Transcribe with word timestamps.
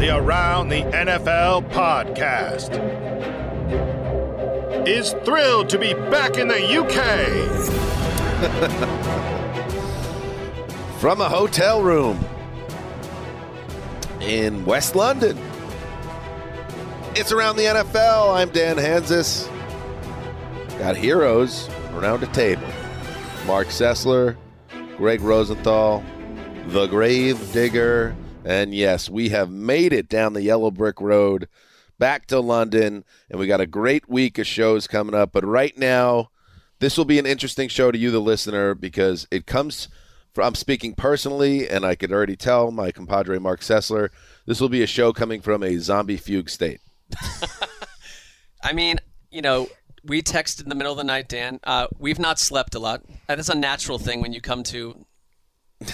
The 0.00 0.16
Around 0.16 0.70
the 0.70 0.80
NFL 0.80 1.70
podcast 1.72 2.70
is 4.88 5.12
thrilled 5.26 5.68
to 5.68 5.78
be 5.78 5.92
back 5.92 6.38
in 6.38 6.48
the 6.48 6.56
UK. 6.56 6.96
From 11.00 11.20
a 11.20 11.28
hotel 11.28 11.82
room 11.82 12.18
in 14.22 14.64
West 14.64 14.96
London. 14.96 15.38
It's 17.14 17.30
Around 17.30 17.56
the 17.56 17.64
NFL. 17.64 18.34
I'm 18.34 18.48
Dan 18.48 18.78
Hanzus. 18.78 19.50
Got 20.78 20.96
heroes 20.96 21.68
around 21.92 22.20
the 22.20 22.26
table. 22.28 22.66
Marc 23.46 23.68
Sessler, 23.68 24.34
Gregg 24.96 25.20
Rosenthal, 25.20 26.02
the 26.68 26.86
Grave 26.86 27.52
Digger, 27.52 28.16
and 28.44 28.74
yes, 28.74 29.08
we 29.08 29.30
have 29.30 29.50
made 29.50 29.92
it 29.92 30.08
down 30.08 30.32
the 30.32 30.42
yellow 30.42 30.70
brick 30.70 31.00
road 31.00 31.48
back 31.98 32.26
to 32.26 32.40
London, 32.40 33.04
and 33.28 33.38
we 33.38 33.46
got 33.46 33.60
a 33.60 33.66
great 33.66 34.08
week 34.08 34.38
of 34.38 34.46
shows 34.46 34.86
coming 34.86 35.14
up. 35.14 35.32
But 35.32 35.44
right 35.44 35.76
now, 35.76 36.30
this 36.80 36.96
will 36.96 37.04
be 37.04 37.18
an 37.18 37.26
interesting 37.26 37.68
show 37.68 37.90
to 37.92 37.98
you, 37.98 38.10
the 38.10 38.20
listener, 38.20 38.74
because 38.74 39.28
it 39.30 39.46
comes 39.46 39.88
from, 40.32 40.46
I'm 40.46 40.54
speaking 40.54 40.94
personally, 40.94 41.68
and 41.68 41.84
I 41.84 41.94
could 41.94 42.10
already 42.10 42.36
tell 42.36 42.70
my 42.70 42.90
compadre 42.90 43.38
Marc 43.38 43.60
Sessler, 43.60 44.08
this 44.46 44.60
will 44.60 44.70
be 44.70 44.82
a 44.82 44.86
show 44.86 45.12
coming 45.12 45.42
from 45.42 45.62
a 45.62 45.76
zombie 45.76 46.16
fugue 46.16 46.48
state. 46.48 46.80
I 48.62 48.72
mean, 48.72 48.98
you 49.30 49.42
know, 49.42 49.68
we 50.04 50.22
texted 50.22 50.62
in 50.62 50.68
the 50.70 50.74
middle 50.74 50.92
of 50.92 50.98
the 50.98 51.04
night, 51.04 51.28
Dan. 51.28 51.60
Uh, 51.64 51.86
we've 51.98 52.18
not 52.18 52.38
slept 52.38 52.74
a 52.74 52.78
lot. 52.78 53.02
That 53.28 53.38
is 53.38 53.50
a 53.50 53.54
natural 53.54 53.98
thing 53.98 54.22
when 54.22 54.32
you 54.32 54.40
come 54.40 54.62
to 54.64 55.04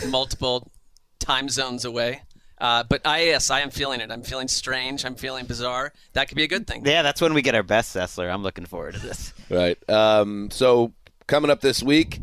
multiple 0.09 0.71
time 1.19 1.49
zones 1.49 1.85
away. 1.85 2.23
Uh, 2.59 2.85
but 2.89 3.07
I, 3.07 3.25
yes, 3.25 3.51
I 3.51 3.61
am 3.61 3.71
feeling 3.71 4.01
it. 4.01 4.11
I'm 4.11 4.23
feeling 4.23 4.49
strange. 4.49 5.05
I'm 5.05 5.15
feeling 5.15 5.45
bizarre. 5.47 5.93
That 6.15 6.29
could 6.29 6.37
be 6.37 6.45
a 6.45 6.49
good 6.49 6.67
thing. 6.67 6.85
Yeah, 6.87 7.03
that's 7.03 7.21
when 7.21 7.35
we 7.35 7.43
get 7.43 7.55
our 7.55 7.63
best 7.63 7.95
Sessler. 7.95 8.33
I'm 8.33 8.43
looking 8.43 8.67
forward 8.67 8.95
to 8.95 9.01
this. 9.01 9.33
Right. 9.49 9.79
Um, 9.89 10.51
so 10.51 10.93
coming 11.29 11.53
up 11.53 11.61
this 11.61 11.81
week, 11.81 12.19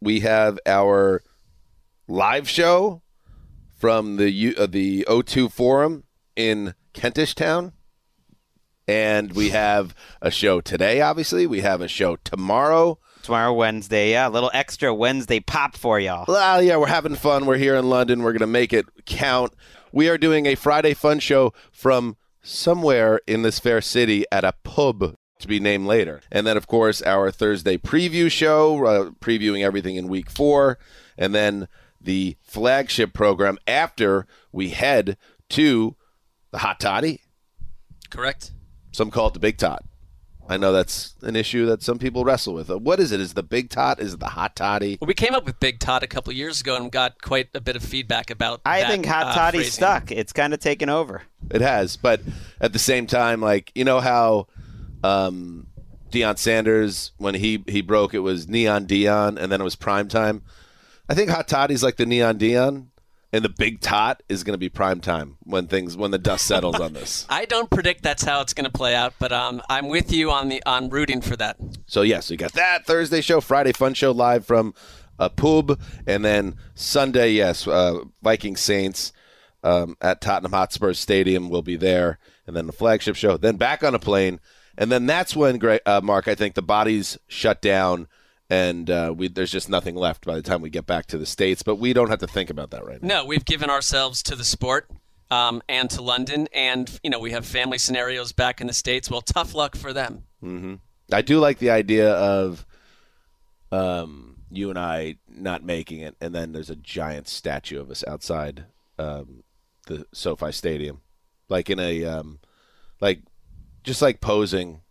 we 0.00 0.20
have 0.20 0.58
our 0.66 1.22
live 2.08 2.48
show 2.48 3.02
from 3.78 4.16
the 4.16 4.28
U- 4.28 4.54
uh, 4.58 4.66
the 4.66 5.04
O2 5.08 5.52
Forum 5.52 6.02
in 6.34 6.74
Kentish 6.94 7.36
Town. 7.36 7.72
And 8.88 9.34
we 9.34 9.50
have 9.50 9.94
a 10.20 10.32
show 10.32 10.60
today, 10.60 11.00
obviously. 11.00 11.46
We 11.46 11.60
have 11.60 11.80
a 11.80 11.86
show 11.86 12.16
tomorrow. 12.16 12.98
Tomorrow, 13.22 13.52
Wednesday. 13.52 14.10
Yeah, 14.10 14.28
a 14.28 14.30
little 14.30 14.50
extra 14.52 14.92
Wednesday 14.92 15.40
pop 15.40 15.76
for 15.76 16.00
y'all. 16.00 16.24
Well, 16.26 16.62
yeah, 16.62 16.76
we're 16.76 16.86
having 16.88 17.14
fun. 17.14 17.46
We're 17.46 17.56
here 17.56 17.76
in 17.76 17.88
London. 17.88 18.22
We're 18.22 18.32
going 18.32 18.40
to 18.40 18.46
make 18.46 18.72
it 18.72 18.86
count. 19.06 19.54
We 19.92 20.08
are 20.08 20.18
doing 20.18 20.46
a 20.46 20.54
Friday 20.54 20.94
fun 20.94 21.20
show 21.20 21.52
from 21.70 22.16
somewhere 22.42 23.20
in 23.26 23.42
this 23.42 23.58
fair 23.58 23.80
city 23.80 24.24
at 24.32 24.44
a 24.44 24.54
pub 24.64 25.14
to 25.38 25.48
be 25.48 25.60
named 25.60 25.86
later. 25.86 26.20
And 26.30 26.46
then, 26.46 26.56
of 26.56 26.66
course, 26.66 27.02
our 27.02 27.30
Thursday 27.30 27.76
preview 27.76 28.30
show, 28.30 28.84
uh, 28.84 29.10
previewing 29.20 29.62
everything 29.64 29.96
in 29.96 30.08
week 30.08 30.30
four. 30.30 30.78
And 31.16 31.34
then 31.34 31.68
the 32.00 32.36
flagship 32.42 33.12
program 33.12 33.58
after 33.66 34.26
we 34.50 34.70
head 34.70 35.16
to 35.50 35.96
the 36.50 36.58
Hot 36.58 36.80
Toddy. 36.80 37.20
Correct. 38.10 38.52
Some 38.92 39.10
call 39.10 39.28
it 39.28 39.34
the 39.34 39.40
Big 39.40 39.58
Tot. 39.58 39.84
I 40.52 40.56
know 40.58 40.70
that's 40.72 41.14
an 41.22 41.34
issue 41.34 41.66
that 41.66 41.82
some 41.82 41.98
people 41.98 42.24
wrestle 42.24 42.54
with. 42.54 42.70
Uh, 42.70 42.78
What 42.78 43.00
is 43.00 43.10
it? 43.10 43.20
Is 43.20 43.32
it 43.32 43.34
the 43.34 43.42
Big 43.42 43.70
Tot? 43.70 43.98
Is 44.00 44.14
it 44.14 44.20
the 44.20 44.26
Hot 44.26 44.54
Toddy? 44.54 44.98
Well, 45.00 45.08
we 45.08 45.14
came 45.14 45.34
up 45.34 45.44
with 45.46 45.58
Big 45.58 45.80
Todd 45.80 46.02
a 46.02 46.06
couple 46.06 46.30
of 46.30 46.36
years 46.36 46.60
ago 46.60 46.76
and 46.76 46.92
got 46.92 47.20
quite 47.22 47.48
a 47.54 47.60
bit 47.60 47.74
of 47.74 47.82
feedback 47.82 48.30
about. 48.30 48.60
I 48.64 48.80
that, 48.82 48.90
think 48.90 49.06
Hot 49.06 49.26
uh, 49.28 49.34
Toddy's 49.34 49.62
phrasing. 49.62 49.72
stuck. 49.72 50.10
It's 50.12 50.32
kind 50.32 50.54
of 50.54 50.60
taken 50.60 50.88
over. 50.88 51.22
It 51.50 51.60
has, 51.62 51.96
but 51.96 52.20
at 52.60 52.72
the 52.72 52.78
same 52.78 53.06
time, 53.06 53.40
like 53.40 53.72
you 53.74 53.84
know 53.84 53.98
how 54.00 54.46
um, 55.02 55.66
Deion 56.12 56.38
Sanders 56.38 57.10
when 57.18 57.34
he 57.34 57.64
he 57.66 57.80
broke 57.80 58.14
it 58.14 58.20
was 58.20 58.46
Neon 58.48 58.84
Dion, 58.84 59.38
and 59.38 59.50
then 59.50 59.60
it 59.60 59.64
was 59.64 59.74
Prime 59.74 60.06
Time. 60.08 60.42
I 61.08 61.14
think 61.14 61.30
Hot 61.30 61.48
Toddy's 61.48 61.82
like 61.82 61.96
the 61.96 62.06
Neon 62.06 62.38
Dion, 62.38 62.91
and 63.32 63.44
the 63.44 63.48
Big 63.48 63.80
Tot 63.80 64.22
is 64.28 64.44
going 64.44 64.54
to 64.54 64.58
be 64.58 64.68
Prime 64.68 65.00
Time 65.00 65.36
when 65.44 65.66
things 65.66 65.96
when 65.96 66.10
the 66.10 66.18
dust 66.18 66.46
settles 66.46 66.78
on 66.78 66.92
this. 66.92 67.26
I 67.30 67.44
don't 67.46 67.70
predict 67.70 68.02
that's 68.02 68.22
how 68.22 68.40
it's 68.40 68.52
going 68.52 68.64
to 68.64 68.70
play 68.70 68.94
out, 68.94 69.14
but 69.18 69.32
um, 69.32 69.62
I'm 69.68 69.88
with 69.88 70.12
you 70.12 70.30
on 70.30 70.48
the 70.48 70.62
on 70.66 70.90
rooting 70.90 71.20
for 71.20 71.36
that. 71.36 71.56
So 71.86 72.02
yes, 72.02 72.30
we 72.30 72.36
got 72.36 72.52
that 72.52 72.86
Thursday 72.86 73.20
show, 73.20 73.40
Friday 73.40 73.72
fun 73.72 73.94
show 73.94 74.12
live 74.12 74.44
from 74.44 74.74
a 75.18 75.30
pub, 75.30 75.80
and 76.06 76.24
then 76.24 76.56
Sunday, 76.74 77.32
yes, 77.32 77.66
uh, 77.66 78.00
Viking 78.22 78.56
Saints 78.56 79.12
um, 79.62 79.96
at 80.00 80.20
Tottenham 80.20 80.52
Hotspur 80.52 80.92
Stadium 80.94 81.48
will 81.48 81.62
be 81.62 81.76
there, 81.76 82.18
and 82.46 82.56
then 82.56 82.66
the 82.66 82.72
flagship 82.72 83.16
show, 83.16 83.36
then 83.36 83.56
back 83.56 83.84
on 83.84 83.94
a 83.94 83.98
plane, 83.98 84.40
and 84.76 84.90
then 84.90 85.06
that's 85.06 85.36
when, 85.36 85.58
Greg, 85.58 85.80
uh, 85.86 86.00
Mark, 86.02 86.28
I 86.28 86.34
think 86.34 86.54
the 86.54 86.62
bodies 86.62 87.18
shut 87.28 87.62
down, 87.62 88.08
and 88.52 88.90
uh, 88.90 89.14
we, 89.16 89.28
there's 89.28 89.50
just 89.50 89.70
nothing 89.70 89.94
left 89.96 90.26
by 90.26 90.34
the 90.34 90.42
time 90.42 90.60
we 90.60 90.68
get 90.68 90.84
back 90.86 91.06
to 91.06 91.16
the 91.16 91.24
states. 91.24 91.62
But 91.62 91.76
we 91.76 91.94
don't 91.94 92.10
have 92.10 92.18
to 92.18 92.26
think 92.26 92.50
about 92.50 92.70
that 92.72 92.84
right 92.84 93.02
now. 93.02 93.20
No, 93.20 93.24
we've 93.24 93.46
given 93.46 93.70
ourselves 93.70 94.22
to 94.24 94.36
the 94.36 94.44
sport 94.44 94.90
um, 95.30 95.62
and 95.70 95.88
to 95.88 96.02
London, 96.02 96.48
and 96.52 97.00
you 97.02 97.08
know 97.08 97.18
we 97.18 97.30
have 97.30 97.46
family 97.46 97.78
scenarios 97.78 98.32
back 98.32 98.60
in 98.60 98.66
the 98.66 98.74
states. 98.74 99.10
Well, 99.10 99.22
tough 99.22 99.54
luck 99.54 99.74
for 99.74 99.94
them. 99.94 100.24
I 101.10 101.22
do 101.22 101.38
like 101.38 101.60
the 101.60 101.70
idea 101.70 102.12
of 102.12 102.66
um, 103.70 104.36
you 104.50 104.68
and 104.68 104.78
I 104.78 105.16
not 105.26 105.64
making 105.64 106.00
it, 106.00 106.14
and 106.20 106.34
then 106.34 106.52
there's 106.52 106.68
a 106.68 106.76
giant 106.76 107.28
statue 107.28 107.80
of 107.80 107.90
us 107.90 108.04
outside 108.06 108.66
um, 108.98 109.44
the 109.86 110.06
SoFi 110.12 110.52
Stadium, 110.52 111.00
like 111.48 111.70
in 111.70 111.80
a 111.80 112.04
um, 112.04 112.38
like 113.00 113.20
just 113.82 114.02
like 114.02 114.20
posing, 114.20 114.82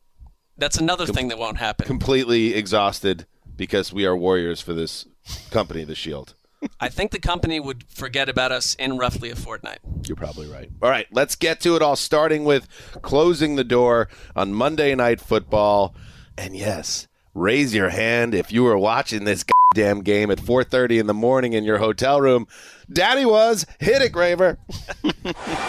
That's 0.57 0.77
another 0.77 1.05
thing 1.05 1.27
that 1.27 1.37
won't 1.37 1.57
happen. 1.57 1.85
completely 1.85 2.55
exhausted 2.55 3.27
because 3.55 3.93
we 3.93 4.05
are 4.05 4.15
warriors 4.15 4.61
for 4.61 4.73
this 4.73 5.05
company, 5.49 5.83
the 5.83 5.95
Shield. 5.95 6.35
I 6.79 6.89
think 6.89 7.11
the 7.11 7.19
company 7.19 7.59
would 7.59 7.83
forget 7.87 8.29
about 8.29 8.51
us 8.51 8.75
in 8.75 8.97
roughly 8.97 9.31
a 9.31 9.35
fortnight. 9.35 9.79
You're 10.07 10.15
probably 10.15 10.47
right. 10.47 10.69
All 10.81 10.89
right, 10.89 11.07
let's 11.11 11.35
get 11.35 11.59
to 11.61 11.75
it 11.75 11.81
all, 11.81 11.95
starting 11.95 12.43
with 12.43 12.67
closing 13.01 13.55
the 13.55 13.63
door 13.63 14.09
on 14.35 14.53
Monday 14.53 14.93
Night 14.93 15.19
Football. 15.19 15.95
And 16.37 16.55
yes, 16.55 17.07
raise 17.33 17.73
your 17.73 17.89
hand 17.89 18.35
if 18.35 18.51
you 18.51 18.63
were 18.63 18.77
watching 18.77 19.23
this 19.23 19.43
goddamn 19.43 20.01
game 20.01 20.29
at 20.29 20.37
4.30 20.37 20.99
in 20.99 21.07
the 21.07 21.13
morning 21.13 21.53
in 21.53 21.63
your 21.63 21.79
hotel 21.79 22.21
room. 22.21 22.47
Daddy 22.91 23.25
was. 23.25 23.65
Hit 23.79 24.01
it, 24.01 24.11
Graver. 24.11 24.59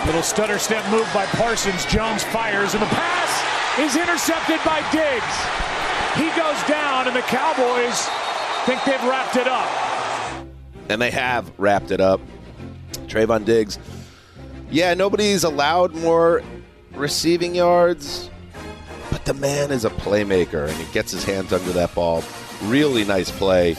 Little 0.06 0.22
stutter 0.22 0.59
step 0.59 0.84
move 0.91 1.09
by 1.15 1.25
Parsons. 1.26 1.87
Jones 1.87 2.22
fires, 2.25 2.75
and 2.75 2.82
the 2.82 2.87
pass 2.87 3.78
is 3.78 3.97
intercepted 3.97 4.60
by 4.65 4.81
Diggs. 4.92 5.62
He 6.17 6.28
goes 6.37 6.62
down, 6.65 7.06
and 7.06 7.17
the 7.17 7.23
Cowboys 7.23 8.09
think 8.67 8.83
they've 8.84 9.03
wrapped 9.05 9.37
it 9.37 9.49
up. 9.49 9.69
And 10.89 11.00
they 11.00 11.11
have 11.11 11.50
wrapped 11.59 11.91
it 11.91 12.00
up. 12.00 12.21
Trevon 13.06 13.45
Diggs. 13.45 13.78
Yeah, 14.71 14.95
nobody's 14.95 15.45
allowed 15.45 15.95
more 15.95 16.42
receiving 16.95 17.54
yards, 17.54 18.31
but 19.10 19.25
the 19.25 19.34
man 19.34 19.71
is 19.71 19.84
a 19.84 19.91
playmaker 19.91 20.69
and 20.69 20.77
he 20.77 20.91
gets 20.92 21.13
his 21.13 21.25
hands 21.25 21.53
under 21.53 21.72
that 21.72 21.95
ball. 21.95 22.22
Really 22.65 23.04
nice 23.04 23.31
play. 23.31 23.77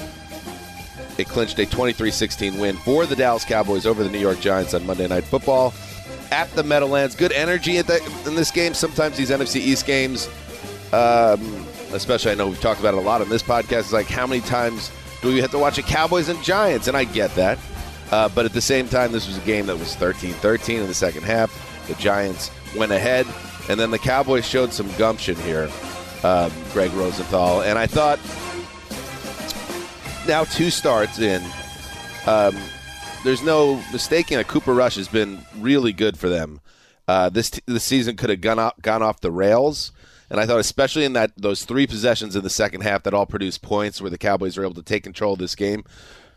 It 1.17 1.27
clinched 1.27 1.59
a 1.59 1.65
23 1.65 2.11
16 2.11 2.59
win 2.59 2.75
for 2.77 3.05
the 3.05 3.15
Dallas 3.15 3.45
Cowboys 3.45 3.85
over 3.85 4.03
the 4.03 4.09
New 4.09 4.19
York 4.19 4.39
Giants 4.39 4.73
on 4.73 4.85
Monday 4.85 5.07
Night 5.07 5.23
Football 5.23 5.73
at 6.31 6.49
the 6.55 6.63
Meadowlands. 6.63 7.15
Good 7.15 7.31
energy 7.31 7.79
the, 7.81 8.03
in 8.25 8.35
this 8.35 8.51
game. 8.51 8.73
Sometimes 8.73 9.17
these 9.17 9.29
NFC 9.29 9.57
East 9.57 9.85
games, 9.85 10.27
um, 10.91 11.62
especially 11.93 12.31
I 12.31 12.35
know 12.35 12.47
we've 12.47 12.61
talked 12.61 12.79
about 12.79 12.93
it 12.93 12.97
a 12.97 13.01
lot 13.01 13.21
on 13.21 13.29
this 13.29 13.43
podcast, 13.43 13.79
is 13.79 13.93
like 13.93 14.07
how 14.07 14.27
many 14.27 14.41
times 14.41 14.91
do 15.21 15.29
we 15.29 15.39
have 15.41 15.51
to 15.51 15.59
watch 15.59 15.77
a 15.77 15.83
Cowboys 15.83 16.29
and 16.29 16.41
Giants? 16.43 16.87
And 16.87 16.97
I 16.97 17.05
get 17.05 17.33
that. 17.35 17.57
Uh, 18.11 18.29
but 18.29 18.45
at 18.45 18.53
the 18.53 18.61
same 18.61 18.87
time, 18.87 19.11
this 19.11 19.27
was 19.27 19.37
a 19.37 19.41
game 19.41 19.65
that 19.67 19.77
was 19.77 19.95
13 19.95 20.33
13 20.33 20.81
in 20.81 20.87
the 20.87 20.93
second 20.93 21.23
half. 21.23 21.87
The 21.87 21.95
Giants 21.95 22.51
went 22.75 22.91
ahead, 22.91 23.25
and 23.69 23.79
then 23.79 23.91
the 23.91 23.99
Cowboys 23.99 24.45
showed 24.45 24.71
some 24.71 24.91
gumption 24.97 25.35
here, 25.37 25.69
um, 26.23 26.51
Gregg 26.73 26.91
Rosenthal. 26.93 27.61
And 27.61 27.79
I 27.79 27.87
thought 27.87 28.19
now 30.27 30.43
two 30.43 30.69
starts 30.69 31.19
in. 31.19 31.41
Um, 32.27 32.55
there's 33.23 33.43
no 33.43 33.81
mistaking 33.91 34.37
that 34.37 34.47
Cooper 34.47 34.73
Rush 34.73 34.95
has 34.95 35.07
been 35.07 35.39
really 35.57 35.93
good 35.93 36.17
for 36.17 36.29
them. 36.29 36.61
Uh, 37.07 37.29
this 37.29 37.49
t- 37.49 37.61
this 37.65 37.83
season 37.83 38.15
could 38.15 38.29
have 38.29 38.41
gone 38.41 38.71
gone 38.81 39.01
off 39.01 39.21
the 39.21 39.31
rails, 39.31 39.91
and 40.33 40.41
I 40.41 40.47
thought 40.47 40.59
especially 40.59 41.05
in 41.05 41.13
that 41.13 41.31
those 41.37 41.63
three 41.63 41.85
possessions 41.85 42.35
in 42.35 42.41
the 42.41 42.49
second 42.49 42.81
half 42.81 43.03
that 43.03 43.13
all 43.13 43.27
produced 43.27 43.61
points, 43.61 44.01
where 44.01 44.09
the 44.09 44.17
Cowboys 44.17 44.57
were 44.57 44.63
able 44.63 44.73
to 44.73 44.81
take 44.81 45.03
control 45.03 45.33
of 45.33 45.39
this 45.39 45.53
game. 45.53 45.83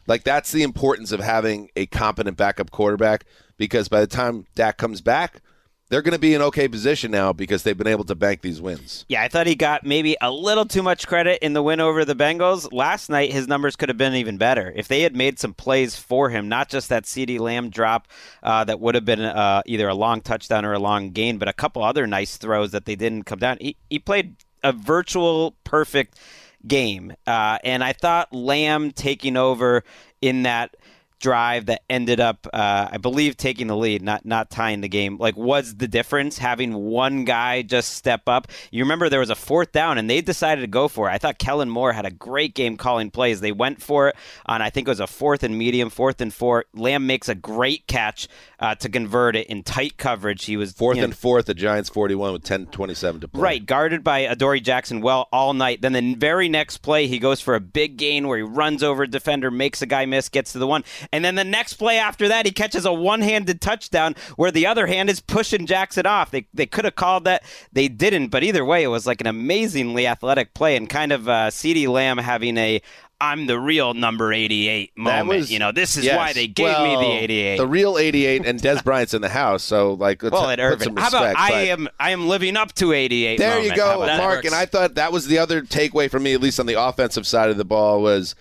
Like 0.07 0.23
that's 0.23 0.53
the 0.53 0.63
importance 0.63 1.13
of 1.13 1.21
having 1.21 1.71
a 1.77 1.87
competent 1.87 2.37
backup 2.37 2.71
quarterback 2.71 3.25
because 3.57 3.89
by 3.89 4.01
the 4.01 4.07
time 4.07 4.45
Dak 4.55 4.77
comes 4.77 5.01
back, 5.01 5.41
they're 5.89 6.03
going 6.03 6.13
to 6.13 6.19
be 6.19 6.35
in 6.35 6.43
okay 6.43 6.67
position 6.67 7.11
now 7.11 7.33
because 7.33 7.63
they've 7.63 7.77
been 7.77 7.87
able 7.87 8.05
to 8.05 8.15
bank 8.15 8.41
these 8.41 8.61
wins. 8.61 9.05
Yeah, 9.09 9.23
I 9.23 9.29
thought 9.29 9.47
he 9.47 9.55
got 9.55 9.85
maybe 9.85 10.17
a 10.21 10.31
little 10.31 10.65
too 10.65 10.83
much 10.83 11.07
credit 11.07 11.39
in 11.43 11.53
the 11.53 11.63
win 11.63 11.81
over 11.81 12.05
the 12.05 12.15
Bengals. 12.15 12.73
Last 12.73 13.09
night, 13.09 13.33
his 13.33 13.47
numbers 13.47 13.77
could 13.77 13.89
have 13.89 13.99
been 13.99 14.15
even 14.15 14.37
better. 14.37 14.73
If 14.75 14.89
they 14.89 15.03
had 15.03 15.15
made 15.15 15.39
some 15.39 15.55
plays 15.55 15.97
for 15.97 16.31
him, 16.31 16.49
not 16.49 16.69
just 16.69 16.89
that 16.89 17.05
CeeDee 17.05 17.39
Lamb 17.39 17.71
drop 17.71 18.09
uh, 18.43 18.65
that 18.65 18.81
would 18.81 18.95
have 18.95 19.05
been 19.05 19.21
uh, 19.21 19.63
either 19.67 19.89
a 19.89 19.95
long 19.95 20.21
touchdown 20.21 20.65
or 20.65 20.73
a 20.73 20.79
long 20.79 21.11
gain, 21.11 21.39
but 21.39 21.49
a 21.49 21.53
couple 21.53 21.85
other 21.85 22.07
nice 22.07 22.37
throws 22.37 22.73
that 22.73 22.85
they 22.85 22.97
didn't 22.97 23.25
come 23.25 23.39
down. 23.39 23.59
He, 23.61 23.77
he 23.89 23.99
played 23.99 24.37
a 24.65 24.73
virtual 24.73 25.55
perfect 25.63 26.19
game. 26.67 27.15
Uh, 27.27 27.59
and 27.63 27.85
I 27.85 27.93
thought 27.93 28.33
Lamb 28.33 28.91
taking 28.91 29.37
over 29.37 29.85
in 30.21 30.43
that 30.43 30.75
drive 31.21 31.67
that 31.67 31.83
ended 31.89 32.21
up, 32.21 32.47
uh, 32.53 32.89
I 32.91 32.99
believe, 32.99 33.37
taking 33.37 33.67
the 33.67 33.77
lead, 33.77 34.03
not 34.03 34.25
not 34.25 34.51
tying 34.51 34.81
the 34.81 34.89
game. 34.89 35.19
Like, 35.19 35.37
was 35.37 35.77
the 35.77 35.89
difference 35.89 36.39
having 36.39 36.75
one 36.75 37.25
guy 37.25 37.63
just 37.63 37.95
step 37.95 38.23
up? 38.29 38.49
You 38.71 38.85
remember 38.85 39.09
there 39.09 39.21
was 39.21 39.31
a 39.31 39.35
fourth 39.35 39.73
down, 39.73 39.99
and 39.99 40.09
they 40.09 40.21
decided 40.21 40.61
to 40.63 40.67
go 40.67 40.89
for 40.89 41.09
it. 41.09 41.13
I 41.13 41.19
thought 41.19 41.39
Kellen 41.39 41.71
Moore 41.71 41.93
had 41.93 42.07
a 42.07 42.11
great 42.11 42.55
game 42.55 42.77
calling 42.77 43.11
plays. 43.11 43.41
They 43.41 43.53
went 43.53 43.83
for 43.83 44.09
it 44.09 44.17
on, 44.47 44.63
I 44.63 44.71
think 44.71 44.89
it 44.89 44.91
was 44.91 45.01
a 45.01 45.07
fourth 45.07 45.43
and 45.43 45.57
medium, 45.57 45.91
fourth 45.91 46.21
and 46.21 46.33
four. 46.33 46.67
Lamb 46.75 47.07
makes 47.07 47.29
a 47.29 47.35
great 47.35 47.87
catch 47.87 48.29
uh, 48.59 48.75
to 48.77 48.89
convert 48.89 49.37
it 49.37 49.47
in 49.49 49.63
tight 49.63 49.97
coverage. 49.97 50.45
He 50.45 50.57
was 50.57 50.73
Fourth 50.73 50.97
you 50.97 51.03
know, 51.03 51.07
and 51.07 51.17
fourth, 51.17 51.47
the 51.47 51.55
Giants 51.55 51.89
41 51.89 52.33
with 52.33 52.45
10-27 52.45 53.23
to 53.23 53.29
play. 53.29 53.41
Right, 53.41 53.67
guarded 53.67 54.05
by 54.05 54.21
Adoree 54.21 54.61
Jackson 54.61 55.01
well 55.01 55.29
all 55.33 55.55
night. 55.55 55.81
Then 55.81 55.93
the 55.93 56.15
very 56.15 56.49
next 56.49 56.79
play, 56.79 57.07
he 57.07 57.19
goes 57.19 57.41
for 57.41 57.55
a 57.55 57.61
big 57.61 57.97
gain 57.97 58.29
where 58.29 58.39
he 58.39 58.43
runs 58.43 58.83
over 58.83 59.05
a 59.05 59.09
defender, 59.09 59.51
makes 59.51 59.83
a 59.83 59.87
guy 59.87 60.07
miss, 60.07 60.29
gets 60.29 60.53
to 60.53 60.59
the 60.59 60.67
one. 60.67 60.85
And 61.13 61.25
then 61.25 61.35
the 61.35 61.45
next 61.45 61.75
play 61.75 61.99
after 61.99 62.29
that, 62.29 62.47
he 62.47 62.53
catches 62.53 62.85
a 62.85 62.93
one 62.93 63.21
handed 63.21 63.61
touchdown 63.61 64.15
where 64.37 64.51
the 64.51 64.67
other 64.67 64.87
hand 64.87 65.11
is 65.11 65.21
pushing 65.21 65.67
Jackson 65.67 66.07
off. 66.07 66.31
They, 66.31 66.47
they 66.55 66.67
could 66.67 66.85
have 66.85 66.97
called 66.97 67.25
that. 67.25 67.43
They 67.73 67.89
didn't. 67.89 68.29
But 68.29 68.43
either 68.43 68.65
way, 68.65 68.83
it 68.83 68.89
was 68.89 69.07
like 69.07 69.21
an 69.21 69.27
amazingly 69.27 70.07
athletic 70.07 70.55
play 70.55 70.77
and 70.77 70.89
kind 70.89 71.13
of 71.13 71.29
uh, 71.29 71.49
CeeDee 71.51 71.89
Lamb 71.89 72.19
having 72.19 72.57
a. 72.59 72.81
I'm 73.19 73.47
the 73.47 73.59
real 73.59 73.95
number 73.95 74.31
88 74.31 74.93
That 74.95 75.01
moment. 75.03 75.27
was- 75.29 75.51
you 75.51 75.59
know, 75.59 75.73
this 75.73 75.97
is 75.97 76.05
yes. 76.05 76.19
why 76.19 76.35
they 76.35 76.47
gave 76.47 76.79
me 76.81 76.97
the 76.97 77.13
88. 77.25 77.57
The 77.57 77.67
real 77.67 77.97
88, 77.97 78.45
and 78.45 78.61
Dez 78.61 78.85
Bryant's 78.85 79.15
in 79.15 79.23
the 79.23 79.31
house, 79.31 79.63
so 79.63 79.95
like 79.95 80.23
let's 80.23 80.35
well, 80.35 80.51
at 80.51 80.59
put 80.59 80.63
Irvin. 80.63 80.85
some 80.85 80.97
How 80.99 81.09
about 81.09 81.35
I 81.35 81.53
am 81.69 81.89
I 81.99 82.11
am 82.11 82.29
living 82.29 82.59
up 82.59 82.75
to 82.75 82.93
88 82.93 83.39
There 83.39 83.59
you 83.61 83.71
moment. 83.71 83.81
How 83.81 84.17
go. 84.19 84.19
Mark. 84.19 84.45
And 84.45 84.55
I 84.55 84.67
thought 84.67 84.97
that 84.97 85.13
was 85.13 85.29
the 85.29 85.39
other 85.39 85.63
takeaway 85.63 86.11
for 86.11 86.21
me, 86.21 86.35
at 86.35 86.43
least 86.43 86.61
on 86.61 86.67
the 86.67 86.75
offensive 86.79 87.27
side 87.27 87.49
of 87.49 87.57
the 87.57 87.65
ball, 87.65 88.03
was 88.03 88.35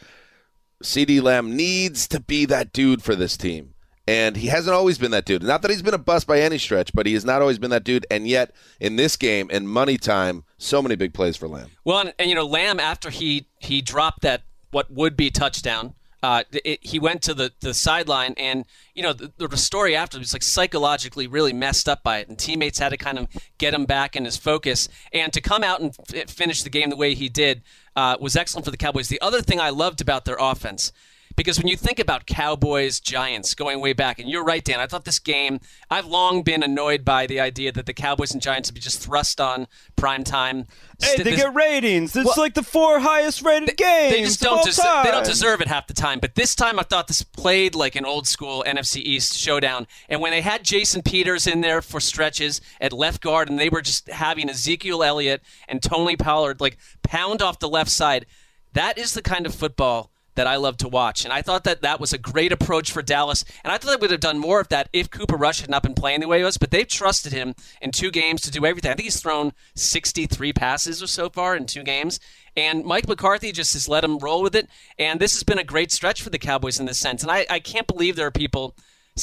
CeeDee 0.84 1.22
Lamb 1.22 1.56
needs 1.56 2.08
to 2.10 2.20
be 2.20 2.46
that 2.46 2.74
dude 2.74 3.02
for 3.04 3.16
this 3.16 3.38
team. 3.38 3.74
And 4.08 4.38
he 4.38 4.48
hasn't 4.48 4.76
always 4.76 5.00
been 5.00 5.12
that 5.12 5.26
dude. 5.26 5.42
Not 5.42 5.64
that 5.64 5.72
he's 5.72 5.82
been 5.82 5.96
a 5.96 6.00
bust 6.00 6.28
by 6.28 6.40
any 6.40 6.60
stretch, 6.60 6.94
but 6.94 7.08
he 7.08 7.14
has 7.14 7.26
not 7.26 7.42
always 7.42 7.58
been 7.58 7.72
that 7.72 7.84
dude. 7.84 8.06
And 8.12 8.28
yet, 8.28 8.54
in 8.80 8.98
this 8.98 9.16
game, 9.16 9.50
in 9.50 9.68
money 9.68 9.98
time, 9.98 10.44
so 10.60 10.82
many 10.82 10.96
big 10.96 11.14
plays 11.14 11.36
for 11.36 11.48
Lamb. 11.48 11.72
Well, 11.84 12.00
and, 12.00 12.14
and 12.20 12.30
you 12.30 12.36
know, 12.36 12.46
Lamb 12.46 12.80
after 12.80 13.10
he 13.10 13.48
he 13.58 13.82
dropped 13.82 14.22
that 14.22 14.44
what 14.70 14.92
would 14.92 15.18
be 15.18 15.32
touchdown, 15.32 15.96
uh, 16.22 16.44
it, 16.52 16.80
he 16.86 17.00
went 17.00 17.22
to 17.22 17.34
the, 17.34 17.52
the 17.62 17.74
sideline, 17.74 18.34
and 18.38 18.66
you 18.94 19.04
know, 19.04 19.14
the, 19.14 19.32
the 19.38 19.58
story 19.58 19.96
after 19.96 20.18
was 20.18 20.34
like 20.34 20.44
psychologically 20.44 21.28
really 21.28 21.54
messed 21.54 21.88
up 21.88 22.04
by 22.04 22.20
it, 22.20 22.28
and 22.28 22.38
teammates 22.38 22.80
had 22.80 22.90
to 22.90 22.98
kind 22.98 23.20
of 23.20 23.28
get 23.58 23.74
him 23.74 23.86
back 23.86 24.16
in 24.16 24.26
his 24.26 24.38
focus, 24.38 24.90
and 25.14 25.32
to 25.34 25.42
come 25.42 25.64
out 25.64 25.82
and 25.82 25.96
f- 26.14 26.30
finish 26.30 26.64
the 26.64 26.70
game 26.70 26.90
the 26.90 26.96
way 26.96 27.14
he 27.14 27.30
did 27.30 27.62
uh, 27.96 28.18
was 28.20 28.36
excellent 28.36 28.66
for 28.66 28.72
the 28.72 28.78
Cowboys. 28.78 29.08
The 29.08 29.22
other 29.22 29.42
thing 29.42 29.60
I 29.60 29.70
loved 29.70 30.02
about 30.02 30.26
their 30.26 30.38
offense. 30.40 30.92
Because 31.36 31.58
when 31.58 31.68
you 31.68 31.76
think 31.76 32.00
about 32.00 32.26
Cowboys 32.26 33.00
Giants 33.00 33.54
going 33.56 33.82
way 33.82 33.94
back, 33.94 34.20
and 34.20 34.30
you're 34.30 34.44
right, 34.44 34.64
Dan, 34.64 34.80
I 34.80 34.88
thought 34.88 35.04
this 35.06 35.20
game, 35.20 35.60
I've 35.90 36.06
long 36.06 36.44
been 36.44 36.64
annoyed 36.64 37.04
by 37.04 37.28
the 37.28 37.40
idea 37.42 37.72
that 37.74 37.86
the 37.86 37.94
Cowboys 37.94 38.32
and 38.32 38.42
Giants 38.42 38.70
would 38.70 38.76
be 38.76 38.82
just 38.82 39.02
thrust 39.02 39.42
on 39.42 39.68
prime 39.98 40.24
time. 40.24 40.66
Hey, 41.02 41.18
they 41.18 41.24
this- 41.24 41.42
get 41.42 41.54
ratings. 41.54 42.16
It's 42.16 42.26
Well, 42.26 42.36
like 42.38 42.54
the 42.54 42.64
four 42.64 43.00
highest 43.00 43.42
rated 43.44 43.76
games. 43.76 44.14
they 44.14 44.24
just 44.24 44.40
don't 44.40 44.64
deserve, 44.64 45.04
they 45.04 45.12
don't 45.12 45.26
deserve 45.26 45.60
it 45.60 45.68
half 45.68 45.88
the 45.88 45.94
time. 45.94 46.20
But 46.20 46.36
this 46.36 46.56
time, 46.56 46.80
I 46.80 46.84
thought 46.84 47.08
this 47.08 47.22
played 47.22 47.76
like 47.76 47.96
an 47.96 48.06
old 48.06 48.28
school 48.28 48.64
NFC 48.66 49.02
East 49.02 49.38
showdown. 49.38 49.88
And 50.08 50.22
when 50.22 50.32
they 50.32 50.42
had 50.42 50.64
Jason 50.64 51.02
Peters 51.02 51.48
in 51.48 51.60
there 51.62 51.82
for 51.82 52.00
stretches 52.00 52.62
at 52.80 52.94
left 52.94 53.22
guard, 53.22 53.50
and 53.50 53.60
they 53.60 53.68
were 53.70 53.82
just 53.82 54.08
having 54.10 54.50
Ezekiel 54.50 55.04
Elliott 55.04 55.42
and 55.68 55.84
Tony 55.84 56.16
Pollard 56.16 56.62
like 56.62 56.78
pound 57.04 57.42
off 57.42 57.60
the 57.60 57.68
left 57.70 57.92
side, 57.92 58.26
that 58.72 58.98
is 58.98 59.14
the 59.14 59.22
kind 59.22 59.46
of 59.46 59.54
football 59.54 60.12
that 60.36 60.48
I 60.48 60.58
love 60.58 60.78
to 60.78 60.88
watch. 60.88 61.24
And 61.24 61.34
I 61.34 61.42
thought 61.42 61.64
that 61.64 61.82
that 61.82 62.00
was 62.00 62.14
a 62.14 62.18
great 62.18 62.52
approach 62.52 62.92
for 62.92 63.02
Dallas. 63.02 63.44
And 63.64 63.72
I 63.72 63.78
thought 63.78 63.90
they 63.92 64.02
would 64.02 64.12
have 64.12 64.20
done 64.20 64.38
more 64.38 64.60
of 64.60 64.70
that 64.70 64.90
if 64.94 65.10
Cooper 65.10 65.36
Rush 65.36 65.62
had 65.62 65.70
not 65.70 65.84
been 65.84 65.94
playing 65.94 66.20
the 66.20 66.28
way 66.28 66.40
he 66.40 66.44
was. 66.44 66.58
But 66.58 66.72
they've 66.72 66.88
trusted 66.88 67.34
him 67.34 67.56
in 67.82 67.92
two 67.92 68.12
games 68.12 68.42
to 68.42 68.52
do 68.52 68.66
everything. 68.66 68.92
I 68.92 68.96
think 68.96 69.06
he's 69.06 69.22
thrown 69.22 69.54
63 69.76 70.54
passes 70.54 71.02
or 71.02 71.08
so 71.08 71.30
far 71.30 71.56
in 71.56 71.66
two 71.66 71.84
games. 71.84 72.20
And 72.58 72.86
Mike 72.86 73.08
McCarthy 73.08 73.52
just 73.52 73.74
has 73.74 73.90
let 73.90 74.04
him 74.04 74.20
roll 74.20 74.42
with 74.42 74.56
it. 74.56 74.70
And 74.98 75.20
this 75.20 75.34
has 75.34 75.44
been 75.44 75.60
a 75.60 75.64
great 75.64 75.92
stretch 75.92 76.22
for 76.22 76.30
the 76.30 76.40
Cowboys 76.40 76.80
in 76.80 76.86
this 76.86 76.98
sense. 76.98 77.22
And 77.22 77.32
I, 77.32 77.46
I 77.50 77.60
can't 77.60 77.88
believe 77.88 78.16
there 78.16 78.28
are 78.28 78.32
people 78.32 78.76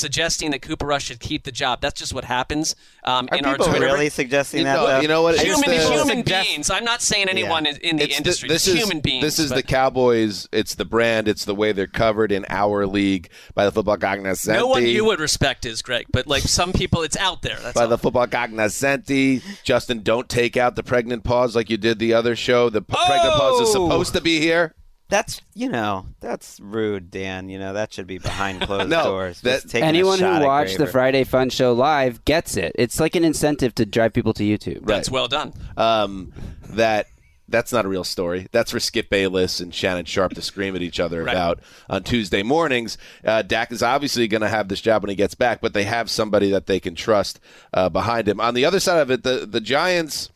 suggesting 0.02 0.50
that 0.52 0.62
Cooper 0.62 0.86
Rush 0.86 1.04
should 1.04 1.20
keep 1.20 1.44
the 1.44 1.52
job. 1.52 1.80
That's 1.82 1.98
just 2.00 2.14
what 2.14 2.24
happens 2.24 2.74
um, 3.04 3.28
Are 3.30 3.36
in 3.38 3.44
our 3.44 3.52
people 3.52 3.66
Twitter. 3.66 3.84
really 3.84 4.08
suggesting 4.08 4.60
You 4.60 4.64
that? 4.64 4.74
know- 4.76 4.86
though? 4.86 5.00
you 5.00 5.08
know 5.08 5.22
what? 5.22 5.38
Human, 5.38 5.68
the- 5.68 5.76
human 5.90 6.16
Suggest- 6.18 6.48
beings. 6.48 6.70
I'm 6.70 6.84
not 6.84 7.02
saying 7.02 7.28
anyone 7.28 7.66
in, 7.66 7.76
in 7.76 7.96
the 7.96 8.04
It's 8.04 8.16
industry. 8.16 8.48
this 8.48 8.64
Just 8.64 8.76
is 8.76 8.82
human 8.82 9.00
beings. 9.00 9.22
This 9.22 9.38
is 9.38 9.50
but- 9.50 9.56
the 9.56 9.62
Cowboys. 9.62 10.48
It's 10.50 10.74
the 10.74 10.86
brand. 10.86 11.28
It's 11.28 11.44
the 11.44 11.54
way 11.54 11.72
they're 11.72 11.86
covered 11.86 12.32
in 12.32 12.46
our 12.48 12.86
league 12.86 13.28
by 13.54 13.66
the 13.66 13.72
football 13.72 13.98
cognoscenti. 13.98 14.58
No 14.58 14.66
one 14.66 14.86
you 14.86 15.04
would 15.04 15.20
respect 15.20 15.66
is 15.66 15.82
Greg, 15.82 16.06
but 16.10 16.26
like 16.26 16.42
some 16.44 16.72
people, 16.72 17.02
it's 17.02 17.16
out 17.18 17.42
there. 17.42 17.58
That's 17.60 17.74
by 17.74 17.82
all. 17.82 17.88
the 17.88 17.98
football 17.98 18.26
cognoscenti. 18.26 19.42
Justin, 19.62 20.02
don't 20.02 20.28
take 20.28 20.56
out 20.56 20.74
the 20.74 20.82
pregnant 20.82 21.22
pause 21.22 21.54
like 21.54 21.68
you 21.68 21.76
did 21.76 21.98
the 21.98 22.14
other 22.14 22.34
show. 22.34 22.70
The 22.70 22.80
p- 22.80 22.94
pregnant 22.96 23.34
pause 23.34 23.60
is 23.68 23.76
Oh! 23.76 23.88
supposed 23.88 24.14
to 24.14 24.22
be 24.22 24.40
here. 24.40 24.74
That's 25.12 25.42
you 25.54 25.68
know 25.68 26.06
that's 26.20 26.58
rude, 26.58 27.10
Dan. 27.10 27.50
You 27.50 27.58
know 27.58 27.74
that 27.74 27.92
should 27.92 28.06
be 28.06 28.16
behind 28.16 28.62
closed 28.66 28.88
No, 28.88 29.04
doors. 29.04 29.40
that- 29.42 29.60
Just 29.62 29.68
taking 29.70 29.84
a 29.84 29.88
Anyone 29.88 30.18
who 30.18 30.40
watched 30.40 30.78
the 30.78 30.86
Friday 30.86 31.24
Fun 31.24 31.50
Show 31.50 31.74
live 31.74 32.24
gets 32.24 32.56
it. 32.56 32.72
It's 32.76 32.98
like 32.98 33.14
an 33.14 33.22
incentive 33.22 33.74
to 33.74 33.84
drive 33.84 34.14
people 34.14 34.32
to 34.32 34.42
YouTube. 34.42 34.86
That's 34.86 35.10
well 35.10 35.28
done. 35.28 35.52
Um, 35.76 36.32
that 36.70 37.08
that's 37.46 37.74
not 37.74 37.84
a 37.84 37.88
real 37.88 38.04
story. 38.04 38.46
That's 38.52 38.70
for 38.70 38.80
Skip 38.80 39.10
Bayless 39.10 39.60
and 39.60 39.74
Shannon 39.74 40.06
Sharpe 40.06 40.32
to 40.32 40.40
scream 40.40 40.74
at 40.74 40.80
each 40.80 40.98
other 40.98 41.22
Right. 41.24 41.32
about 41.34 41.60
on 41.90 42.02
Tuesday 42.04 42.42
mornings. 42.42 42.96
Uh, 43.22 43.42
Dak 43.42 43.70
is 43.70 43.82
obviously 43.82 44.26
going 44.28 44.40
to 44.40 44.48
have 44.48 44.68
this 44.68 44.80
job 44.80 45.02
when 45.02 45.10
he 45.10 45.14
gets 45.14 45.34
back, 45.34 45.60
but 45.60 45.74
they 45.74 45.84
have 45.84 46.08
somebody 46.08 46.48
that 46.52 46.66
they 46.66 46.80
can 46.80 46.94
trust 46.94 47.38
uh, 47.74 47.90
behind 47.90 48.26
him. 48.28 48.40
On 48.40 48.54
the 48.54 48.64
other 48.64 48.80
side 48.80 49.00
of 49.02 49.10
it, 49.10 49.22
the 49.24 49.44
the 49.46 49.60
Giants. 49.60 50.30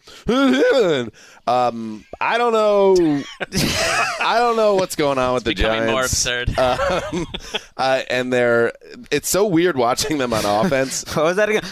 Um, 1.46 2.04
I 2.20 2.38
don't 2.38 2.52
know. 2.52 2.96
I 4.20 4.38
don't 4.38 4.56
know 4.56 4.75
what's 4.75 4.96
going 4.96 5.18
on 5.18 5.34
with 5.34 5.44
the 5.44 5.54
Giants. 5.54 5.90
more 5.90 6.02
absurd. 6.02 6.50
Um, 6.58 7.26
uh, 7.76 8.02
and 8.10 8.32
they're 8.32 8.72
it's 9.10 9.28
so 9.28 9.46
weird 9.46 9.76
watching 9.76 10.18
them 10.18 10.32
on 10.32 10.44
offense. 10.44 11.04
What 11.16 11.25
was 11.25 11.36
that 11.36 11.48
again? 11.48 11.62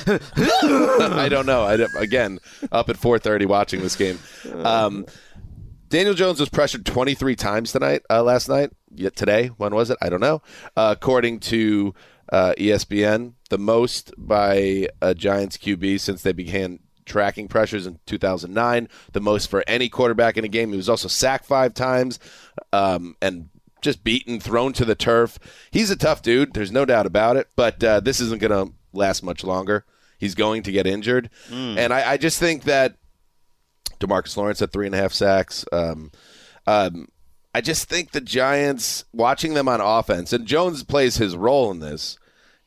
I 1.19 1.29
don't 1.29 1.47
know. 1.47 1.63
I 1.65 1.75
again 2.01 2.39
up 2.71 2.89
at 2.89 2.97
4:30 2.97 3.47
watching 3.47 3.81
this 3.81 3.97
game. 3.97 4.19
Um, 4.63 5.07
Daniel 5.89 6.15
Jones 6.15 6.41
was 6.41 6.49
pressured 6.49 6.87
23 6.87 7.37
times 7.37 7.73
tonight, 7.73 8.03
uh, 8.11 8.23
last 8.23 8.49
night. 8.49 8.71
Yet 8.95 9.17
today, 9.17 9.49
when 9.49 9.75
was 9.75 9.91
it? 9.91 9.99
I 10.01 10.09
don't 10.09 10.21
know. 10.21 10.43
Uh, 10.77 10.95
according 10.97 11.41
to 11.41 11.95
uh, 12.33 12.55
ESPN, 12.59 13.35
the 13.51 13.59
most 13.59 14.13
by 14.17 14.89
a 15.01 15.15
Giants 15.15 15.57
QB 15.57 16.01
since 16.01 16.23
they 16.23 16.33
began 16.33 16.81
tracking 17.05 17.49
pressures 17.49 17.87
in 17.87 17.99
2009. 18.07 18.89
The 19.13 19.21
most 19.21 19.51
for 19.51 19.65
any 19.67 19.89
quarterback 19.89 20.37
in 20.37 20.45
a 20.45 20.49
game. 20.49 20.71
He 20.71 20.77
was 20.77 20.89
also 20.89 21.09
sacked 21.09 21.47
five 21.47 21.75
times 21.75 22.19
um, 22.73 23.17
and 23.21 23.49
just 23.83 24.03
beaten, 24.03 24.41
thrown 24.41 24.73
to 24.75 24.85
the 24.85 24.95
turf. 24.95 25.39
He's 25.71 25.91
a 25.91 25.97
tough 25.97 26.23
dude. 26.23 26.55
There's 26.55 26.73
no 26.73 26.85
doubt 26.85 27.07
about 27.07 27.37
it. 27.37 27.49
But 27.55 27.83
uh, 27.85 28.01
this 28.01 28.21
isn't 28.21 28.41
going 28.41 28.51
to 28.51 28.75
last 28.93 29.23
much 29.23 29.45
longer. 29.45 29.85
He's 30.19 30.35
going 30.35 30.63
to 30.63 30.73
get 30.73 30.87
injured, 30.87 31.29
and 31.79 31.93
I, 31.93 32.13
I 32.13 32.17
just 32.17 32.39
think 32.39 32.63
that 32.63 32.97
Demarcus 34.01 34.37
Lawrence 34.37 34.61
had 34.61 34.73
three 34.73 34.87
and 34.87 34.95
a 34.95 34.99
half 34.99 35.13
sacks. 35.13 35.67
Um, 35.71 36.13
um, 36.67 37.09
I 37.55 37.61
just 37.61 37.89
think 37.89 38.13
the 38.13 38.21
Giants, 38.21 39.05
watching 39.13 39.55
them 39.55 39.69
on 39.69 39.81
offense, 39.81 40.33
and 40.33 40.47
Jones 40.47 40.83
plays 40.83 41.17
his 41.19 41.37
role 41.37 41.71
in 41.71 41.81
this, 41.81 42.17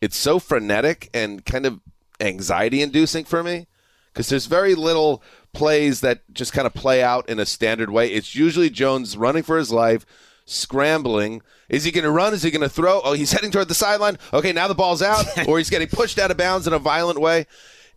it's 0.01 0.17
so 0.17 0.39
frenetic 0.39 1.09
and 1.13 1.43
kind 1.45 1.65
of 1.65 1.79
anxiety 2.19 2.81
inducing 2.81 3.25
for 3.25 3.43
me 3.43 3.67
because 4.17 4.29
there's 4.29 4.47
very 4.47 4.73
little 4.73 5.21
plays 5.53 6.01
that 6.01 6.21
just 6.33 6.51
kind 6.51 6.65
of 6.65 6.73
play 6.73 7.03
out 7.03 7.29
in 7.29 7.39
a 7.39 7.45
standard 7.45 7.91
way. 7.91 8.11
It's 8.11 8.33
usually 8.33 8.71
Jones 8.71 9.15
running 9.15 9.43
for 9.43 9.59
his 9.59 9.71
life, 9.71 10.07
scrambling. 10.43 11.43
Is 11.69 11.83
he 11.83 11.91
going 11.91 12.03
to 12.03 12.09
run? 12.09 12.33
Is 12.33 12.41
he 12.41 12.49
going 12.49 12.63
to 12.63 12.69
throw? 12.69 12.99
Oh, 13.03 13.13
he's 13.13 13.31
heading 13.31 13.51
toward 13.51 13.67
the 13.67 13.75
sideline. 13.75 14.17
Okay, 14.33 14.51
now 14.51 14.67
the 14.67 14.73
ball's 14.73 15.03
out, 15.03 15.23
or 15.47 15.59
he's 15.59 15.69
getting 15.69 15.87
pushed 15.87 16.17
out 16.17 16.31
of 16.31 16.37
bounds 16.37 16.65
in 16.65 16.73
a 16.73 16.79
violent 16.79 17.21
way. 17.21 17.45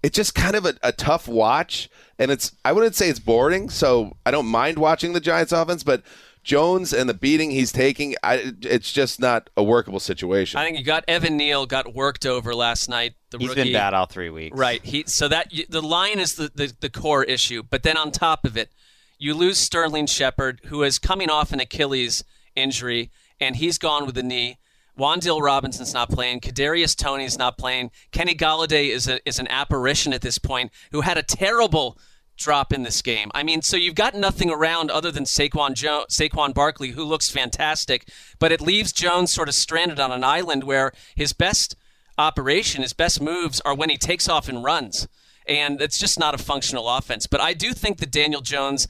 It's 0.03 0.15
just 0.15 0.35
kind 0.35 0.55
of 0.55 0.67
a, 0.67 0.75
a 0.83 0.93
tough 0.93 1.27
watch, 1.27 1.89
and 2.19 2.31
it's 2.31 2.53
I 2.67 2.73
wouldn't 2.73 2.97
say 2.97 3.09
it's 3.09 3.19
boring. 3.19 3.71
So 3.71 4.19
I 4.27 4.31
don't 4.31 4.47
mind 4.47 4.79
watching 4.79 5.15
the 5.15 5.21
Giants 5.21 5.53
offense, 5.53 5.83
but 5.83 6.03
Jones 6.43 6.93
and 6.93 7.09
the 7.09 7.15
beating 7.15 7.51
he's 7.51 7.73
taking, 7.73 8.15
I, 8.23 8.53
it's 8.61 8.93
just 8.93 9.21
not 9.21 9.49
a 9.57 9.63
workable 9.63 10.01
situation. 10.01 10.61
I 10.61 10.65
think 10.65 10.77
you 10.77 10.85
got 10.85 11.05
Evan 11.09 11.39
Neal 11.39 11.65
got 11.65 11.95
worked 11.95 12.27
over 12.27 12.55
last 12.55 12.91
night. 12.91 13.15
The 13.31 13.39
He's 13.39 13.49
rookie. 13.51 13.65
been 13.65 13.73
bad 13.73 13.95
all 13.95 14.07
three 14.07 14.31
weeks. 14.31 14.57
Right. 14.57 14.85
He 14.85 15.05
so 15.07 15.29
that 15.29 15.53
the 15.69 15.83
line 15.83 16.19
is 16.19 16.35
the, 16.35 16.51
the, 16.55 16.73
the 16.81 16.91
core 16.91 17.25
issue, 17.25 17.63
but 17.63 17.83
then 17.83 17.97
on 17.97 18.11
top 18.11 18.45
of 18.45 18.57
it, 18.57 18.71
you 19.19 19.35
lose 19.35 19.59
Sterling 19.59 20.07
Shepard, 20.07 20.61
who 20.67 20.83
is 20.83 20.99
coming 20.99 21.31
off 21.31 21.53
an 21.53 21.61
Achilles 21.61 22.25
injury, 22.57 23.11
and 23.41 23.57
he's 23.57 23.79
gone 23.79 24.07
with 24.07 24.15
the 24.15 24.23
knee. 24.23 24.59
Wan'Dale 24.99 25.41
Robinson's 25.41 25.95
not 25.95 26.11
playing. 26.11 26.41
Kadarius 26.41 26.97
Toney's 26.97 27.39
not 27.39 27.57
playing. 27.57 27.91
Kenny 28.13 28.35
Golladay 28.35 28.89
is 28.91 29.09
a, 29.09 29.27
is 29.27 29.39
an 29.39 29.49
apparition 29.49 30.13
at 30.13 30.21
this 30.21 30.39
point, 30.39 30.73
who 30.91 31.03
had 31.03 31.17
a 31.17 31.23
terrible 31.23 31.97
drop 32.37 32.73
in 32.73 32.83
this 32.83 33.01
game. 33.03 33.31
I 33.35 33.43
mean, 33.43 33.63
so 33.63 33.77
you've 33.77 33.95
got 33.95 34.15
nothing 34.15 34.51
around 34.51 34.91
other 34.91 35.11
than 35.11 35.25
Saquon 35.25 35.75
jo- 35.75 36.07
Saquon 36.11 36.53
Barkley, 36.53 36.91
who 36.91 37.05
looks 37.05 37.31
fantastic, 37.31 38.09
but 38.39 38.51
it 38.53 38.61
leaves 38.61 38.93
Jones 38.93 39.31
sort 39.33 39.49
of 39.49 39.55
stranded 39.55 40.01
on 40.01 40.11
an 40.11 40.25
island 40.25 40.65
where 40.65 40.93
his 41.15 41.33
best 41.33 41.77
operation, 42.21 42.83
his 42.83 42.93
best 42.93 43.21
moves 43.21 43.61
are 43.63 43.75
when 43.75 43.91
he 43.91 43.97
takes 43.97 44.29
off 44.29 44.49
and 44.49 44.63
runs. 44.63 45.09
And 45.47 45.81
it's 45.81 45.99
just 45.99 46.19
not 46.19 46.35
a 46.35 46.39
functional 46.39 46.89
offense. 46.89 47.27
But 47.27 47.41
I 47.41 47.55
do 47.55 47.73
think 47.73 47.99
that 47.99 48.13
Daniel 48.13 48.41
Jones, 48.41 48.87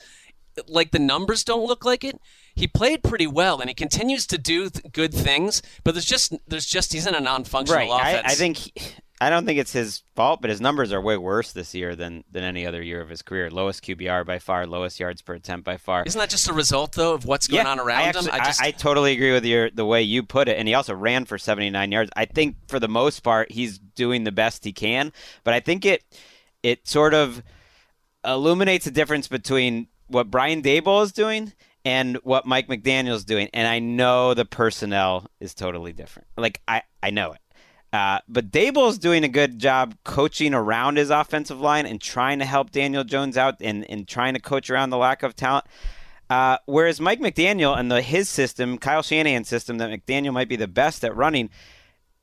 like 0.66 0.90
the 0.90 0.98
numbers 0.98 1.44
don't 1.44 1.66
look 1.66 1.84
like 1.84 2.04
it. 2.04 2.20
He 2.54 2.66
played 2.66 3.02
pretty 3.02 3.26
well, 3.26 3.60
and 3.60 3.70
he 3.70 3.74
continues 3.74 4.26
to 4.26 4.36
do 4.36 4.68
th- 4.68 4.92
good 4.92 5.14
things. 5.14 5.62
But 5.84 5.94
there's 5.94 6.04
just, 6.04 6.34
there's 6.48 6.66
just, 6.66 6.92
he's 6.92 7.06
in 7.06 7.14
a 7.14 7.20
non-functional 7.20 7.88
Right. 7.88 7.90
I, 7.90 8.10
offense. 8.10 8.32
I 8.32 8.34
think 8.34 8.56
he, 8.58 8.72
I 9.22 9.28
don't 9.28 9.44
think 9.44 9.58
it's 9.58 9.72
his 9.72 10.02
fault, 10.16 10.40
but 10.40 10.48
his 10.48 10.62
numbers 10.62 10.92
are 10.92 11.00
way 11.00 11.16
worse 11.18 11.52
this 11.52 11.74
year 11.74 11.94
than 11.94 12.24
than 12.30 12.42
any 12.42 12.64
other 12.66 12.82
year 12.82 13.02
of 13.02 13.10
his 13.10 13.20
career. 13.20 13.50
Lowest 13.50 13.84
QBR 13.84 14.24
by 14.24 14.38
far, 14.38 14.66
lowest 14.66 14.98
yards 14.98 15.20
per 15.20 15.34
attempt 15.34 15.64
by 15.66 15.76
far. 15.76 16.04
Isn't 16.06 16.18
that 16.18 16.30
just 16.30 16.48
a 16.48 16.54
result 16.54 16.92
though 16.92 17.12
of 17.12 17.26
what's 17.26 17.46
going 17.46 17.64
Yeah, 17.64 17.70
on 17.70 17.78
around 17.78 18.00
I 18.00 18.02
actually, 18.04 18.26
him? 18.26 18.34
I 18.34 18.44
just, 18.44 18.62
I, 18.62 18.70
totally 18.70 19.12
agree 19.12 19.32
with 19.32 19.44
your 19.44 19.70
the 19.70 19.84
way 19.84 20.02
you 20.02 20.22
put 20.22 20.48
it, 20.48 20.56
and 20.56 20.66
he 20.66 20.74
also 20.74 20.94
ran 20.94 21.26
for 21.26 21.36
79 21.36 21.92
yards. 21.92 22.10
I 22.16 22.24
think 22.24 22.56
for 22.68 22.80
the 22.80 22.88
most 22.88 23.20
part 23.20 23.52
he's 23.52 23.78
doing 23.78 24.24
the 24.24 24.32
best 24.32 24.64
he 24.64 24.72
can, 24.72 25.12
but 25.44 25.52
I 25.52 25.60
think 25.60 25.84
it 25.84 26.02
it 26.62 26.88
sort 26.88 27.12
of 27.12 27.42
illuminates 28.24 28.84
the 28.84 28.90
difference 28.90 29.28
between 29.28 29.88
what 30.08 30.30
Brian 30.30 30.62
Daboll 30.62 31.02
is 31.02 31.12
doing 31.12 31.52
and 31.84 32.16
what 32.22 32.46
Mike 32.46 32.68
McDaniel 32.68 33.14
is 33.14 33.24
doing. 33.24 33.48
And 33.54 33.66
I 33.66 33.78
know 33.78 34.34
the 34.34 34.44
personnel 34.44 35.26
is 35.40 35.54
totally 35.54 35.92
different. 35.92 36.28
Like 36.36 36.60
I 36.66 36.82
I 37.02 37.10
know 37.10 37.32
it. 37.32 37.40
Uh, 37.92 38.20
but 38.28 38.50
Daboll's 38.50 38.98
doing 38.98 39.24
a 39.24 39.28
good 39.28 39.58
job 39.58 39.96
coaching 40.04 40.54
around 40.54 40.96
his 40.96 41.10
offensive 41.10 41.60
line 41.60 41.86
and 41.86 42.00
trying 42.00 42.38
to 42.38 42.44
help 42.44 42.70
Daniel 42.70 43.02
Jones 43.02 43.36
out 43.36 43.56
and, 43.60 43.88
and 43.90 44.06
trying 44.06 44.34
to 44.34 44.40
coach 44.40 44.70
around 44.70 44.90
the 44.90 44.96
lack 44.96 45.22
of 45.22 45.34
talent. 45.34 45.66
Uh, 46.28 46.58
whereas 46.66 47.00
Mike 47.00 47.20
McDaniel 47.20 47.76
and 47.76 47.90
the 47.90 48.00
his 48.00 48.28
system, 48.28 48.78
Kyle 48.78 49.02
Shanahan's 49.02 49.48
system, 49.48 49.78
that 49.78 49.90
McDaniel 49.90 50.32
might 50.32 50.48
be 50.48 50.54
the 50.54 50.68
best 50.68 51.04
at 51.04 51.16
running, 51.16 51.50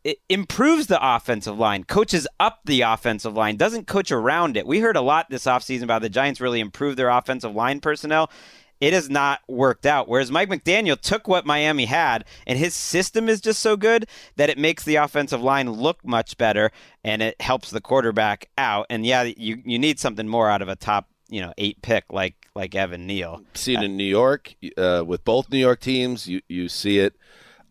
it 0.05 0.19
improves 0.29 0.87
the 0.87 1.15
offensive 1.15 1.59
line, 1.59 1.83
coaches 1.83 2.25
up 2.39 2.61
the 2.63 2.79
offensive 2.79 3.35
line, 3.35 3.57
doesn't 3.57 3.87
coach 3.87 4.09
around 4.09 4.55
it. 4.55 4.65
We 4.65 4.79
heard 4.79 4.95
a 4.95 5.01
lot 5.01 5.29
this 5.29 5.43
offseason 5.43 5.83
about 5.83 6.01
the 6.01 6.07
Giants 6.07 6.39
really 6.39 6.61
improve 6.61 6.95
their 6.95 7.09
offensive 7.09 7.53
line 7.53 7.81
personnel. 7.81 8.31
It 8.79 8.93
has 8.93 9.09
not 9.09 9.41
worked 9.47 9.85
out. 9.85 10.07
Whereas 10.07 10.31
Mike 10.31 10.49
McDaniel 10.49 10.99
took 10.99 11.27
what 11.27 11.45
Miami 11.45 11.85
had, 11.85 12.25
and 12.45 12.59
his 12.59 12.75
system 12.75 13.27
is 13.29 13.41
just 13.41 13.59
so 13.59 13.75
good 13.75 14.07
that 14.35 14.49
it 14.49 14.57
makes 14.57 14.83
the 14.83 14.97
offensive 14.97 15.41
line 15.41 15.71
look 15.71 16.05
much 16.05 16.37
better, 16.37 16.71
and 17.03 17.21
it 17.21 17.41
helps 17.41 17.71
the 17.71 17.81
quarterback 17.81 18.49
out. 18.57 18.85
And 18.89 19.05
yeah, 19.05 19.23
you 19.23 19.61
you 19.65 19.79
need 19.79 19.99
something 19.99 20.27
more 20.27 20.49
out 20.49 20.61
of 20.61 20.69
a 20.69 20.75
top 20.75 21.07
you 21.29 21.41
know 21.41 21.53
eight 21.57 21.81
pick 21.81 22.05
like 22.11 22.47
like 22.55 22.75
Evan 22.75 23.05
Neal. 23.05 23.41
see 23.53 23.75
it 23.75 23.83
in 23.83 23.97
New 23.97 24.03
York 24.03 24.55
uh, 24.77 25.03
with 25.05 25.23
both 25.23 25.49
New 25.49 25.57
York 25.57 25.79
teams. 25.79 26.27
You 26.27 26.41
you 26.47 26.69
see 26.69 26.99
it 26.99 27.15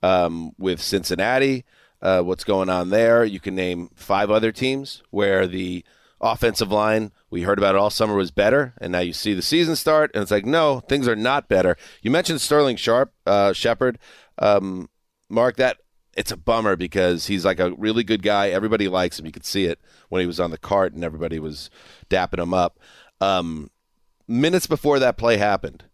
um, 0.02 0.52
with 0.58 0.80
Cincinnati. 0.80 1.64
Uh, 2.02 2.22
what's 2.22 2.44
going 2.44 2.68
on 2.68 2.90
there? 2.90 3.24
You 3.24 3.40
can 3.40 3.54
name 3.54 3.90
five 3.94 4.30
other 4.30 4.52
teams 4.52 5.02
where 5.10 5.46
the 5.46 5.84
offensive 6.20 6.72
line 6.72 7.12
we 7.30 7.42
heard 7.42 7.58
about 7.58 7.74
it 7.74 7.78
all 7.78 7.90
summer 7.90 8.14
was 8.14 8.30
better, 8.30 8.74
and 8.78 8.92
now 8.92 9.00
you 9.00 9.12
see 9.12 9.34
the 9.34 9.42
season 9.42 9.76
start, 9.76 10.10
and 10.14 10.22
it's 10.22 10.30
like 10.30 10.46
no, 10.46 10.80
things 10.80 11.08
are 11.08 11.16
not 11.16 11.48
better. 11.48 11.76
You 12.00 12.10
mentioned 12.10 12.40
Sterling 12.40 12.76
Sharp, 12.76 13.12
uh, 13.26 13.52
Shepard, 13.52 13.98
um, 14.38 14.88
Mark. 15.28 15.56
That 15.56 15.78
it's 16.16 16.30
a 16.30 16.36
bummer 16.36 16.76
because 16.76 17.26
he's 17.26 17.44
like 17.44 17.60
a 17.60 17.72
really 17.72 18.04
good 18.04 18.22
guy. 18.22 18.48
Everybody 18.48 18.88
likes 18.88 19.18
him. 19.18 19.26
You 19.26 19.32
could 19.32 19.44
see 19.44 19.64
it 19.64 19.80
when 20.08 20.20
he 20.20 20.26
was 20.26 20.40
on 20.40 20.50
the 20.50 20.58
cart, 20.58 20.94
and 20.94 21.04
everybody 21.04 21.38
was 21.38 21.68
dapping 22.08 22.38
him 22.38 22.54
up. 22.54 22.78
Um, 23.20 23.70
minutes 24.28 24.66
before 24.66 24.98
that 25.00 25.18
play 25.18 25.36
happened, 25.36 25.84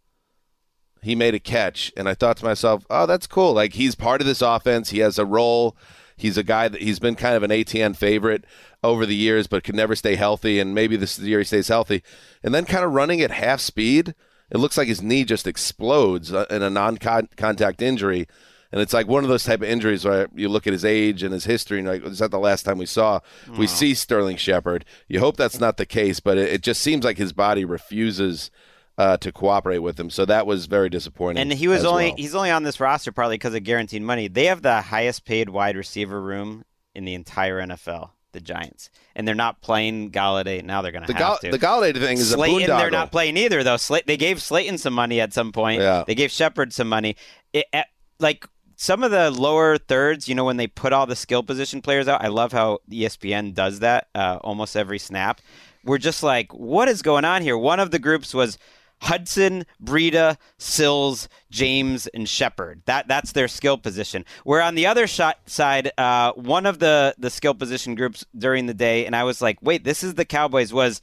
he 1.02 1.14
made 1.14 1.34
a 1.34 1.40
catch, 1.40 1.92
and 1.96 2.08
I 2.08 2.14
thought 2.14 2.36
to 2.36 2.44
myself, 2.44 2.84
"Oh, 2.90 3.06
that's 3.06 3.26
cool. 3.26 3.54
Like 3.54 3.72
he's 3.72 3.94
part 3.94 4.20
of 4.20 4.26
this 4.26 4.42
offense. 4.42 4.90
He 4.90 4.98
has 4.98 5.18
a 5.18 5.24
role. 5.24 5.76
He's 6.22 6.38
a 6.38 6.42
guy 6.42 6.68
that 6.68 6.80
he's 6.80 6.98
been 6.98 7.14
kind 7.14 7.36
of 7.36 7.42
an 7.42 7.50
ATN 7.50 7.96
favorite 7.96 8.44
over 8.82 9.04
the 9.06 9.14
years, 9.14 9.46
but 9.46 9.64
could 9.64 9.74
never 9.74 9.94
stay 9.94 10.16
healthy. 10.16 10.58
And 10.58 10.74
maybe 10.74 10.96
this 10.96 11.18
year 11.18 11.40
he 11.40 11.44
stays 11.44 11.68
healthy, 11.68 12.02
and 12.42 12.54
then 12.54 12.64
kind 12.64 12.84
of 12.84 12.92
running 12.92 13.20
at 13.20 13.30
half 13.30 13.60
speed. 13.60 14.14
It 14.50 14.58
looks 14.58 14.76
like 14.76 14.88
his 14.88 15.02
knee 15.02 15.24
just 15.24 15.46
explodes 15.46 16.32
uh, 16.32 16.46
in 16.50 16.62
a 16.62 16.70
non-contact 16.70 17.82
injury." 17.82 18.26
And 18.70 18.80
it's 18.80 18.94
like 18.94 19.06
one 19.06 19.22
of 19.22 19.28
those 19.28 19.44
type 19.44 19.60
of 19.60 19.68
injuries 19.68 20.04
where 20.04 20.28
you 20.34 20.48
look 20.48 20.66
at 20.66 20.72
his 20.72 20.84
age 20.84 21.22
and 21.22 21.34
his 21.34 21.44
history, 21.44 21.78
and 21.78 21.86
like, 21.88 22.04
is 22.06 22.20
that 22.20 22.30
the 22.30 22.38
last 22.38 22.62
time 22.62 22.78
we 22.78 22.86
saw 22.86 23.20
we 23.58 23.66
see 23.66 23.92
Sterling 23.92 24.38
Shepard? 24.38 24.86
You 25.08 25.20
hope 25.20 25.36
that's 25.36 25.60
not 25.60 25.76
the 25.76 25.84
case, 25.84 26.20
but 26.20 26.38
it, 26.38 26.50
it 26.50 26.62
just 26.62 26.80
seems 26.80 27.04
like 27.04 27.18
his 27.18 27.34
body 27.34 27.66
refuses 27.66 28.50
uh, 28.98 29.16
to 29.18 29.32
cooperate 29.32 29.78
with 29.78 29.98
him. 29.98 30.10
So 30.10 30.24
that 30.26 30.46
was 30.46 30.66
very 30.66 30.88
disappointing. 30.88 31.40
And 31.40 31.52
he 31.52 31.68
was 31.68 31.84
only 31.84 32.08
well. 32.08 32.16
he's 32.16 32.34
only 32.34 32.50
on 32.50 32.62
this 32.62 32.80
roster 32.80 33.12
probably 33.12 33.36
because 33.36 33.54
of 33.54 33.64
guaranteed 33.64 34.02
money. 34.02 34.28
They 34.28 34.46
have 34.46 34.62
the 34.62 34.80
highest 34.82 35.24
paid 35.24 35.48
wide 35.48 35.76
receiver 35.76 36.20
room 36.20 36.64
in 36.94 37.04
the 37.04 37.14
entire 37.14 37.60
NFL, 37.60 38.10
the 38.32 38.40
Giants, 38.40 38.90
and 39.16 39.26
they're 39.26 39.34
not 39.34 39.62
playing 39.62 40.10
Golladay 40.10 40.62
now. 40.62 40.82
They're 40.82 40.92
going 40.92 41.06
the 41.06 41.14
to 41.14 41.18
have 41.18 41.40
to. 41.40 41.50
the 41.50 41.58
Golladay 41.58 41.98
thing 41.98 42.18
is 42.18 42.30
Slayton, 42.30 42.66
they're 42.68 42.90
not 42.90 43.10
playing 43.10 43.36
either 43.36 43.62
though. 43.62 43.78
They 44.06 44.16
gave 44.16 44.42
Slayton 44.42 44.78
some 44.78 44.94
money 44.94 45.20
at 45.20 45.32
some 45.32 45.52
point. 45.52 45.80
Yeah. 45.80 46.04
They 46.06 46.14
gave 46.14 46.30
Shepard 46.30 46.72
some 46.72 46.88
money. 46.88 47.16
It, 47.52 47.66
at, 47.72 47.88
like 48.18 48.46
some 48.76 49.02
of 49.02 49.10
the 49.10 49.30
lower 49.30 49.78
thirds, 49.78 50.28
you 50.28 50.34
know, 50.34 50.44
when 50.44 50.56
they 50.56 50.66
put 50.66 50.92
all 50.92 51.06
the 51.06 51.16
skill 51.16 51.42
position 51.42 51.80
players 51.80 52.08
out, 52.08 52.22
I 52.22 52.28
love 52.28 52.52
how 52.52 52.78
ESPN 52.90 53.54
does 53.54 53.78
that 53.80 54.08
uh, 54.14 54.38
almost 54.42 54.76
every 54.76 54.98
snap. 54.98 55.40
We're 55.84 55.98
just 55.98 56.22
like, 56.22 56.52
what 56.52 56.88
is 56.88 57.00
going 57.00 57.24
on 57.24 57.42
here? 57.42 57.56
One 57.56 57.80
of 57.80 57.90
the 57.90 57.98
groups 57.98 58.34
was 58.34 58.58
Hudson, 59.02 59.66
Breida, 59.82 60.36
Sills, 60.58 61.28
James, 61.50 62.06
and 62.08 62.28
Shepard. 62.28 62.82
That 62.86 63.08
that's 63.08 63.32
their 63.32 63.48
skill 63.48 63.76
position. 63.76 64.24
Where 64.44 64.62
on 64.62 64.76
the 64.76 64.86
other 64.86 65.06
shot 65.06 65.38
side, 65.46 65.90
uh, 65.98 66.32
one 66.32 66.66
of 66.66 66.78
the 66.78 67.14
the 67.18 67.30
skill 67.30 67.54
position 67.54 67.94
groups 67.96 68.24
during 68.36 68.66
the 68.66 68.74
day, 68.74 69.04
and 69.04 69.16
I 69.16 69.24
was 69.24 69.42
like, 69.42 69.58
wait, 69.60 69.84
this 69.84 70.04
is 70.04 70.14
the 70.14 70.24
Cowboys 70.24 70.72
was 70.72 71.00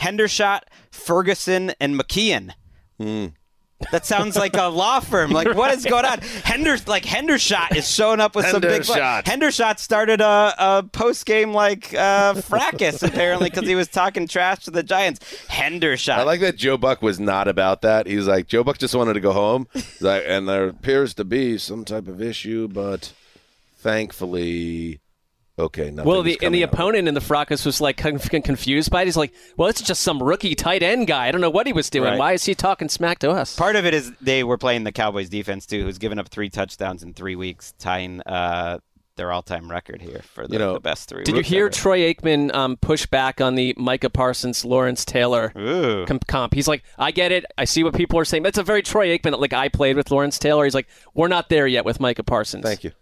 Hendershot, 0.00 0.62
Ferguson, 0.90 1.72
and 1.78 1.94
McKeon. 1.94 2.52
That 3.90 4.06
sounds 4.06 4.36
like 4.36 4.56
a 4.56 4.66
law 4.68 5.00
firm. 5.00 5.30
Like, 5.30 5.54
what 5.54 5.74
is 5.74 5.84
going 5.84 6.04
on? 6.04 6.20
Henders, 6.44 6.86
like 6.86 7.04
Hendershot 7.04 7.76
is 7.76 7.90
showing 7.90 8.20
up 8.20 8.34
with 8.34 8.46
some 8.46 8.60
big. 8.60 8.82
Hendershot. 8.82 9.24
Hendershot 9.24 9.78
started 9.78 10.20
a, 10.20 10.54
a 10.58 10.82
post 10.82 11.26
game 11.26 11.52
like 11.52 11.92
uh, 11.94 12.34
fracas 12.34 13.02
apparently 13.02 13.50
because 13.50 13.66
he 13.66 13.74
was 13.74 13.88
talking 13.88 14.26
trash 14.28 14.64
to 14.64 14.70
the 14.70 14.82
Giants. 14.82 15.20
Hendershot. 15.48 16.18
I 16.18 16.22
like 16.22 16.40
that 16.40 16.56
Joe 16.56 16.76
Buck 16.76 17.02
was 17.02 17.18
not 17.20 17.48
about 17.48 17.82
that. 17.82 18.06
He's 18.06 18.26
like 18.26 18.46
Joe 18.46 18.64
Buck 18.64 18.78
just 18.78 18.94
wanted 18.94 19.14
to 19.14 19.20
go 19.20 19.32
home. 19.32 19.66
Like, 20.00 20.24
and 20.26 20.48
there 20.48 20.68
appears 20.68 21.14
to 21.14 21.24
be 21.24 21.58
some 21.58 21.84
type 21.84 22.08
of 22.08 22.20
issue, 22.22 22.68
but 22.68 23.12
thankfully, 23.78 25.00
okay. 25.58 25.90
nothing 25.90 26.08
Well, 26.10 26.22
the 26.22 26.38
and 26.42 26.54
the 26.54 26.64
out. 26.64 26.72
opponent 26.72 27.08
in 27.08 27.14
the 27.14 27.20
fracas 27.20 27.64
was 27.64 27.80
like 27.80 27.96
con- 27.96 28.18
con- 28.18 28.42
confused 28.42 28.90
by 28.90 29.02
it. 29.02 29.06
He's 29.06 29.16
like, 29.16 29.32
"Well, 29.56 29.68
it's 29.68 29.82
just 29.82 30.02
some 30.02 30.22
rookie 30.22 30.54
tight 30.54 30.82
end 30.82 31.06
guy. 31.06 31.28
I 31.28 31.32
don't 31.32 31.40
know 31.40 31.50
what 31.50 31.66
he 31.66 31.72
was 31.72 31.90
doing. 31.90 32.10
Right. 32.10 32.18
Why 32.18 32.32
is 32.32 32.44
he 32.44 32.54
talking 32.54 32.88
smack 32.88 33.18
to 33.20 33.30
us?" 33.30 33.56
Part 33.56 33.76
of 33.76 33.84
it 33.86 33.94
is 33.94 34.12
they 34.20 34.44
were 34.44 34.58
playing 34.58 34.84
the 34.84 34.92
Cowboys 34.92 35.28
defense 35.28 35.66
too, 35.66 35.82
who's 35.84 35.98
given 35.98 36.18
up 36.18 36.28
three 36.28 36.50
touchdowns 36.50 37.02
in 37.02 37.14
three 37.14 37.36
weeks, 37.36 37.74
tying 37.78 38.20
uh, 38.22 38.78
their 39.16 39.30
all-time 39.30 39.70
record 39.70 40.00
here 40.00 40.22
for 40.32 40.46
the, 40.46 40.54
You 40.54 40.58
know, 40.58 40.72
the 40.72 40.80
best 40.80 41.06
three. 41.06 41.22
Did 41.22 41.36
you 41.36 41.42
hear 41.42 41.66
ever. 41.66 41.72
Troy 41.74 41.98
Aikman 42.14 42.52
um, 42.54 42.78
push 42.78 43.04
back 43.04 43.42
on 43.42 43.56
the 43.56 43.74
Micah 43.76 44.08
Parsons, 44.08 44.64
Lawrence 44.64 45.04
Taylor 45.04 45.52
Ooh. 45.54 46.06
com- 46.06 46.18
comp? 46.26 46.54
He's 46.54 46.66
like, 46.66 46.82
I 46.98 47.10
get 47.10 47.30
it. 47.30 47.44
I 47.58 47.66
see 47.66 47.84
what 47.84 47.94
people 47.94 48.18
are 48.18 48.24
saying. 48.24 48.42
That's 48.42 48.56
a 48.56 48.62
very 48.62 48.80
Troy 48.82 49.08
Aikman. 49.16 49.38
Like 49.38 49.52
I 49.52 49.68
played 49.68 49.96
with 49.96 50.10
Lawrence 50.10 50.38
Taylor. 50.38 50.64
He's 50.64 50.74
like, 50.74 50.88
we're 51.12 51.28
not 51.28 51.50
there 51.50 51.66
yet 51.66 51.84
with 51.84 52.00
Micah 52.00 52.22
Parsons. 52.22 52.64
Thank 52.64 52.84
you, 52.84 52.92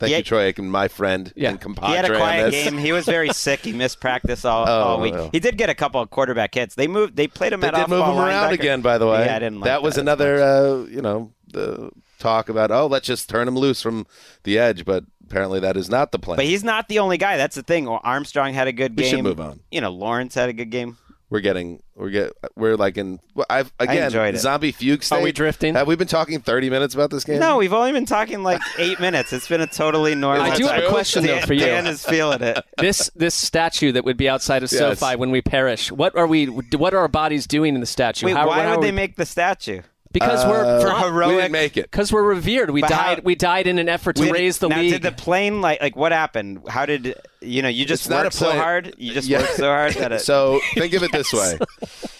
thank 0.00 0.10
Yeah. 0.10 0.16
you, 0.18 0.22
Troy 0.24 0.52
Aikman, 0.52 0.64
my 0.68 0.88
friend 0.88 1.32
Yeah. 1.36 1.50
and 1.50 1.60
compadre. 1.60 1.90
He 1.90 1.94
had 1.96 2.10
a 2.10 2.16
quiet 2.16 2.50
game. 2.50 2.76
He 2.78 2.90
was 2.92 3.04
very 3.06 3.28
sick. 3.32 3.60
He 3.60 3.72
missed 3.72 4.00
practice 4.00 4.44
all, 4.44 4.68
Oh, 4.68 4.72
all 4.82 5.00
week. 5.00 5.14
He 5.30 5.38
did 5.38 5.56
get 5.56 5.70
a 5.70 5.74
couple 5.74 6.00
of 6.00 6.10
quarterback 6.10 6.54
hits. 6.54 6.74
They 6.74 6.88
moved. 6.88 7.14
They 7.16 7.28
played 7.28 7.52
him 7.52 7.60
They 7.60 7.68
at 7.68 7.74
did 7.74 7.88
move 7.88 8.04
him 8.04 8.18
around 8.18 8.50
linebacker. 8.50 8.54
again, 8.54 8.80
by 8.80 8.98
the 8.98 9.06
way. 9.06 9.26
Yeah, 9.26 9.36
I 9.36 9.38
didn't 9.38 9.60
like 9.60 9.66
that 9.68 9.82
was 9.82 9.94
that 9.94 10.00
another, 10.00 10.42
uh, 10.42 10.84
you 10.86 11.00
know, 11.02 11.32
the 11.52 11.90
talk 12.18 12.48
about, 12.48 12.70
oh, 12.70 12.86
let's 12.86 13.06
just 13.06 13.28
turn 13.28 13.46
him 13.48 13.56
loose 13.56 13.80
from 13.80 14.06
the 14.44 14.58
edge, 14.58 14.84
but 14.84 15.04
apparently 15.24 15.60
that 15.60 15.76
is 15.76 15.88
not 15.88 16.12
the 16.12 16.18
plan. 16.18 16.36
But 16.36 16.44
he's 16.44 16.64
not 16.64 16.88
the 16.88 16.98
only 16.98 17.16
guy. 17.18 17.36
That's 17.36 17.56
the 17.56 17.62
thing. 17.62 17.88
Armstrong 17.88 18.52
had 18.52 18.68
a 18.68 18.72
good 18.72 18.94
game. 18.96 19.04
We 19.04 19.10
should 19.10 19.22
move 19.24 19.40
on. 19.40 19.60
You 19.70 19.80
know, 19.80 19.90
Lawrence 19.90 20.34
had 20.34 20.48
a 20.48 20.52
good 20.52 20.70
game. 20.70 20.98
We're 21.30 21.40
getting 21.40 21.80
we're 21.94 22.10
get 22.10 22.32
we're 22.56 22.76
like 22.76 22.98
in 22.98 23.20
I've 23.48 23.72
again 23.78 24.04
enjoyed 24.04 24.34
it. 24.34 24.38
zombie 24.38 24.72
fugue 24.72 25.02
state. 25.04 25.16
Are 25.16 25.22
we 25.22 25.32
drifting? 25.32 25.74
Have 25.76 25.86
we 25.86 25.94
been 25.96 26.08
talking 26.08 26.40
30 26.40 26.68
minutes 26.70 26.92
about 26.94 27.10
this 27.10 27.24
game? 27.24 27.38
No, 27.38 27.56
we've 27.56 27.72
only 27.72 27.92
been 27.92 28.04
talking 28.06 28.42
like 28.42 28.60
eight 28.78 28.98
minutes. 29.00 29.32
It's 29.32 29.48
been 29.48 29.60
a 29.60 29.66
totally 29.66 30.14
normal. 30.14 30.42
I 30.44 30.56
do 30.56 30.66
have 30.66 30.78
a 30.78 30.80
time. 30.82 30.90
question, 30.90 31.22
though, 31.22 31.36
Dan- 31.36 31.46
for 31.46 31.54
you. 31.54 31.60
Dan 31.60 31.86
is 31.86 32.04
feeling 32.04 32.42
it. 32.42 32.62
this 32.78 33.10
this 33.14 33.34
statue 33.34 33.92
that 33.92 34.04
would 34.04 34.16
be 34.16 34.28
outside 34.28 34.62
of 34.64 34.72
Yes. 34.72 34.98
SoFi 34.98 35.16
when 35.16 35.30
we 35.30 35.40
perish. 35.40 35.90
What 35.92 36.16
are 36.16 36.26
we? 36.26 36.46
What 36.46 36.92
are 36.94 36.98
our 36.98 37.08
bodies 37.08 37.46
doing 37.46 37.74
in 37.74 37.80
the 37.80 37.86
statue? 37.86 38.26
Wait, 38.26 38.36
How- 38.36 38.48
why 38.48 38.58
would 38.58 38.66
are 38.66 38.80
they 38.80 38.88
we- 38.88 38.96
make 38.96 39.16
the 39.16 39.26
statue? 39.26 39.82
Because 40.12 40.44
we're 40.44 40.64
Uh, 40.64 40.80
For 40.80 40.90
heroic- 41.06 41.28
we 41.28 41.34
didn't 41.36 41.52
make 41.52 41.76
it. 41.76 41.84
Because 41.88 42.12
we're 42.12 42.24
revered. 42.24 42.70
We 42.70 42.80
But 42.80 42.90
died. 42.90 43.18
how- 43.18 43.22
we 43.22 43.36
died 43.36 43.68
in 43.68 43.78
an 43.78 43.88
effort 43.88 44.16
to 44.16 44.28
raise 44.32 44.58
the 44.58 44.68
now, 44.68 44.78
league. 44.80 44.90
Did 44.94 45.02
the 45.02 45.12
plane 45.12 45.60
like 45.60 45.80
like 45.80 45.94
what 45.94 46.10
happened? 46.10 46.62
How 46.68 46.84
did 46.84 47.14
you 47.40 47.62
know? 47.62 47.68
You 47.68 47.84
just 47.84 48.02
It's 48.02 48.10
not 48.10 48.24
worked 48.24 48.34
so 48.34 48.52
hard. 48.52 48.94
You 48.98 49.12
just 49.12 49.28
Yeah. 49.28 49.38
worked 49.40 49.54
so 49.56 49.64
hard 49.64 49.94
that 49.94 50.12
it. 50.12 50.20
So 50.30 50.60
think 50.74 50.92
of 50.94 51.02
it 51.02 51.12
this 51.12 51.32
way. 51.32 51.58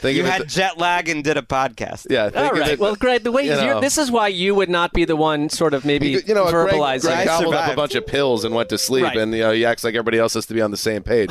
Think 0.00 0.16
you 0.16 0.22
of 0.24 0.28
had 0.30 0.38
th- 0.38 0.50
jet 0.54 0.78
lag 0.78 1.08
and 1.08 1.22
did 1.22 1.36
a 1.36 1.42
podcast. 1.42 2.06
yeah. 2.10 2.30
Think 2.30 2.52
All 2.52 2.58
right. 2.58 2.70
it- 2.72 2.78
Well, 2.78 2.94
Greg, 2.96 3.22
the 3.22 3.32
way 3.32 3.44
you 3.44 3.50
you 3.50 3.56
know. 3.56 3.76
are 3.76 3.80
this 3.80 3.98
is 3.98 4.10
why 4.10 4.28
you 4.28 4.54
would 4.54 4.70
not 4.70 4.92
be 4.92 5.04
the 5.04 5.16
one, 5.16 5.48
sort 5.50 5.74
of 5.74 5.84
maybe 5.84 6.08
you 6.26 6.34
know, 6.34 6.46
verbalizing. 6.46 7.02
Greg 7.02 7.18
I 7.18 7.24
gobbled 7.26 7.54
up 7.54 7.72
a 7.72 7.76
bunch 7.76 7.94
of 7.94 8.06
pills 8.06 8.44
and 8.44 8.54
went 8.54 8.68
to 8.70 8.78
sleep, 8.78 9.04
Right. 9.04 9.16
and 9.16 9.32
you 9.34 9.40
know 9.40 9.52
he 9.52 9.64
acts 9.64 9.84
like 9.84 9.94
everybody 9.94 10.18
else 10.18 10.34
has 10.34 10.46
to 10.46 10.54
be 10.54 10.62
on 10.62 10.70
the 10.70 10.76
same 10.76 11.02
page. 11.02 11.30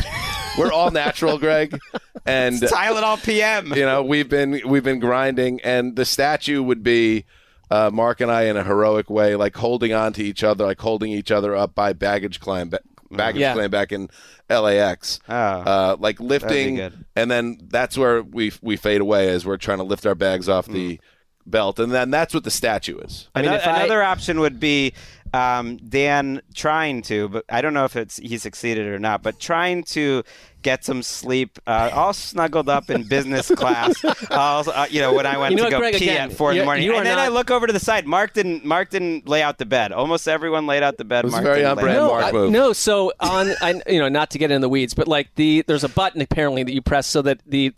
We're 0.58 0.72
all 0.72 0.92
natural, 0.92 1.38
Greg, 1.38 1.78
and 2.26 2.56
Tylenol 2.62 3.24
PM. 3.24 3.74
you 3.74 3.86
know 3.86 4.04
we've 4.04 4.30
been 4.30 4.62
we've 4.66 4.84
been 4.84 5.00
grinding, 5.00 5.62
and 5.62 5.96
the 5.96 6.06
statue 6.06 6.62
would 6.62 6.84
be 6.84 7.26
uh, 7.72 7.90
Mark 7.94 8.20
and 8.22 8.32
I 8.32 8.44
in 8.44 8.58
a 8.58 8.64
heroic 8.64 9.10
way, 9.10 9.36
like 9.36 9.56
holding 9.56 9.94
on 9.94 10.12
to 10.14 10.24
each 10.24 10.44
other, 10.44 10.66
like 10.66 10.80
holding 10.82 11.12
each 11.12 11.32
other 11.32 11.56
up 11.56 11.74
by 11.76 11.94
baggage 11.94 12.40
claim, 12.40 12.72
ba- 13.10 13.18
baggage 13.18 13.42
Yeah. 13.42 13.54
claim 13.54 13.70
back 13.72 13.92
in 13.92 14.10
LAX, 14.50 15.20
Oh. 15.30 15.34
uh, 15.36 15.96
like 16.00 16.20
lifting, 16.20 16.80
and 17.16 17.30
then 17.32 17.58
that's 17.70 17.98
where 17.98 18.24
we 18.24 18.52
we 18.62 18.76
fade 18.78 19.02
away 19.02 19.30
as 19.30 19.46
we're 19.46 19.58
trying 19.58 19.78
to 19.80 19.84
lift 19.84 20.06
our 20.06 20.16
bags 20.16 20.48
off 20.50 20.68
the 20.68 21.00
belt, 21.46 21.80
and 21.80 21.92
then 21.92 22.12
that's 22.12 22.34
what 22.34 22.44
the 22.44 22.52
statue 22.52 22.98
is. 23.00 23.28
I 23.34 23.42
mean, 23.42 23.50
Ano- 23.50 23.58
if 23.60 23.68
I- 23.68 23.78
another 23.80 24.04
option 24.04 24.40
would 24.40 24.60
be 24.60 24.94
um, 25.34 25.78
Dan 25.78 26.42
trying 26.56 27.04
to, 27.04 27.30
but 27.30 27.46
I 27.50 27.62
don't 27.62 27.74
know 27.76 27.86
if 27.86 27.96
it's 27.96 28.18
he 28.18 28.38
succeeded 28.40 28.88
or 28.88 28.98
not, 28.98 29.22
but 29.22 29.40
trying 29.40 29.84
to 29.84 30.24
get 30.62 30.84
some 30.84 31.02
sleep, 31.02 31.58
uh, 31.68 31.90
all 31.94 32.14
snuggled 32.14 32.70
up 32.70 32.90
in 32.90 33.04
business 33.04 33.48
class. 33.56 34.04
all, 34.32 34.70
uh, 34.70 34.88
you 34.90 35.02
know, 35.02 35.14
when 35.14 35.26
I 35.26 35.38
went 35.38 35.52
You 35.52 35.58
know 35.58 35.64
to 35.64 35.68
what, 35.68 35.72
go 35.72 35.80
Greg, 35.80 35.96
pee 35.96 36.10
again, 36.10 36.30
at 36.32 36.38
four 36.38 36.52
in 36.52 36.58
the 36.60 36.66
morning, 36.66 36.90
and 36.92 37.06
then 37.06 37.18
I 37.20 37.28
look 37.30 37.52
over 37.52 37.68
to 37.68 37.74
the 37.74 37.80
side. 37.80 38.06
Mark 38.08 38.34
didn't. 38.34 38.66
Mark 38.66 38.90
didn't 38.90 39.28
lay 39.28 39.42
out 39.42 39.58
the 39.58 39.66
bed. 39.66 39.92
Almost 39.92 40.28
everyone 40.28 40.68
laid 40.68 40.84
out 40.84 40.98
the 40.98 41.06
bed. 41.06 41.20
It 41.20 41.28
was 41.28 41.32
Mark 41.34 41.44
very 41.44 41.58
didn't 41.58 41.72
on 41.72 41.78
lay 41.78 41.84
brand 41.84 41.98
no, 41.98 42.08
Mark 42.08 42.26
I- 42.26 42.32
move. 42.32 42.52
no. 42.52 42.74
So 42.74 43.12
on, 43.20 43.52
I, 43.62 43.82
you 43.88 44.00
know, 44.00 44.10
not 44.10 44.32
to 44.32 44.38
get 44.38 44.52
in 44.52 44.62
the 44.62 44.70
weeds, 44.70 44.94
but 44.94 45.08
like 45.08 45.34
the 45.36 45.64
there's 45.68 45.84
a 45.84 45.90
button 45.90 46.22
apparently 46.22 46.64
that 46.64 46.74
you 46.74 46.82
press 46.82 47.08
so 47.08 47.22
that 47.22 47.42
the 47.46 47.74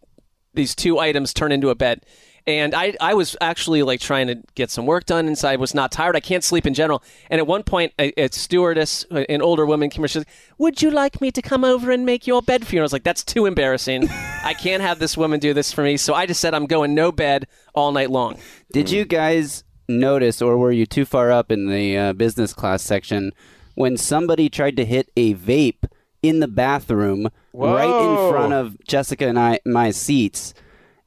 these 0.54 0.76
two 0.76 1.00
items 1.00 1.34
turn 1.34 1.52
into 1.52 1.70
a 1.70 1.76
bed. 1.76 2.06
And 2.48 2.74
I, 2.74 2.96
I 3.00 3.14
was 3.14 3.36
actually 3.40 3.84
like 3.84 4.00
trying 4.00 4.28
to 4.28 4.36
get 4.56 4.72
some 4.72 4.86
work 4.86 5.06
done 5.06 5.28
inside. 5.28 5.60
Was 5.60 5.74
not 5.74 5.92
tired. 5.92 6.16
I 6.16 6.20
can't 6.20 6.44
sleep 6.44 6.66
in 6.66 6.74
general. 6.74 7.04
And 7.30 7.40
at 7.40 7.48
one 7.48 7.64
point, 7.64 7.94
a, 8.00 8.12
a 8.20 8.30
stewardess, 8.32 9.06
an 9.12 9.42
older 9.42 9.66
woman, 9.66 9.90
came 9.90 10.02
over. 10.02 10.08
She's 10.08 10.22
like, 10.22 10.30
"Would 10.58 10.82
you 10.82 10.92
like 10.92 11.22
me 11.22 11.32
to 11.32 11.42
come 11.42 11.64
over 11.64 11.92
and 11.92 12.06
make 12.06 12.26
your 12.26 12.42
bed 12.42 12.66
for 12.66 12.76
you?" 12.76 12.80
And 12.80 12.84
I 12.84 12.86
was 12.86 12.94
like, 12.94 13.04
"That's 13.04 13.24
too 13.24 13.46
embarrassing. 13.46 14.10
I 14.44 14.54
can't 14.54 14.82
have 14.82 15.00
this 15.00 15.16
woman 15.16 15.40
do 15.40 15.54
this 15.54 15.72
for 15.72 15.84
me." 15.84 15.98
So 15.98 16.14
I 16.14 16.26
just 16.26 16.40
said, 16.40 16.54
"I'm 16.54 16.66
going 16.66 16.96
no 16.96 17.12
bed 17.12 17.48
all 17.76 17.92
night 17.92 18.10
long." 18.10 18.38
Did 18.74 18.90
you 18.90 19.06
guys 19.06 19.64
notice, 19.88 20.42
or 20.42 20.58
were 20.58 20.72
you 20.72 20.86
too 20.86 21.06
far 21.06 21.32
up 21.32 21.52
in 21.52 21.68
the 21.68 21.98
uh, 21.98 22.14
business 22.14 22.54
class 22.54 22.82
section 22.82 23.34
when 23.76 23.98
somebody 23.98 24.50
tried 24.50 24.78
to 24.78 24.86
hit 24.86 25.12
a 25.16 25.34
vape 25.36 25.86
in 26.22 26.40
the 26.40 26.48
bathroom 26.48 27.30
right 27.54 27.86
in 27.86 28.32
front 28.32 28.54
of 28.54 28.82
Jessica 28.84 29.28
and 29.28 29.40
I 29.40 29.60
my 29.66 29.92
seats, 29.92 30.54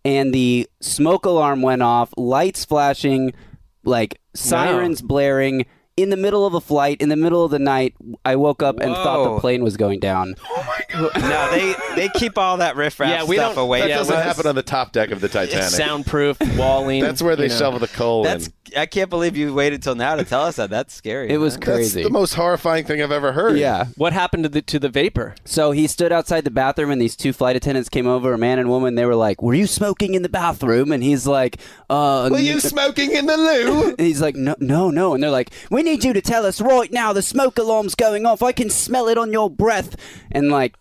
and 0.05 0.33
the 0.35 0.69
smoke 0.81 1.25
alarm 1.27 1.63
went 1.63 1.83
off, 1.83 2.13
lights 2.17 2.65
flashing, 2.65 3.33
like 3.85 4.21
sirens 4.35 5.03
blaring. 5.03 5.67
In 5.97 6.11
the 6.11 6.17
middle 6.17 6.45
of 6.45 6.55
a 6.55 6.61
flight, 6.61 7.01
in 7.01 7.09
the 7.09 7.15
middle 7.15 7.45
of 7.45 7.53
the 7.53 7.61
night, 7.61 7.95
I 8.25 8.35
woke 8.35 8.65
up 8.65 8.81
and 8.81 8.93
thought 8.93 9.35
the 9.37 9.41
plane 9.41 9.63
was 9.63 9.77
going 9.77 10.01
down. 10.01 10.35
Oh 10.51 10.81
no, 11.15 11.51
they 11.53 11.75
they 11.95 12.09
keep 12.19 12.37
all 12.37 12.57
that 12.57 12.75
riffraff 12.75 13.11
Yeah, 13.11 13.25
we 13.25 13.37
stuff 13.37 13.55
don't- 13.55 13.63
away. 13.67 13.83
That 13.83 13.89
Yeah, 13.91 13.97
doesn't 13.99 14.13
well, 14.13 14.25
happen 14.25 14.45
on 14.49 14.57
the 14.57 14.65
top 14.65 14.91
deck 14.91 15.13
of 15.13 15.21
the 15.21 15.29
Titanic. 15.29 15.67
Soundproof 15.67 16.39
walling. 16.57 17.01
That's 17.01 17.23
where 17.23 17.37
they 17.37 17.45
you 17.45 17.49
know. 17.51 17.59
shovel 17.59 17.79
the 17.79 17.87
coal 17.87 18.25
That's 18.25 18.49
in. 18.49 18.53
I 18.77 18.87
can't 18.87 19.11
believe 19.11 19.37
you 19.37 19.55
waited 19.55 19.83
till 19.83 19.95
now 19.95 20.15
to 20.17 20.25
tell 20.25 20.43
us 20.43 20.57
that. 20.57 20.71
That's 20.71 20.95
scary. 20.95 21.31
It 21.31 21.39
was 21.39 21.55
man. 21.55 21.63
crazy. 21.63 22.03
That's 22.03 22.13
the 22.13 22.19
most 22.19 22.35
horrifying 22.35 22.85
thing 22.85 23.03
I've 23.03 23.13
ever 23.13 23.33
heard. 23.33 23.59
yeah. 23.59 23.87
What 23.97 24.13
happened 24.13 24.45
to 24.45 24.49
the 24.49 24.63
to 24.63 24.79
the 24.79 24.89
vapor? 24.89 25.35
So 25.45 25.71
he 25.71 25.87
stood 25.87 26.13
outside 26.13 26.45
the 26.45 26.51
bathroom, 26.51 26.91
and 26.91 27.01
these 27.01 27.17
two 27.17 27.33
flight 27.33 27.57
attendants 27.57 27.89
came 27.89 28.07
over, 28.07 28.33
a 28.33 28.39
man 28.39 28.59
and 28.59 28.69
woman. 28.69 28.95
They 28.95 29.05
were 29.07 29.15
like, 29.15 29.43
"Were 29.43 29.55
you 29.55 29.67
smoking 29.67 30.15
in 30.15 30.23
the 30.23 30.29
bathroom?" 30.29 30.93
And 30.93 31.03
he's 31.03 31.27
like, 31.27 31.59
"Uh." 31.91 32.29
Were 32.31 32.39
you 32.39 32.61
smoking 32.61 33.13
in 33.13 33.27
the 33.27 33.37
loo? 33.37 33.95
He's 33.99 34.21
like, 34.21 34.35
no, 34.35 34.55
no, 34.59 34.91
no. 34.91 35.15
And 35.15 35.23
they're 35.23 35.31
like, 35.31 35.51
we 35.71 35.83
need 35.83 36.05
you 36.05 36.13
to 36.13 36.21
tell 36.21 36.45
us 36.47 36.61
right 36.61 36.91
now. 36.93 37.13
The 37.13 37.23
smoke 37.23 37.59
alarm's 37.59 37.95
going 37.95 38.27
off. 38.27 38.43
I 38.43 38.53
can 38.53 38.71
smell 38.71 39.09
it 39.09 39.19
on 39.19 39.33
your 39.33 39.49
breath. 39.51 39.97
And 40.33 40.51
like, 40.51 40.75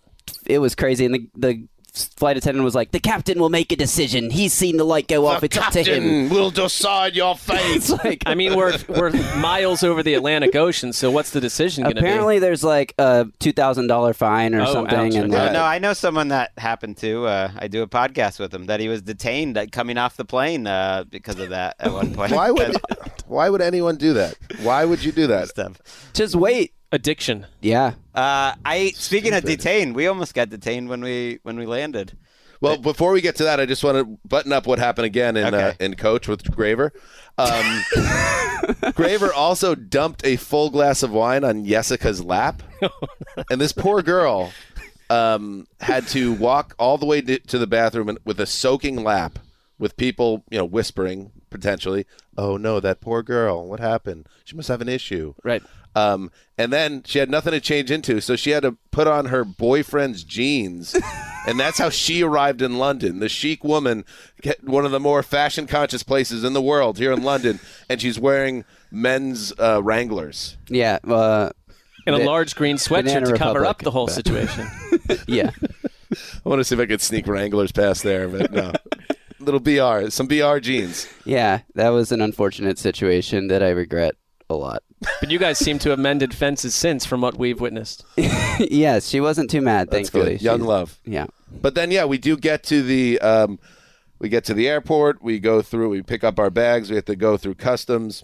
it 0.46 0.60
was 0.60 0.76
crazy. 0.76 1.06
And 1.06 1.14
the, 1.16 1.30
the 1.36 1.68
flight 1.94 2.38
attendant 2.38 2.64
was 2.66 2.74
like, 2.76 2.92
the 2.92 3.00
captain 3.00 3.40
will 3.40 3.50
make 3.50 3.72
a 3.72 3.76
decision. 3.76 4.30
He's 4.32 4.52
seen 4.54 4.78
the 4.78 4.84
light 4.84 5.08
go 5.08 5.28
off. 5.28 5.42
the 5.42 5.46
it's 5.46 5.58
up 5.58 5.72
to 5.74 5.80
him. 5.84 5.86
captain 5.86 6.30
will 6.30 6.50
decide 6.52 7.16
your 7.16 7.36
fate. 7.38 7.88
Like, 8.04 8.24
I 8.26 8.34
mean, 8.36 8.56
we're 8.56 8.78
we're 8.90 9.12
miles 9.38 9.84
over 9.84 10.02
the 10.04 10.16
Atlantic 10.16 10.56
Ocean, 10.56 10.92
so 10.94 11.12
what's 11.12 11.30
the 11.32 11.40
decision 11.42 11.84
going 11.84 11.96
to 11.96 12.02
be? 12.02 12.08
apparently 12.08 12.40
there's 12.40 12.64
like 12.64 12.94
a 12.98 13.26
$2,000 13.40 14.16
fine 14.16 14.56
or 14.56 14.62
Oh, 14.62 14.74
something. 14.74 15.16
And 15.16 15.32
No, 15.32 15.52
no, 15.52 15.64
I 15.64 15.78
know 15.80 15.94
someone 15.94 16.30
that 16.30 16.52
happened 16.58 16.98
to. 16.98 17.26
Uh, 17.26 17.52
I 17.58 17.68
do 17.68 17.82
a 17.84 17.88
podcast 17.88 18.40
with 18.40 18.54
him 18.54 18.66
that 18.66 18.80
he 18.80 18.88
was 18.88 19.02
detained 19.02 19.58
uh, 19.58 19.68
coming 19.72 19.98
off 19.98 20.18
the 20.18 20.26
plane 20.26 20.66
uh, 20.68 21.04
because 21.10 21.40
of 21.40 21.50
that 21.50 21.76
at 21.80 21.92
one 21.94 22.14
point. 22.14 22.32
Why 22.32 22.50
would 22.52 22.76
why 23.28 23.50
would 23.50 23.62
anyone 23.62 23.98
do 23.98 24.14
that? 24.14 24.36
Why 24.62 24.86
would 24.86 25.04
you 25.04 25.12
do 25.12 25.28
that? 25.28 25.50
stuff? 25.50 25.80
just 26.14 26.36
wait. 26.36 26.74
Addiction. 26.92 27.48
Yeah. 27.62 27.94
Uh, 28.14 28.54
I 28.64 28.92
speaking 28.96 29.34
of 29.34 29.44
detained, 29.44 29.96
we 29.96 30.08
almost 30.08 30.34
got 30.34 30.50
detained 30.50 30.90
when 30.90 31.02
we 31.02 31.40
when 31.44 31.58
we 31.58 31.66
landed. 31.66 32.18
Well, 32.62 32.78
before 32.78 33.12
we 33.12 33.20
get 33.20 33.36
to 33.38 33.44
that, 33.44 33.60
I 33.60 33.66
just 33.66 33.84
want 33.84 33.98
to 33.98 34.18
button 34.26 34.54
up 34.54 34.66
what 34.68 34.80
happened 34.80 35.06
again 35.06 35.36
in 35.36 35.54
uh, 35.54 35.74
in 35.82 35.96
Coach 35.96 36.28
with 36.30 36.50
Graver. 36.50 36.94
Um, 37.38 37.84
Graver 38.94 39.34
also 39.34 39.76
dumped 39.76 40.26
a 40.26 40.38
full 40.38 40.70
glass 40.70 41.04
of 41.04 41.12
wine 41.12 41.44
on 41.44 41.66
Jessica's 41.66 42.24
lap, 42.24 42.64
and 43.50 43.60
this 43.60 43.74
poor 43.74 44.02
girl 44.02 44.54
um, 45.10 45.68
had 45.82 46.08
to 46.10 46.32
walk 46.34 46.74
all 46.80 46.98
the 46.98 47.06
way 47.06 47.20
to 47.22 47.40
to 47.40 47.58
the 47.58 47.68
bathroom 47.68 48.08
and- 48.10 48.20
with 48.24 48.40
a 48.40 48.46
soaking 48.46 49.04
lap, 49.04 49.40
with 49.78 49.98
people, 49.98 50.46
you 50.50 50.58
know, 50.58 50.66
whispering 50.66 51.32
potentially, 51.50 52.06
"Oh 52.38 52.56
no, 52.56 52.80
that 52.80 53.02
poor 53.02 53.24
girl! 53.24 53.68
What 53.68 53.82
happened? 53.82 54.28
She 54.46 54.56
must 54.56 54.70
have 54.70 54.82
an 54.82 54.88
issue." 54.90 55.34
Right. 55.44 55.64
Um, 55.96 56.32
and 56.58 56.72
then 56.74 57.04
she 57.06 57.20
had 57.20 57.30
nothing 57.30 57.52
to 57.52 57.60
change 57.60 57.92
into, 57.92 58.20
so 58.22 58.36
she 58.36 58.50
had 58.52 58.64
to 58.64 58.78
put 58.92 59.08
on 59.08 59.26
her 59.26 59.44
boyfriend's 59.44 60.24
jeans, 60.24 60.96
and 61.48 61.60
that's 61.60 61.78
how 61.78 61.90
she 61.90 62.24
arrived 62.24 62.62
in 62.62 62.78
London. 62.78 63.20
The 63.20 63.30
chic 63.30 63.64
woman, 63.64 64.06
one 64.62 64.86
of 64.86 64.92
the 64.92 65.00
more 65.00 65.22
fashion-conscious 65.24 66.04
places 66.04 66.44
in 66.44 66.54
the 66.54 66.62
world, 66.62 66.98
here 66.98 67.12
in 67.12 67.24
London, 67.24 67.60
and 67.90 68.02
she's 68.02 68.20
wearing 68.20 68.66
men's 68.92 69.52
uh, 69.60 69.82
Wranglers. 69.84 70.58
Yeah. 70.68 71.00
Uh, 71.08 71.50
In 72.06 72.14
a 72.14 72.20
Ba- 72.20 72.26
large 72.26 72.56
green 72.56 72.78
sweatshirt 72.78 73.06
Banana 73.06 73.26
to 73.28 73.38
cover 73.38 73.60
Republic. 73.62 73.70
up 73.70 73.80
the 73.80 73.92
whole 73.92 74.08
situation. 74.08 74.68
yeah. 75.28 75.52
I 76.12 76.50
want 76.50 76.60
to 76.60 76.64
see 76.64 76.76
if 76.76 76.82
I 76.82 76.86
could 76.86 77.02
sneak 77.02 77.26
Wranglers 77.28 77.72
past 77.72 78.04
there, 78.04 78.28
but 78.28 78.52
no. 78.52 78.72
Little 79.40 79.60
BR, 79.60 80.10
some 80.10 80.28
BR 80.28 80.60
jeans. 80.60 81.08
Yeah. 81.26 81.62
That 81.76 81.90
was 81.90 82.12
an 82.12 82.22
unfortunate 82.22 82.78
situation 82.78 83.48
that 83.48 83.64
I 83.64 83.70
regret 83.70 84.16
a 84.50 84.56
lot. 84.56 84.84
but 85.20 85.30
you 85.32 85.40
guys 85.40 85.58
seem 85.58 85.80
to 85.80 85.90
have 85.90 86.00
mended 86.00 86.34
fences 86.34 86.74
since, 86.76 87.06
from 87.06 87.22
what 87.22 87.38
we've 87.38 87.60
witnessed. 87.60 88.06
yes. 88.18 89.08
She 89.10 89.20
wasn't 89.20 89.50
too 89.50 89.62
mad, 89.62 89.90
That's 89.90 90.10
thankfully. 90.10 90.34
good. 90.38 90.42
Young 90.42 90.60
She's- 90.60 90.68
love. 90.68 91.00
Yeah. 91.06 91.26
But 91.52 91.76
then, 91.76 91.92
yeah, 91.92 92.06
we 92.06 92.18
do 92.18 92.36
get 92.36 92.64
to 92.64 92.82
the 92.82 93.20
um, 93.20 93.60
we 94.20 94.28
get 94.30 94.44
to 94.46 94.54
the 94.54 94.68
airport. 94.68 95.22
We 95.22 95.40
go 95.40 95.62
through. 95.62 95.90
We 95.90 96.02
pick 96.02 96.24
up 96.24 96.40
our 96.40 96.50
bags. 96.50 96.90
We 96.90 96.96
have 96.96 97.06
to 97.06 97.16
go 97.16 97.38
through 97.38 97.56
customs. 97.56 98.24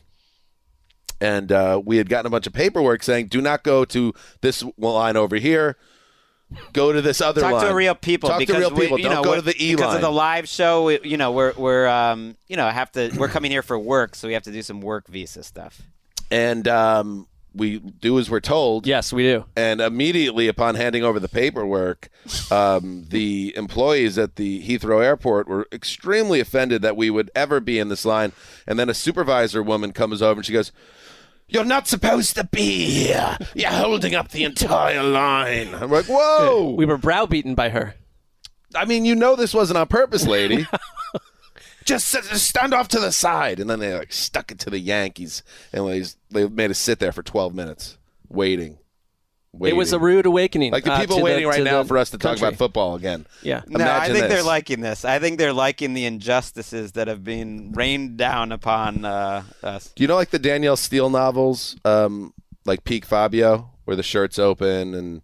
And 1.22 1.52
uh, 1.52 1.82
we 1.84 1.98
had 1.98 2.08
gotten 2.10 2.28
a 2.28 2.30
bunch 2.30 2.48
of 2.48 2.54
paperwork 2.54 3.04
saying, 3.04 3.28
"Do 3.28 3.42
not 3.42 3.64
go 3.64 3.84
to 3.86 4.14
this 4.42 4.64
line 4.78 5.18
over 5.18 5.36
here. 5.36 5.76
Go 6.74 6.92
to 6.92 7.02
this 7.02 7.22
other 7.22 7.42
Talk 7.42 7.52
line. 7.52 7.62
Talk 7.62 7.70
to 7.70 7.76
real 7.76 7.94
people 7.96 8.30
Talk 8.30 8.40
because 8.40 8.56
to 8.56 8.60
real 8.62 8.72
people. 8.72 8.98
you 8.98 9.04
Don't 9.04 9.16
know, 9.16 9.24
go 9.24 9.36
to 9.36 9.42
the 9.42 9.54
E 9.64 9.76
because 9.76 9.88
line. 9.88 9.96
of 9.98 10.02
the 10.02 10.12
live 10.12 10.48
show. 10.48 10.86
We, 10.86 11.00
you 11.04 11.18
know, 11.18 11.32
we're 11.32 11.54
we're 11.56 11.88
um, 11.88 12.36
you 12.48 12.56
know 12.58 12.68
have 12.70 12.92
to 12.94 13.12
we're 13.18 13.28
coming 13.28 13.52
here 13.52 13.62
for 13.62 13.78
work, 13.78 14.16
so 14.16 14.28
we 14.28 14.34
have 14.34 14.44
to 14.44 14.52
do 14.52 14.62
some 14.64 14.82
work 14.82 15.08
visa 15.08 15.44
stuff. 15.44 15.82
And 16.32 16.68
um, 16.68 17.28
we 17.54 17.80
do 17.80 18.20
as 18.20 18.30
we're 18.30 18.40
told. 18.40 18.86
Yes, 18.86 19.12
we 19.12 19.24
do. 19.24 19.46
And 19.56 19.82
immediately 19.82 20.48
upon 20.48 20.76
handing 20.76 21.04
over 21.04 21.20
the 21.20 21.28
paperwork, 21.28 22.10
um, 22.52 23.06
the 23.10 23.54
employees 23.56 24.18
at 24.18 24.36
the 24.36 24.62
Heathrow 24.68 25.04
Airport 25.04 25.48
were 25.48 25.68
extremely 25.72 26.40
offended 26.40 26.82
that 26.82 26.96
we 26.96 27.10
would 27.10 27.32
ever 27.36 27.60
be 27.60 27.80
in 27.80 27.90
this 27.90 28.06
line. 28.06 28.32
And 28.68 28.78
then 28.78 28.90
a 28.90 28.94
supervisor 28.94 29.64
woman 29.64 29.92
comes 29.92 30.22
over 30.22 30.40
and 30.40 30.46
she 30.46 30.54
goes, 30.54 30.72
You're 31.48 31.66
not 31.66 31.88
supposed 31.88 32.36
to 32.36 32.44
be 32.46 32.86
here. 32.86 33.38
You're 33.56 33.72
holding 33.72 34.16
up 34.16 34.30
the 34.30 34.44
entire 34.44 35.04
line. 35.04 35.74
I'm 35.74 35.92
like, 35.92 36.06
Whoa. 36.06 36.70
We 36.78 36.86
were 36.86 36.98
browbeaten 36.98 37.56
by 37.56 37.70
her. 37.70 37.96
I 38.76 38.86
mean, 38.86 39.04
you 39.04 39.16
know 39.16 39.36
this 39.36 39.54
wasn't 39.54 39.78
on 39.78 39.88
purpose, 39.88 40.28
lady. 40.28 40.68
just, 41.90 42.16
s- 42.16 42.30
just 42.30 42.48
stand 42.48 42.74
off 42.74 42.88
to 42.90 43.00
the 43.00 43.12
side. 43.12 43.60
And 43.60 43.70
then 43.70 43.80
they 43.80 43.94
like 43.94 44.14
stuck 44.14 44.52
it 44.52 44.60
to 44.60 44.70
the 44.70 44.80
Yankees, 44.80 45.44
and 45.74 45.88
they, 45.88 46.04
they 46.32 46.48
made 46.48 46.72
us 46.72 46.80
sit 46.80 47.00
there 47.00 47.12
for 47.12 47.22
12 47.24 47.54
minutes 47.54 47.98
waiting. 48.30 48.78
It 49.62 49.76
was 49.76 49.94
a 49.94 50.00
rude 50.00 50.28
awakening. 50.28 50.72
like 50.72 50.84
the 50.84 50.94
uh, 50.94 51.00
people 51.00 51.18
to 51.18 51.24
waiting 51.24 51.42
the- 51.44 51.50
right 51.50 51.64
now 51.64 51.84
for 51.84 51.98
us 51.98 52.12
to 52.12 52.20
talk 52.20 52.38
about 52.38 52.56
football 52.56 52.94
again. 52.96 53.26
Yeah. 53.42 53.64
No, 53.68 53.84
I 53.84 54.06
Imagine 54.06 54.16
think 54.16 54.30
they're 54.30 54.44
liking 54.44 54.82
this. 54.82 55.04
I 55.04 55.18
think 55.18 55.40
they're 55.40 55.54
liking 55.54 55.96
the 55.96 56.06
injustices 56.06 56.92
that 56.94 57.08
have 57.08 57.24
been 57.24 57.72
rained 57.72 58.16
down 58.18 58.52
upon 58.52 59.06
uh, 59.06 59.42
us. 59.64 59.92
Do 59.96 60.04
you 60.04 60.08
know 60.08 60.16
like 60.16 60.30
the 60.30 60.38
Danielle 60.40 60.78
Steel 60.78 61.10
novels, 61.10 61.76
um, 61.84 62.32
like 62.66 62.84
Peak 62.84 63.06
Fabio, 63.06 63.72
where 63.86 63.96
the 63.98 64.04
shirt's 64.04 64.38
open 64.38 64.94
and 64.94 65.24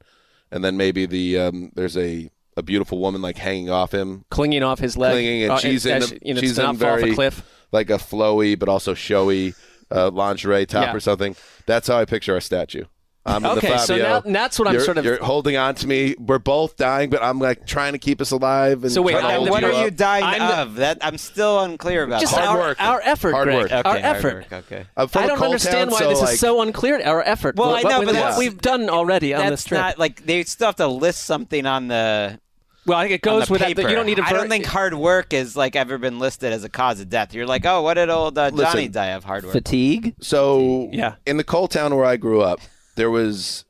and 0.52 0.64
then 0.64 0.76
maybe 0.76 1.06
the 1.06 1.38
um, 1.38 1.72
there's 1.76 1.96
a 1.96 2.32
a 2.58 2.64
beautiful 2.64 3.00
woman 3.00 3.22
like 3.22 3.38
hanging 3.38 3.70
off 3.70 3.94
him, 3.94 4.24
clinging 4.30 4.64
off 4.64 4.80
his 4.80 4.96
leg. 4.98 5.14
clinging, 5.14 5.44
and 5.44 5.52
uh, 5.54 5.58
she's 5.58 5.86
in 5.86 5.98
as- 5.98 6.12
a, 6.12 6.20
you 6.22 6.34
know, 6.34 6.40
she's 6.42 6.58
in 6.58 6.64
not 6.64 6.76
off 6.76 6.78
very 6.78 7.12
a 7.12 7.14
cliff. 7.16 7.44
like 7.72 7.90
a 7.90 7.98
flowy 7.98 8.58
but 8.58 8.70
also 8.70 8.94
showy 8.94 9.54
uh, 9.92 10.10
lingerie 10.10 10.66
top 10.66 10.88
Yeah. 10.88 10.94
or 10.96 11.00
something. 11.00 11.36
That's 11.66 11.88
how 11.88 11.98
I 11.98 12.06
picture 12.06 12.34
our 12.34 12.42
statue. 12.42 12.86
I'm 13.28 13.44
in 13.44 13.58
Okay, 13.58 13.70
the 13.70 13.78
so 13.80 13.98
now- 13.98 14.20
that's 14.20 14.60
what 14.60 14.68
I'm 14.68 14.76
You're- 14.76 14.86
sort 14.86 15.00
of- 15.00 15.06
You're 15.06 15.18
holding 15.24 15.58
on 15.58 15.74
to 15.76 15.88
me. 15.88 16.14
We're 16.20 16.38
both 16.38 16.76
dying, 16.78 17.10
but 17.10 17.24
I'm 17.24 17.40
like 17.40 17.66
trying 17.66 17.94
to 17.94 17.98
keep 17.98 18.22
us 18.22 18.30
alive. 18.30 18.84
And 18.84 18.92
So 18.94 19.02
wait, 19.02 19.16
I'm 19.16 19.46
the 19.46 19.50
what 19.52 19.64
you 19.64 19.68
are 19.70 19.84
you 19.86 19.90
dying 19.90 20.24
I'm 20.24 20.38
the- 20.48 20.58
of? 20.60 20.76
That 20.76 21.00
I'm 21.02 21.18
still 21.18 21.60
unclear 21.62 22.04
about. 22.04 22.22
Just. 22.22 22.36
Hard 22.36 22.48
our, 22.48 22.58
work. 22.60 22.78
our 22.80 23.02
effort, 23.04 23.32
Hard 23.32 23.46
Greg. 23.48 23.58
work. 23.58 23.72
okay, 23.72 23.78
our 23.78 23.84
hard 23.94 24.02
effort. 24.04 24.34
work, 24.52 24.54
Okay. 24.54 24.86
I'm 24.96 25.08
from 25.08 25.22
I 25.24 25.26
a 25.26 25.28
don't 25.30 25.42
understand 25.42 25.90
town, 25.90 25.94
why 25.94 26.00
so, 26.00 26.10
this 26.10 26.22
like, 26.22 26.34
is 26.36 26.40
so 26.40 26.62
unclear. 26.62 27.02
Our 27.04 27.24
effort. 27.24 27.56
Well, 27.56 27.70
what, 27.72 27.84
I 27.84 27.90
know, 27.90 27.98
what, 27.98 28.06
but 28.06 28.14
what 28.14 28.14
that's- 28.14 28.38
we've 28.38 28.58
done 28.62 28.90
already 28.92 29.34
on 29.34 29.42
this 29.42 29.50
That's 29.50 29.64
trip. 29.64 29.80
not 29.82 29.98
like 29.98 30.24
they 30.28 30.44
still 30.44 30.68
have 30.68 30.76
to 30.76 30.88
list 30.88 31.24
something 31.26 31.66
on 31.66 31.88
the. 31.88 32.40
Well, 32.86 32.98
I 33.00 33.04
think 33.04 33.16
it 33.16 33.22
goes 33.22 33.48
the 33.48 33.52
with 33.54 33.62
that. 33.62 33.70
You 33.70 33.96
don't 33.96 34.06
need 34.06 34.20
A 34.20 34.22
to. 34.22 34.28
I 34.28 34.34
don't 34.34 34.50
think 34.50 34.66
hard 34.66 34.94
work 34.94 35.34
is 35.34 35.56
like 35.56 35.76
ever 35.76 35.98
been 35.98 36.20
listed 36.20 36.54
as 36.54 36.64
a 36.64 36.70
cause 36.70 37.00
of 37.00 37.10
death. 37.10 37.34
You're 37.34 37.48
like, 37.48 37.66
oh, 37.66 37.82
what 37.82 37.96
did 37.96 38.10
old 38.10 38.38
uh, 38.38 38.52
Johnny 38.52 38.64
Listen. 38.64 38.92
die 38.92 39.08
of 39.08 39.24
hard 39.24 39.44
work? 39.44 39.54
Fatigue. 39.54 40.16
So 40.22 40.90
Yeah. 40.92 41.16
in 41.26 41.38
the 41.38 41.44
coal 41.44 41.68
town 41.68 41.96
where 41.96 42.06
I 42.06 42.18
grew 42.18 42.42
up, 42.42 42.60
there 42.96 43.10
was 43.10 43.66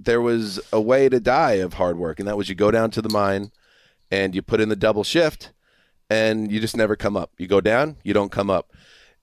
there 0.00 0.20
was 0.20 0.60
a 0.72 0.80
way 0.80 1.08
to 1.08 1.18
die 1.18 1.54
of 1.54 1.74
hard 1.74 1.98
work, 1.98 2.18
and 2.20 2.28
that 2.28 2.36
was 2.36 2.48
you 2.48 2.54
go 2.54 2.70
down 2.70 2.90
to 2.92 3.02
the 3.02 3.08
mine 3.08 3.50
and 4.10 4.34
you 4.34 4.42
put 4.42 4.60
in 4.60 4.68
the 4.68 4.76
double 4.76 5.02
shift, 5.04 5.52
and 6.08 6.50
you 6.52 6.60
just 6.60 6.76
never 6.76 6.94
come 6.96 7.16
up. 7.16 7.32
You 7.38 7.46
go 7.46 7.60
down, 7.60 7.96
you 8.04 8.14
don't 8.14 8.30
come 8.32 8.48
up, 8.48 8.72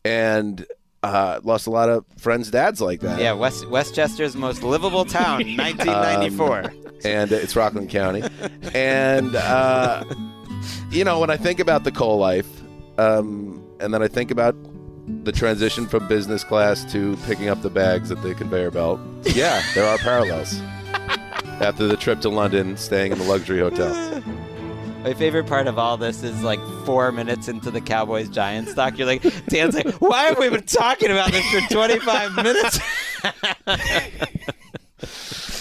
and 0.03 0.65
uh, 1.05 1.39
lost 1.43 1.67
a 1.67 1.69
lot 1.69 1.89
of 1.89 2.05
friends' 2.17 2.49
dads 2.51 2.81
like 2.81 2.99
that. 3.01 3.19
Yeah, 3.19 3.33
West 3.33 3.67
Westchester's 3.69 4.35
most 4.35 4.63
livable 4.63 5.05
town, 5.05 5.39
1994. 5.57 6.73
and 7.03 7.31
it's 7.31 7.55
Rockland 7.55 7.89
County. 7.89 8.23
And 8.73 9.35
uh, 9.35 10.03
you 10.91 11.03
know, 11.03 11.19
when 11.19 11.29
I 11.29 11.37
think 11.37 11.59
about 11.59 11.83
the 11.83 11.91
coal 11.91 12.17
life, 12.17 12.47
um, 12.97 13.63
and 13.79 13.93
then 13.93 14.01
I 14.01 14.07
think 14.07 14.31
about 14.31 14.55
the 15.23 15.31
transition 15.31 15.85
from 15.87 16.07
business 16.07 16.43
class 16.43 16.83
to 16.91 17.15
picking 17.27 17.47
up 17.47 17.61
the 17.61 17.69
bags 17.69 18.11
at 18.11 18.21
the 18.23 18.33
conveyor 18.33 18.71
belt, 18.71 18.99
yeah, 19.25 19.61
there 19.75 19.85
are 19.85 19.97
parallels. 19.99 20.59
After 21.61 21.87
the 21.87 21.95
trip 21.95 22.19
to 22.21 22.29
London, 22.29 22.75
staying 22.75 23.11
in 23.13 23.17
the 23.17 23.23
luxury 23.25 23.59
hotel. 23.59 23.93
My 25.05 25.13
favorite 25.13 25.45
part 25.45 25.67
of 25.67 25.77
all 25.77 25.97
this 25.97 26.23
is 26.23 26.41
like 26.41 26.59
four 26.83 27.11
minutes 27.11 27.47
into 27.47 27.69
the 27.69 27.79
Cowboys 27.79 28.27
Giants 28.27 28.73
talk. 28.73 28.97
You're 28.97 29.05
like, 29.05 29.21
Dan's 29.45 29.75
like, 29.75 29.87
why 30.01 30.23
have 30.23 30.39
we 30.39 30.49
been 30.49 30.63
talking 30.63 31.11
about 31.11 31.31
this 31.31 31.45
for 31.51 31.59
25 31.71 32.35
minutes? 32.43 32.79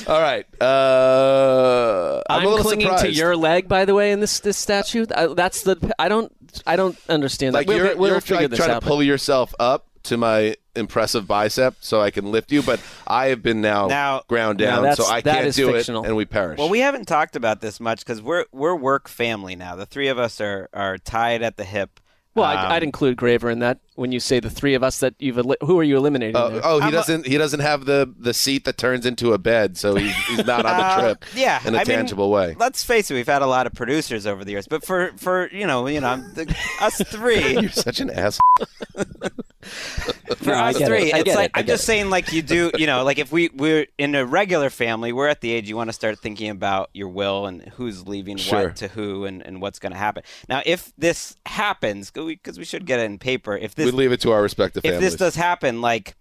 All 0.08 0.18
right, 0.18 0.46
uh, 0.62 2.22
I'm, 2.30 2.40
I'm, 2.40 2.46
a 2.46 2.48
little 2.48 2.64
clinging 2.64 2.86
surprised. 2.86 3.04
to 3.04 3.12
your 3.12 3.36
leg, 3.36 3.68
by 3.68 3.84
the 3.84 3.94
way, 3.94 4.12
in 4.12 4.20
this 4.20 4.40
this 4.40 4.56
statue. 4.56 5.04
I, 5.14 5.26
that's 5.26 5.62
the. 5.62 5.92
I 5.98 6.08
don't. 6.08 6.32
I 6.66 6.76
don't 6.76 6.96
understand 7.10 7.52
like 7.52 7.66
that. 7.66 7.72
We'll, 7.74 7.84
you're, 7.84 7.96
we'll 7.96 8.10
you're 8.12 8.20
figure 8.22 8.42
like 8.42 8.50
this 8.50 8.58
trying 8.58 8.70
out. 8.70 8.82
to 8.82 8.86
pull 8.88 9.02
yourself 9.02 9.54
up 9.58 9.86
to 10.04 10.16
my 10.16 10.56
impressive 10.76 11.26
bicep 11.26 11.76
so 11.80 12.00
I 12.00 12.10
can 12.10 12.30
lift 12.32 12.50
you, 12.52 12.62
but 12.62 12.80
I 13.06 13.26
have 13.26 13.42
been 13.42 13.60
now, 13.60 13.86
Now- 13.86 14.22
ground 14.28 14.58
down, 14.58 14.82
that's- 14.82 14.96
so 14.98 15.12
I 15.12 15.20
can't 15.22 15.54
do 15.54 15.72
fictional. 15.72 16.04
it, 16.04 16.08
and 16.08 16.16
we 16.16 16.24
perish. 16.24 16.58
Well, 16.58 16.68
we 16.68 16.80
haven't 16.80 17.06
talked 17.06 17.36
about 17.36 17.60
this 17.60 17.78
much 17.80 18.00
because 18.00 18.20
we're 18.22 18.44
we're 18.52 18.74
work 18.74 19.08
family 19.08 19.56
now. 19.56 19.76
The 19.76 19.86
three 19.86 20.08
of 20.08 20.18
us 20.18 20.40
are 20.40 20.68
are 20.72 20.98
tied 20.98 21.42
at 21.42 21.56
the 21.56 21.64
hip. 21.64 22.00
well, 22.34 22.50
Um, 22.50 22.56
I'd, 22.58 22.72
I'd 22.76 22.82
include 22.82 23.16
Graver 23.16 23.50
in 23.50 23.60
that. 23.60 23.78
When 23.96 24.10
you 24.10 24.18
say 24.20 24.40
the 24.40 24.50
three 24.50 24.74
of 24.74 24.82
us 24.82 24.98
that 25.00 25.14
you've, 25.20 25.38
eli- 25.38 25.54
who 25.60 25.78
are 25.78 25.84
you 25.84 25.96
eliminating? 25.96 26.36
Oh, 26.36 26.48
there? 26.50 26.60
oh, 26.64 26.78
he 26.80 26.86
I'm 26.86 26.92
doesn't. 26.92 27.26
he 27.26 27.38
doesn't 27.38 27.60
have 27.60 27.84
the 27.84 28.12
the 28.18 28.34
seat 28.34 28.64
that 28.64 28.76
turns 28.76 29.06
into 29.06 29.32
a 29.32 29.38
bed, 29.38 29.76
so 29.76 29.94
he's, 29.94 30.14
he's 30.26 30.44
not 30.44 30.66
on 30.66 30.76
the 30.76 30.84
Uh, 30.84 31.00
trip. 31.00 31.24
yeah, 31.34 31.60
in 31.64 31.74
a 31.74 31.78
I 31.78 31.80
mean, 31.80 31.86
tangible 31.86 32.30
way. 32.30 32.56
Let's 32.58 32.82
face 32.82 33.10
it, 33.10 33.14
we've 33.14 33.26
had 33.26 33.42
a 33.42 33.46
lot 33.46 33.66
of 33.68 33.72
producers 33.74 34.26
over 34.26 34.44
the 34.44 34.50
years, 34.50 34.66
but 34.66 34.84
for 34.84 35.12
for 35.16 35.48
you 35.52 35.66
know 35.66 35.86
you 35.86 36.00
know 36.00 36.16
the, 36.34 36.52
us 36.80 36.96
three, 37.06 37.52
You're 37.60 37.70
such 37.70 38.00
an 38.00 38.10
ass. 38.10 38.38
for 38.94 40.50
No, 40.50 40.54
us 40.54 40.78
get 40.78 40.82
it. 40.82 40.86
three, 40.88 41.12
it's 41.12 41.34
like 41.34 41.50
it. 41.50 41.52
I 41.54 41.60
I'm 41.60 41.66
just 41.66 41.84
it. 41.84 41.86
saying, 41.86 42.10
like 42.10 42.32
you 42.32 42.42
do, 42.42 42.70
you 42.76 42.86
know, 42.86 43.04
like 43.04 43.18
if 43.18 43.30
we 43.32 43.48
we're 43.54 43.86
in 43.98 44.14
a 44.14 44.24
regular 44.26 44.70
family, 44.70 45.12
we're 45.12 45.28
at 45.28 45.40
the 45.40 45.52
age 45.52 45.68
you 45.68 45.76
want 45.76 45.88
to 45.88 45.92
start 45.94 46.18
thinking 46.18 46.50
about 46.50 46.90
your 46.92 47.08
will 47.08 47.46
and 47.46 47.62
who's 47.76 48.06
leaving 48.06 48.36
Sure. 48.36 48.64
what 48.64 48.76
to 48.76 48.88
who 48.88 49.24
and, 49.24 49.42
and 49.46 49.62
what's 49.62 49.78
going 49.78 49.92
to 49.92 49.98
happen. 49.98 50.22
Now, 50.48 50.62
if 50.66 50.92
this 50.98 51.36
happens, 51.46 52.10
because 52.10 52.58
we 52.58 52.64
should 52.64 52.86
get 52.86 53.00
it 53.00 53.04
in 53.04 53.18
paper, 53.18 53.56
if 53.56 53.74
this 53.74 53.83
we 53.84 53.90
leave 53.92 54.12
it 54.12 54.20
to 54.22 54.32
our 54.32 54.42
respective 54.42 54.84
if 54.84 54.92
families. 54.92 55.12
this 55.12 55.18
does 55.18 55.36
happen, 55.36 55.80
like 55.80 56.16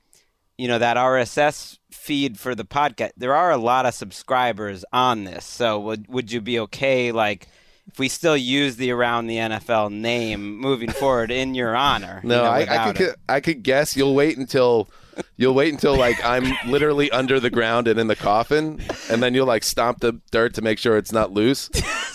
you 0.58 0.68
know 0.68 0.80
that 0.80 0.98
RSS 0.98 1.78
feed 1.92 2.40
for 2.40 2.56
the 2.56 2.66
podcast, 2.66 3.12
there 3.18 3.34
are 3.34 3.52
a 3.52 3.58
lot 3.58 3.86
of 3.86 3.94
subscribers 3.94 4.86
on 4.94 5.24
this. 5.24 5.46
So 5.46 5.80
would 5.80 6.08
would 6.08 6.32
you 6.32 6.42
be 6.42 6.60
okay, 6.60 7.12
like? 7.12 7.48
If 7.86 8.00
we 8.00 8.08
still 8.08 8.38
use 8.38 8.78
the 8.78 8.92
around 8.92 9.28
the 9.28 9.36
NFL 9.36 9.92
name 9.92 10.58
moving 10.58 10.90
forward 10.90 11.32
in 11.32 11.54
your 11.54 11.76
honor, 11.76 12.22
you 12.24 12.30
no, 12.30 12.44
know, 12.46 12.50
I, 12.50 12.60
I 12.62 12.94
could 12.94 13.10
it? 13.10 13.16
I 13.28 13.42
could 13.42 13.62
guess. 13.62 13.98
You'll 13.98 14.16
wait 14.16 14.38
until 14.38 14.90
you'll 15.36 15.54
wait 15.54 15.74
until 15.74 15.96
like 15.98 16.24
I'm 16.24 16.54
literally 16.66 17.12
under 17.12 17.40
the 17.40 17.50
ground 17.50 17.88
and 17.88 18.00
in 18.00 18.08
the 18.08 18.16
coffin, 18.16 18.82
and 19.10 19.22
then 19.22 19.34
you'll 19.34 19.48
like 19.48 19.64
stomp 19.64 20.00
the 20.00 20.20
dirt 20.32 20.54
to 20.56 20.62
make 20.62 20.80
sure 20.80 20.98
it's 20.98 21.12
not 21.12 21.32
loose, 21.32 21.70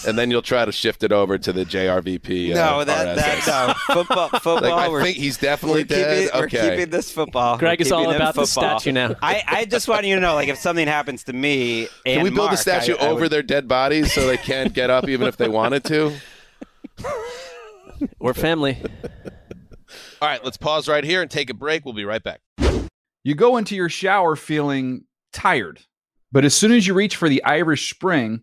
and 0.06 0.18
then 0.18 0.30
you'll 0.30 0.42
try 0.42 0.64
to 0.64 0.72
shift 0.72 1.02
it 1.02 1.12
over 1.12 1.38
to 1.38 1.52
the 1.52 1.64
JRVP. 1.64 2.52
Uh, 2.52 2.54
No, 2.54 2.84
that 2.84 3.16
RSS. 3.16 3.44
that 3.46 3.66
no 3.88 3.94
football. 3.94 4.28
Football. 4.28 4.60
Like, 4.62 4.72
I 4.72 4.88
we're, 4.88 5.02
think 5.02 5.16
he's 5.16 5.36
definitely 5.38 5.82
we're 5.82 5.86
dead. 5.86 6.24
Keeping, 6.32 6.42
okay. 6.44 6.62
We're 6.62 6.70
keeping 6.76 6.90
this 6.90 7.10
football. 7.10 7.58
Greg 7.58 7.78
We're 7.80 7.86
is 7.86 7.92
all 7.92 8.00
keeping 8.00 8.14
it 8.14 8.16
about 8.16 8.34
the 8.34 8.46
football. 8.46 8.78
statue 8.80 8.92
now. 8.92 9.14
I, 9.22 9.42
I 9.46 9.64
just 9.64 9.88
want 9.88 10.04
you 10.06 10.14
to 10.14 10.20
know, 10.20 10.34
like, 10.34 10.48
if 10.48 10.58
something 10.58 10.86
happens 10.86 11.24
to 11.24 11.32
me, 11.32 11.88
Can 12.04 12.22
we 12.22 12.30
build 12.30 12.36
Mark, 12.48 12.52
a 12.52 12.56
statue 12.56 12.94
I, 12.98 13.04
I 13.04 13.08
over 13.08 13.22
would- 13.22 13.32
their 13.32 13.42
dead 13.42 13.66
bodies 13.68 14.12
so 14.12 14.26
they 14.26 14.36
can't 14.36 14.72
get 14.72 14.90
up 14.90 15.08
even 15.08 15.26
if 15.26 15.36
they 15.36 15.48
wanted 15.48 15.84
to? 15.84 16.12
We're 18.20 18.34
family. 18.34 18.78
All 20.20 20.28
right, 20.28 20.42
let's 20.44 20.56
pause 20.56 20.88
right 20.88 21.04
here 21.04 21.22
and 21.22 21.30
take 21.30 21.50
a 21.50 21.54
break. 21.54 21.84
We'll 21.84 21.94
be 21.94 22.04
right 22.04 22.22
back. 22.22 22.40
You 23.24 23.34
go 23.34 23.56
into 23.56 23.74
your 23.76 23.88
shower 23.88 24.36
feeling 24.36 25.04
tired, 25.32 25.80
but 26.32 26.44
as 26.44 26.54
soon 26.54 26.72
as 26.72 26.86
you 26.86 26.94
reach 26.94 27.16
for 27.16 27.28
the 27.28 27.42
Irish 27.44 27.90
Spring, 27.92 28.42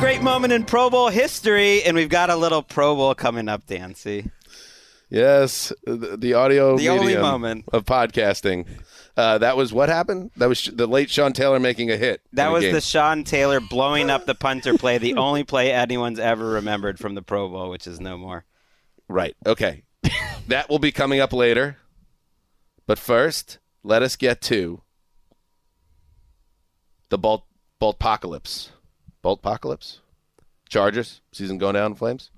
great 0.00 0.22
moment 0.22 0.52
in 0.52 0.64
Pro 0.64 0.88
Bowl 0.88 1.08
history, 1.08 1.82
and 1.82 1.94
we've 1.94 2.08
got 2.08 2.30
a 2.30 2.36
little 2.36 2.62
Pro 2.62 2.94
Bowl 2.96 3.14
coming 3.14 3.48
up, 3.48 3.66
Dancy. 3.66 4.30
Yes, 5.10 5.72
the, 5.84 6.16
the 6.16 6.34
audio 6.34 6.76
The 6.78 6.88
only 6.88 7.16
moment. 7.16 7.66
of 7.72 7.84
podcasting. 7.84 8.66
Uh, 9.16 9.38
that 9.38 9.56
was 9.56 9.72
what 9.72 9.88
happened. 9.88 10.30
That 10.36 10.48
was 10.48 10.64
the 10.64 10.86
late 10.86 11.10
Sean 11.10 11.32
Taylor 11.32 11.58
making 11.60 11.90
a 11.90 11.96
hit. 11.96 12.22
That 12.32 12.50
was 12.50 12.64
the 12.64 12.80
Sean 12.80 13.24
Taylor 13.24 13.60
blowing 13.60 14.08
up 14.08 14.24
the 14.24 14.34
punter 14.34 14.78
play, 14.78 14.98
the 14.98 15.14
only 15.14 15.44
play 15.44 15.72
anyone's 15.72 16.18
ever 16.18 16.46
remembered 16.46 16.98
from 16.98 17.14
the 17.14 17.22
Pro 17.22 17.48
Bowl, 17.48 17.68
which 17.70 17.86
is 17.86 18.00
no 18.00 18.16
more. 18.16 18.44
right. 19.08 19.36
Okay, 19.44 19.82
that 20.48 20.70
will 20.70 20.78
be 20.78 20.92
coming 20.92 21.20
up 21.20 21.32
later. 21.32 21.76
But 22.86 22.98
first, 22.98 23.58
let 23.82 24.02
us 24.02 24.16
get 24.16 24.40
to 24.42 24.80
the 27.10 27.18
Bolt 27.18 27.44
Bolt 27.78 27.96
Apocalypse. 27.96 28.70
Bolt 29.22 29.40
Apocalypse. 29.40 30.00
Chargers 30.68 31.20
season 31.32 31.58
going 31.58 31.74
down 31.74 31.92
in 31.92 31.96
flames. 31.96 32.30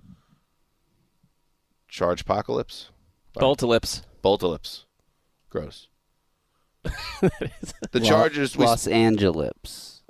Charge 1.89 2.23
Apocalypse. 2.23 2.89
Boltalyps. 3.37 4.03
Boltalypse. 4.25 4.85
Gross. 5.51 5.89
the 6.83 8.01
Chargers. 8.03 8.57
we- 8.57 8.65
Los 8.65 8.87
Angeles. 8.87 10.03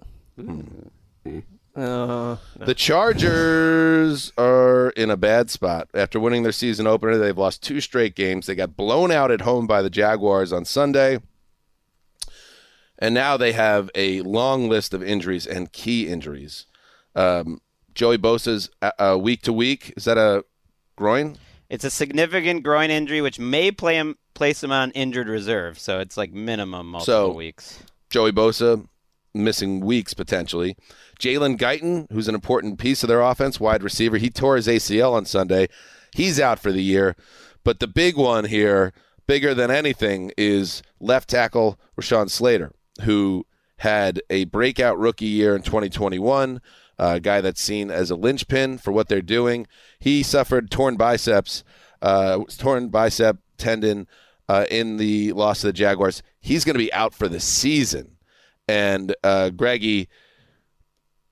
Uh, 1.74 2.37
The 2.58 2.74
Chargers 2.74 4.32
are 4.38 4.90
in 4.90 5.11
a 5.11 5.16
bad 5.16 5.50
spot. 5.50 5.88
After 5.94 6.20
winning 6.20 6.42
their 6.42 6.52
season 6.52 6.87
opener, 6.87 7.18
they've 7.18 7.37
lost 7.37 7.62
two 7.62 7.80
straight 7.80 8.14
games. 8.14 8.46
They 8.46 8.54
got 8.54 8.76
blown 8.76 9.11
out 9.11 9.30
at 9.30 9.40
home 9.42 9.66
by 9.66 9.82
the 9.82 9.90
Jaguars 9.90 10.52
on 10.52 10.64
Sunday. 10.64 11.18
And 13.02 13.16
now 13.16 13.36
they 13.36 13.50
have 13.50 13.90
a 13.96 14.20
long 14.20 14.68
list 14.68 14.94
of 14.94 15.02
injuries 15.02 15.44
and 15.44 15.72
key 15.72 16.06
injuries. 16.06 16.66
Um, 17.16 17.60
Joey 17.94 18.16
Bosa's 18.16 18.70
uh, 18.80 18.92
uh, 18.96 19.18
week 19.20 19.42
to 19.42 19.52
week. 19.52 19.92
Is 19.96 20.04
that 20.04 20.16
a 20.18 20.44
groin? 20.94 21.36
It's 21.68 21.82
a 21.84 21.90
significant 21.90 22.62
groin 22.62 22.92
injury, 22.92 23.20
which 23.20 23.40
may 23.40 23.72
play 23.72 23.96
him 23.96 24.18
place 24.34 24.62
him 24.62 24.70
on 24.70 24.92
injured 24.92 25.26
reserve. 25.28 25.80
So 25.80 25.98
it's 25.98 26.16
like 26.16 26.32
minimum 26.32 26.86
multiple 26.86 27.30
So- 27.30 27.32
weeks. 27.32 27.82
Joey 28.08 28.30
Bosa 28.30 28.86
missing 29.34 29.80
weeks 29.80 30.14
potentially. 30.14 30.76
Jalen 31.18 31.58
Guyton, 31.58 32.06
who's 32.12 32.28
an 32.28 32.36
important 32.36 32.78
piece 32.78 33.02
of 33.02 33.08
their 33.08 33.20
offense, 33.22 33.58
wide 33.58 33.82
receiver, 33.82 34.16
he 34.18 34.30
tore 34.30 34.54
his 34.54 34.68
ACL 34.68 35.12
on 35.14 35.24
Sunday. 35.24 35.66
He's 36.14 36.38
out 36.38 36.60
for 36.60 36.70
the 36.70 36.82
year. 36.84 37.16
But 37.64 37.80
the 37.80 37.88
big 37.88 38.16
one 38.16 38.44
here, 38.44 38.92
bigger 39.26 39.54
than 39.54 39.72
anything, 39.72 40.30
is 40.36 40.82
left 41.00 41.28
tackle 41.30 41.80
Rashawn 41.98 42.28
Slater, 42.30 42.72
who 43.02 43.46
had 43.78 44.20
a 44.31 44.44
breakout 44.44 44.98
rookie 44.98 45.24
year 45.24 45.57
in 45.57 45.62
2021. 45.62 46.61
A 46.98 47.18
guy 47.18 47.40
that's 47.40 47.61
seen 47.61 47.90
as 47.90 48.11
a 48.11 48.16
linchpin 48.16 48.78
for 48.78 48.92
what 48.92 49.09
they're 49.09 49.22
doing. 49.22 49.66
He 49.98 50.22
suffered 50.22 50.70
torn 50.70 50.96
biceps, 50.96 51.64
uh, 52.00 52.40
torn 52.59 52.90
bicep 52.90 53.38
tendon 53.59 54.07
uh, 54.48 54.66
in 54.70 54.98
the 54.98 55.33
loss 55.33 55.62
to 55.62 55.68
the 55.68 55.72
Jaguars. 55.72 56.22
He's 56.40 56.64
going 56.64 56.74
to 56.74 56.78
be 56.78 56.92
out 56.92 57.14
for 57.14 57.28
the 57.28 57.40
season. 57.40 58.18
And 58.68 59.14
uh, 59.24 59.50
Greggy, 59.50 60.09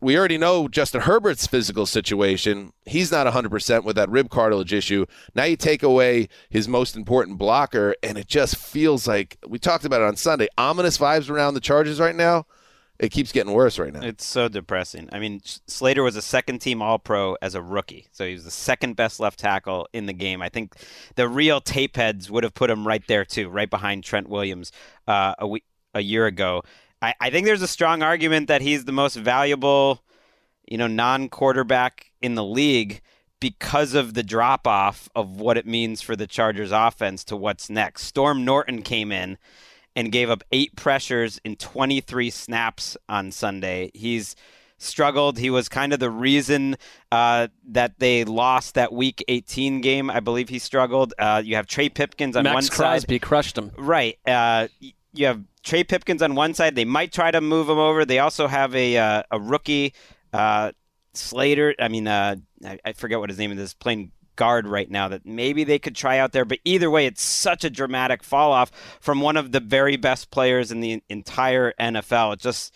we 0.01 0.17
already 0.17 0.39
know 0.39 0.67
Justin 0.69 1.03
Herbert's 1.03 1.47
physical 1.47 1.87
situation. 1.87 2.73
He's 2.87 3.13
not 3.13 3.27
100% 3.27 3.85
with 3.85 3.97
that 3.97 4.09
rib 4.09 4.31
cartilage 4.31 4.73
issue. 4.73 5.07
Now 5.35 5.45
you 5.45 5.57
take 5.57 5.83
away 5.83 6.29
his 6.49 6.67
most 6.67 6.97
important 6.97 7.39
blocker, 7.39 7.95
and 8.03 8.17
it 8.17 8.27
just 8.27 8.57
feels 8.57 9.07
like 9.07 9.39
we 9.47 9.59
talked 9.59 9.85
about 9.85 10.01
it 10.01 10.07
on 10.07 10.17
Sunday. 10.17 10.49
Ominous 10.57 10.99
vibes 10.99 11.29
around 11.29 11.55
the 11.55 11.61
Chargers 11.61 12.01
right 12.01 12.17
now. 12.17 12.47
It 12.99 13.13
keeps 13.13 13.33
getting 13.33 13.53
worse 13.53 13.79
right 13.79 13.93
now. 13.93 14.03
It's 14.03 14.27
so 14.27 14.49
depressing. 14.49 15.09
I 15.11 15.21
mean, 15.21 15.41
Slater 15.43 16.03
was 16.03 16.17
a 16.17 16.23
second 16.23 16.59
team 16.59 16.83
All 16.83 16.99
Pro 16.99 17.35
as 17.41 17.55
a 17.55 17.63
rookie, 17.63 18.09
so 18.13 18.27
he 18.27 18.35
was 18.35 18.45
the 18.45 18.51
second 18.51 18.95
best 18.95 19.21
left 19.21 19.39
tackle 19.39 19.89
in 19.95 20.05
the 20.05 20.13
game. 20.13 20.43
I 20.43 20.51
think 20.51 20.75
the 21.15 21.27
real 21.27 21.63
tape 21.63 21.97
heads 21.97 22.31
would 22.31 22.45
have 22.45 22.53
put 22.53 22.69
him 22.69 22.87
right 22.87 23.03
there 23.07 23.25
too, 23.25 23.49
right 23.49 23.71
behind 23.71 24.05
Trent 24.05 24.29
Williams 24.29 24.71
uh, 25.09 25.35
a 25.39 25.49
week, 25.49 25.65
a 25.95 26.03
year 26.03 26.27
ago. 26.27 26.63
I, 27.03 27.15
I 27.21 27.31
think 27.31 27.47
there's 27.47 27.63
a 27.63 27.69
strong 27.69 28.03
argument 28.03 28.49
that 28.49 28.63
he's 28.63 28.85
the 28.85 28.93
most 28.93 29.17
valuable, 29.17 30.03
you 30.67 30.79
know, 30.79 30.87
non-quarterback 30.87 32.13
in 32.21 32.35
the 32.35 32.45
league 32.45 33.01
because 33.41 33.95
of 33.95 34.15
the 34.15 34.23
drop 34.23 34.67
off 34.67 35.09
of 35.15 35.41
what 35.41 35.57
it 35.57 35.67
means 35.67 36.03
for 36.03 36.15
the 36.15 36.27
Chargers 36.27 36.73
offense 36.73 37.25
to 37.25 37.37
what's 37.37 37.71
next. 37.71 38.05
Storm 38.05 38.45
Norton 38.45 38.83
came 38.83 39.11
in 39.11 39.39
and 39.97 40.13
gave 40.13 40.31
up 40.31 40.45
eight 40.53 40.77
pressures 40.77 41.41
in 41.45 41.57
23 41.57 42.31
snaps 42.31 42.97
on 43.09 43.33
Sunday. 43.33 43.91
He's 43.95 44.37
struggled. 44.77 45.39
He 45.39 45.51
was 45.51 45.69
kind 45.69 45.93
of 45.93 46.01
the 46.01 46.11
reason 46.11 46.77
uh, 47.11 47.49
that 47.69 47.99
they 47.99 48.25
lost 48.25 48.75
that 48.75 48.93
Week 48.93 49.25
18 49.29 49.81
game. 49.81 50.11
I 50.11 50.21
believe 50.21 50.49
he 50.49 50.59
struggled. 50.59 51.15
Uh, 51.19 51.43
you 51.45 51.57
have 51.57 51.67
Trey 51.67 51.89
Pipkins 51.89 52.37
on 52.37 52.45
one 52.45 52.55
Max 52.55 52.67
side. 52.67 52.77
Crosby 52.77 53.19
crushed 53.19 53.57
him. 53.57 53.73
Right. 53.77 54.19
Uh, 54.27 54.69
you 55.13 55.27
have 55.27 55.43
Trey 55.63 55.85
Pipkins 55.85 56.23
on 56.23 56.35
one 56.35 56.55
side. 56.55 56.75
They 56.75 56.85
might 56.85 57.13
try 57.13 57.31
to 57.31 57.41
move 57.41 57.69
him 57.69 57.79
over. 57.79 58.05
They 58.05 58.19
also 58.19 58.47
have 58.47 58.75
a 58.75 58.97
uh, 58.97 59.23
a 59.31 59.41
rookie 59.41 59.95
uh, 60.33 60.73
Slater. 61.15 61.75
I 61.79 61.89
mean, 61.89 62.07
uh, 62.07 62.37
I, 62.65 62.79
I 62.85 62.93
forget 62.93 63.19
what 63.19 63.31
his 63.31 63.39
name 63.39 63.57
is. 63.57 63.75
Playing 63.75 64.13
guard 64.37 64.67
right 64.67 64.91
now 64.91 65.09
that 65.09 65.27
maybe 65.27 65.65
they 65.65 65.79
could 65.79 65.95
try 65.95 66.19
out 66.19 66.33
there. 66.33 66.47
But 66.47 66.61
either 66.65 66.91
way, 66.91 67.05
it's 67.05 67.23
such 67.23 67.63
a 67.63 67.71
dramatic 67.71 68.23
fall 68.23 68.53
off 68.53 68.71
from 69.01 69.21
one 69.21 69.37
of 69.37 69.53
the 69.53 69.61
very 69.61 69.97
best 69.97 70.31
players 70.31 70.73
in 70.73 70.81
the 70.81 71.03
entire 71.11 71.75
NFL. 71.79 72.35
It 72.35 72.41
just 72.41 72.75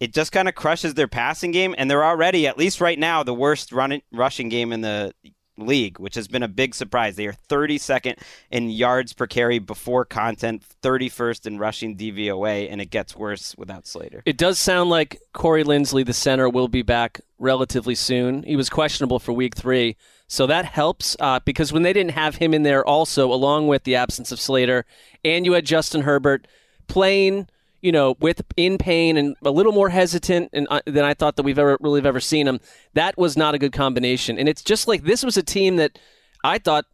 it 0.00 0.12
just 0.12 0.32
kind 0.32 0.48
of 0.48 0.54
crushes 0.54 0.94
their 0.94 1.08
passing 1.08 1.50
game, 1.50 1.74
and 1.76 1.90
they're 1.90 2.04
already, 2.04 2.46
at 2.46 2.56
least 2.58 2.80
right 2.80 2.98
now, 2.98 3.22
the 3.22 3.34
worst 3.34 3.72
running 3.72 4.02
rushing 4.12 4.48
game 4.48 4.72
in 4.72 4.80
the 4.80 5.12
league, 5.58 5.98
which 5.98 6.14
has 6.14 6.28
been 6.28 6.42
a 6.42 6.48
big 6.48 6.74
surprise. 6.74 7.16
They 7.16 7.26
are 7.26 7.34
32nd 7.48 8.18
in 8.50 8.70
yards 8.70 9.12
per 9.12 9.26
carry 9.26 9.58
before 9.58 10.04
content, 10.04 10.62
31st 10.82 11.46
in 11.46 11.58
rushing 11.58 11.96
DVOA, 11.96 12.70
and 12.70 12.80
it 12.80 12.90
gets 12.90 13.16
worse 13.16 13.54
without 13.56 13.86
Slater. 13.86 14.22
It 14.24 14.38
does 14.38 14.58
sound 14.58 14.90
like 14.90 15.20
Corey 15.32 15.64
Linsley, 15.64 16.04
the 16.04 16.12
center, 16.12 16.48
will 16.48 16.68
be 16.68 16.82
back 16.82 17.20
relatively 17.38 17.94
soon. 17.94 18.42
He 18.42 18.56
was 18.56 18.70
questionable 18.70 19.18
for 19.18 19.32
week 19.32 19.54
three. 19.54 19.96
So 20.26 20.46
that 20.46 20.66
helps 20.66 21.16
uh, 21.20 21.40
because 21.44 21.72
when 21.72 21.82
they 21.82 21.92
didn't 21.92 22.12
have 22.12 22.36
him 22.36 22.52
in 22.52 22.62
there 22.62 22.84
also, 22.84 23.32
along 23.32 23.68
with 23.68 23.84
the 23.84 23.96
absence 23.96 24.30
of 24.30 24.40
Slater, 24.40 24.84
and 25.24 25.46
you 25.46 25.52
had 25.52 25.64
Justin 25.64 26.02
Herbert 26.02 26.46
playing, 26.86 27.48
you 27.80 27.92
know, 27.92 28.16
with 28.20 28.42
in 28.56 28.78
pain 28.78 29.16
and 29.16 29.36
a 29.44 29.50
little 29.50 29.72
more 29.72 29.88
hesitant 29.88 30.50
and, 30.52 30.66
uh, 30.70 30.80
than 30.86 31.04
I 31.04 31.14
thought 31.14 31.36
that 31.36 31.42
we've 31.42 31.58
ever 31.58 31.78
really 31.80 32.00
have 32.00 32.06
ever 32.06 32.20
seen 32.20 32.48
him. 32.48 32.60
That 32.94 33.16
was 33.16 33.36
not 33.36 33.54
a 33.54 33.58
good 33.58 33.72
combination. 33.72 34.38
And 34.38 34.48
it's 34.48 34.62
just 34.62 34.88
like 34.88 35.04
this 35.04 35.22
was 35.22 35.36
a 35.36 35.42
team 35.42 35.76
that 35.76 35.98
I 36.42 36.58
thought 36.58 36.86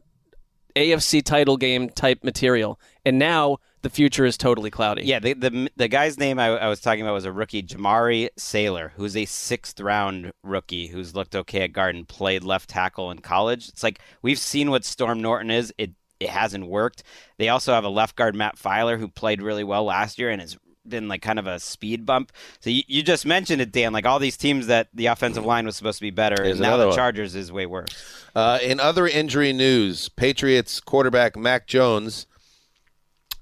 AFC 0.77 1.23
title 1.23 1.57
game 1.57 1.89
type 1.89 2.25
material, 2.25 2.81
and 3.05 3.19
now 3.19 3.59
the 3.83 3.91
future 3.91 4.25
is 4.25 4.37
totally 4.37 4.71
cloudy. 4.71 5.05
Yeah, 5.05 5.21
the 5.21 5.35
the, 5.35 5.71
the 5.77 5.89
guy's 5.89 6.19
name 6.19 6.39
I, 6.39 6.49
I 6.49 6.69
was 6.69 6.81
talking 6.81 7.03
about 7.03 7.15
was 7.15 7.27
a 7.27 7.33
rookie, 7.33 7.63
Jamaree 7.63 8.31
Salyer, 8.37 8.93
who's 8.97 9.17
a 9.17 9.25
sixth 9.25 9.79
round 9.81 10.33
rookie 10.43 10.89
who's 10.89 11.15
looked 11.15 11.37
okay 11.37 11.63
at 11.63 11.73
guard 11.73 11.95
and 11.95 12.09
played 12.09 12.43
left 12.43 12.71
tackle 12.71 13.11
in 13.11 13.21
college. 13.21 13.69
It's 13.69 13.83
like 13.83 14.01
we've 14.23 14.39
seen 14.39 14.71
what 14.71 14.85
Storm 14.85 15.21
Norton 15.21 15.51
is. 15.51 15.73
It 15.79 15.93
it 16.19 16.31
hasn't 16.31 16.67
worked. 16.67 17.03
They 17.39 17.49
also 17.49 17.73
have 17.73 17.85
a 17.85 17.89
left 17.89 18.17
guard, 18.17 18.35
Matt 18.35 18.57
Feiler, 18.57 18.99
who 18.99 19.09
played 19.09 19.43
really 19.43 19.65
well 19.65 19.85
last 19.85 20.19
year 20.19 20.31
and 20.31 20.41
has 20.41 20.57
been 20.89 21.09
like 21.09 21.23
kind 21.23 21.39
of 21.39 21.47
a 21.47 21.59
speed 21.59 22.07
bump. 22.07 22.33
So 22.61 22.71
you, 22.71 22.83
you 22.87 23.03
just 23.03 23.27
mentioned 23.27 23.61
it, 23.61 23.73
Dan. 23.73 23.93
Like 23.93 24.07
all 24.07 24.19
these 24.19 24.37
teams 24.37 24.67
that 24.67 24.89
the 24.95 25.07
offensive 25.07 25.45
line 25.45 25.67
was 25.67 25.77
supposed 25.77 25.99
to 25.99 26.03
be 26.03 26.11
better, 26.11 26.43
Here's 26.43 26.59
and 26.59 26.63
now 26.63 26.77
the 26.77 26.89
one. 26.89 26.97
Chargers 26.97 27.35
is 27.35 27.51
way 27.51 27.67
worse. 27.67 28.25
Uh, 28.35 28.59
in 28.63 28.81
other 28.81 29.07
injury 29.07 29.53
news, 29.53 30.09
Patriots 30.09 30.81
quarterback 30.81 31.37
Mac 31.37 31.67
Jones 31.67 32.27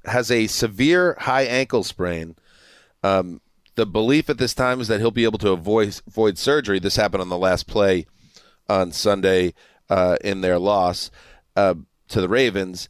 has 0.04 0.30
a 0.30 0.46
severe 0.46 1.16
high 1.20 1.44
ankle 1.44 1.84
sprain. 1.84 2.36
Um, 3.02 3.40
the 3.74 3.86
belief 3.86 4.28
at 4.28 4.38
this 4.38 4.54
time 4.54 4.80
is 4.80 4.88
that 4.88 5.00
he'll 5.00 5.10
be 5.10 5.24
able 5.24 5.38
to 5.38 5.50
avoid, 5.50 6.00
avoid 6.06 6.38
surgery. 6.38 6.78
This 6.78 6.96
happened 6.96 7.22
on 7.22 7.28
the 7.28 7.38
last 7.38 7.66
play 7.66 8.06
on 8.68 8.92
Sunday 8.92 9.54
uh, 9.88 10.16
in 10.22 10.40
their 10.40 10.58
loss 10.58 11.10
uh, 11.56 11.74
to 12.08 12.20
the 12.20 12.28
Ravens, 12.28 12.88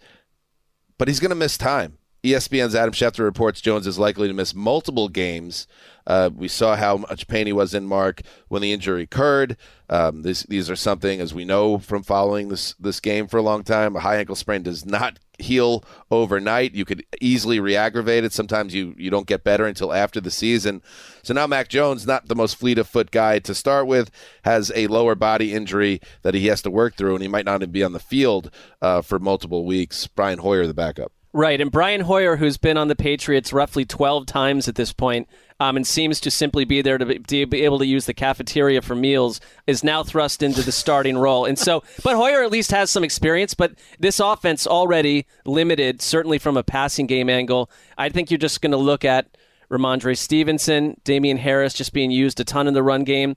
but 0.99 1.09
he's 1.09 1.21
going 1.21 1.31
to 1.31 1.37
miss 1.37 1.57
time. 1.57 1.99
ESPN's 2.25 2.77
Adam 2.77 2.95
Schefter 2.95 3.25
reports 3.25 3.61
Jones 3.61 3.85
is 3.85 3.99
likely 3.99 4.29
to 4.29 4.35
miss 4.35 4.55
multiple 4.55 5.09
games. 5.09 5.67
Uh, 6.07 6.31
we 6.33 6.47
saw 6.47 6.77
how 6.77 6.99
much 6.99 7.27
pain 7.27 7.47
he 7.47 7.53
was 7.53 7.75
in 7.75 7.85
Mark 7.85 8.23
when 8.47 8.63
the 8.63 8.73
injury 8.73 9.03
occurred. 9.03 9.57
Um, 9.89 10.23
this, 10.23 10.45
these 10.45 10.71
are 10.71 10.77
something, 10.77 11.21
as 11.21 11.35
we 11.35 11.45
know 11.45 11.79
from 11.79 12.05
following 12.05 12.49
this 12.49 12.75
this 12.75 13.01
game 13.01 13.27
for 13.27 13.39
a 13.39 13.43
long 13.43 13.65
time, 13.65 13.97
a 13.97 14.01
high 14.01 14.17
ankle 14.19 14.37
sprain 14.37 14.63
does 14.63 14.87
not 14.87 15.19
heal 15.39 15.85
overnight. 16.13 16.75
You 16.75 16.85
could 16.85 17.05
easily 17.21 17.59
re-aggravate 17.59 18.23
it. 18.23 18.33
Sometimes 18.33 18.73
you 18.73 18.95
you 18.97 19.11
don't 19.11 19.27
get 19.27 19.43
better 19.43 19.67
until 19.67 19.93
after 19.93 20.21
the 20.21 20.31
season. 20.31 20.81
So 21.25 21.35
now 21.35 21.49
Mac 21.49 21.69
Jones, 21.69 22.07
not 22.07 22.29
the 22.29 22.37
most 22.37 22.55
fleet 22.55 22.79
of 22.79 22.87
foot 22.87 23.11
guy 23.11 23.41
to 23.41 23.55
start 23.55 23.89
with, 23.89 24.13
has 24.45 24.71
a 24.77 24.87
lower 24.87 25.17
body 25.17 25.53
injury 25.53 26.01
that 26.23 26.35
he 26.35 26.47
has 26.47 26.63
to 26.63 26.71
work 26.71 26.95
through, 26.95 27.15
and 27.15 27.23
he 27.23 27.29
might 27.29 27.45
not 27.45 27.63
even 27.63 27.73
be 27.73 27.83
on 27.83 27.93
the 27.93 28.01
field 28.01 28.51
uh, 28.81 29.03
for 29.03 29.19
multiple 29.19 29.65
weeks. 29.65 30.07
Brian 30.07 30.39
Hoyer, 30.39 30.69
the 30.69 30.75
backup. 30.75 31.13
Right, 31.35 31.63
and 31.63 31.71
Brian 31.71 32.03
Hoyer, 32.03 32.37
who's 32.37 32.59
been 32.59 32.77
on 32.77 32.89
the 32.89 32.97
Patriots 32.97 33.55
roughly 33.55 33.87
12 33.87 34.27
times 34.27 34.69
at 34.69 34.75
this 34.75 34.93
point, 34.93 35.29
um, 35.59 35.77
and 35.77 35.87
seems 35.87 36.21
to 36.21 36.31
simply 36.31 36.67
be 36.67 36.83
there 36.83 36.99
to 36.99 37.07
be, 37.07 37.19
to 37.21 37.47
be 37.47 37.65
able 37.65 37.79
to 37.79 37.87
use 37.87 38.05
the 38.05 38.13
cafeteria 38.13 38.83
for 38.83 38.95
meals, 38.95 39.41
is 39.67 39.83
now 39.83 40.03
thrust 40.03 40.43
into 40.43 40.61
the 40.61 40.73
starting 40.73 41.17
role. 41.17 41.47
And 41.47 41.59
so, 41.59 41.85
but 42.05 42.17
Hoyer 42.17 42.43
at 42.43 42.51
least 42.51 42.71
has 42.73 42.91
some 42.91 43.03
experience, 43.03 43.55
but 43.55 43.73
this 43.99 44.21
offense 44.21 44.67
already 44.67 45.27
limited, 45.47 46.03
certainly 46.03 46.39
from 46.39 46.59
a 46.59 46.63
passing 46.63 47.07
game 47.07 47.31
angle. 47.31 47.71
I 47.97 48.11
think 48.11 48.31
you're 48.31 48.37
just 48.37 48.61
going 48.61 48.73
to 48.73 48.77
look 48.77 49.03
at 49.03 49.39
Rhamondre 49.71 50.19
Stevenson, 50.19 51.01
Damien 51.03 51.39
Harris 51.39 51.73
just 51.73 51.95
being 51.95 52.11
used 52.11 52.41
a 52.41 52.45
ton 52.45 52.69
in 52.69 52.75
the 52.75 52.83
run 52.83 53.05
game. 53.05 53.37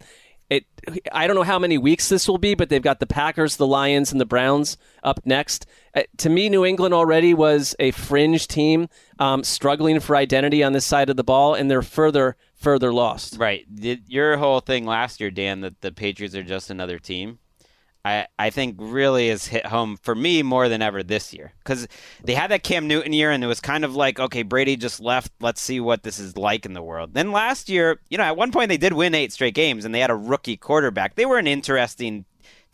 It, 0.50 0.66
I 1.12 1.26
don't 1.26 1.36
know 1.36 1.44
how 1.44 1.58
many 1.58 1.78
weeks 1.78 2.10
this 2.10 2.28
will 2.28 2.38
be, 2.38 2.56
but 2.56 2.70
they've 2.70 2.82
got 2.82 3.00
the 3.00 3.08
Packers, 3.08 3.56
the 3.56 3.66
Lions, 3.66 4.12
and 4.12 4.22
the 4.22 4.26
Browns 4.26 4.78
up 5.02 5.22
next. 5.26 5.66
Uh, 5.96 6.04
to 6.18 6.30
me, 6.30 6.50
New 6.50 6.66
England 6.66 6.94
already 6.94 7.34
was 7.34 7.76
a 7.80 7.92
fringe 7.92 8.48
team, 8.48 8.90
um, 9.20 9.44
struggling 9.44 10.00
for 10.00 10.16
identity 10.16 10.64
on 10.64 10.74
this 10.74 10.86
side 10.86 11.10
of 11.10 11.16
the 11.16 11.24
ball, 11.24 11.54
and 11.54 11.72
they're 11.72 11.82
further, 11.82 12.36
further 12.54 12.94
lost. 12.94 13.38
Right. 13.38 13.66
Your 13.70 14.38
whole 14.38 14.60
thing 14.60 14.86
last 14.86 15.22
year, 15.22 15.32
Dan, 15.32 15.62
that 15.62 15.82
the 15.82 15.92
Patriots 15.92 16.36
are 16.36 16.44
just 16.44 16.70
another 16.70 17.00
team. 17.00 17.40
I, 18.04 18.28
I 18.38 18.52
think 18.52 18.76
really 18.78 19.30
has 19.30 19.48
hit 19.48 19.66
home 19.66 19.98
for 19.98 20.14
me 20.14 20.44
more 20.44 20.70
than 20.70 20.84
ever 20.84 21.02
this 21.02 21.34
year 21.34 21.54
because 21.64 21.88
they 22.24 22.36
had 22.36 22.52
that 22.52 22.62
Cam 22.62 22.88
Newton 22.88 23.14
year 23.14 23.32
and 23.32 23.44
it 23.44 23.48
was 23.48 23.60
kind 23.60 23.84
of 23.84 23.96
like 23.96 24.20
okay 24.20 24.44
Brady 24.44 24.76
just 24.76 25.00
left 25.00 25.32
let's 25.42 25.60
see 25.60 25.80
what 25.80 26.04
this 26.04 26.20
is 26.20 26.38
like 26.38 26.68
in 26.68 26.74
the 26.74 26.84
world 26.84 27.16
then 27.16 27.32
last 27.32 27.68
year 27.68 28.00
you 28.12 28.20
know 28.20 28.24
at 28.24 28.38
one 28.38 28.52
point 28.52 28.70
they 28.70 28.78
did 28.78 28.94
win 28.94 29.16
eight 29.16 29.34
straight 29.34 29.56
games 29.56 29.86
and 29.86 29.96
they 29.96 30.02
had 30.02 30.12
a 30.12 30.16
rookie 30.16 30.56
quarterback 30.56 31.16
they 31.16 31.26
were 31.26 31.40
an 31.40 31.48
interesting 31.48 32.26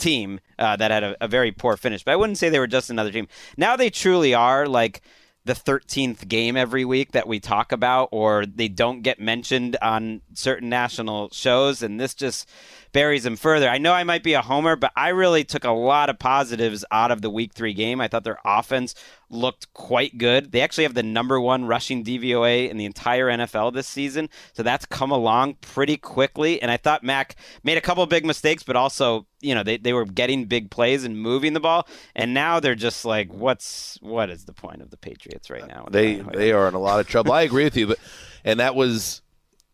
team 0.02 0.40
uh, 0.60 0.76
that 0.76 0.92
had 0.92 1.04
a, 1.04 1.16
a 1.22 1.28
very 1.28 1.52
poor 1.52 1.78
finish 1.78 2.04
but 2.04 2.12
I 2.12 2.16
wouldn't 2.16 2.38
say 2.38 2.50
they 2.50 2.60
were 2.60 2.68
just 2.68 2.90
another 2.90 3.12
team 3.12 3.28
now 3.58 3.76
they 3.76 3.90
truly 3.90 4.34
are 4.34 4.68
like 4.68 5.02
the 5.44 5.54
13th 5.54 6.28
game 6.28 6.56
every 6.56 6.86
week 6.86 7.14
that 7.14 7.28
we 7.28 7.40
talk 7.40 7.72
about 7.72 8.10
or 8.12 8.46
they 8.46 8.68
don't 8.68 9.02
get 9.02 9.20
mentioned 9.20 9.76
on 9.82 10.22
certain 10.36 10.70
national 10.70 11.30
shows 11.32 11.82
and 11.82 12.00
this 12.00 12.14
just 12.14 12.48
buries 12.92 13.24
them 13.24 13.36
further. 13.36 13.68
I 13.68 13.80
know 13.80 13.94
I 13.94 14.04
might 14.04 14.22
be 14.22 14.34
a 14.34 14.42
homer, 14.44 14.76
but 14.76 14.92
I 14.96 15.10
really 15.10 15.44
took 15.44 15.64
a 15.64 15.72
lot 15.72 16.12
of 16.12 16.20
positives 16.20 16.86
out 16.92 17.10
of 17.10 17.24
the 17.24 17.30
week 17.30 17.54
3 17.54 17.74
game. 17.74 18.00
I 18.00 18.08
thought 18.08 18.24
their 18.24 18.40
offense 18.46 18.94
looked 19.32 19.74
quite 19.74 20.20
good. 20.20 20.52
They 20.52 20.62
actually 20.62 20.84
have 20.84 20.94
the 20.94 21.02
number 21.02 21.42
1 21.42 21.66
rushing 21.66 22.04
DVOA 22.04 22.70
in 22.70 22.78
the 22.78 22.86
entire 22.86 23.28
NFL 23.28 23.74
this 23.74 23.88
season, 23.88 24.30
so 24.54 24.62
that's 24.62 24.86
come 24.86 25.10
along 25.10 25.56
pretty 25.56 25.98
quickly 25.98 26.62
and 26.62 26.70
I 26.70 26.78
thought 26.78 27.04
Mac 27.04 27.36
made 27.64 27.80
a 27.80 27.82
couple 27.82 28.06
big 28.06 28.26
mistakes 28.26 28.62
but 28.62 28.76
also, 28.76 29.26
you 29.41 29.56
know, 29.56 29.63
they 29.63 29.77
they 29.77 29.93
were 29.93 30.06
getting 30.06 30.45
big 30.45 30.69
plays 30.71 31.04
and 31.04 31.17
moving 31.19 31.54
the 31.54 31.60
ball 31.60 31.88
and 32.15 32.34
now 32.34 32.60
they're 32.60 32.75
just 32.75 33.06
like 33.06 33.32
what's 33.34 33.97
what 34.01 34.30
is 34.30 34.45
the 34.45 34.54
point 34.54 34.82
of 34.82 34.89
the 34.89 34.97
Patriots 34.97 35.49
right 35.49 35.67
now? 35.67 35.88
They 35.89 36.15
they 36.15 36.51
are 36.51 36.67
in 36.67 36.73
a 36.73 36.80
lot 36.80 36.99
of 36.99 37.08
trouble. 37.08 37.34
I 37.34 37.41
agree 37.41 37.63
with 37.63 37.77
you, 37.77 37.88
but 37.88 37.99
and 38.43 38.60
that 38.60 38.75
was 38.75 39.21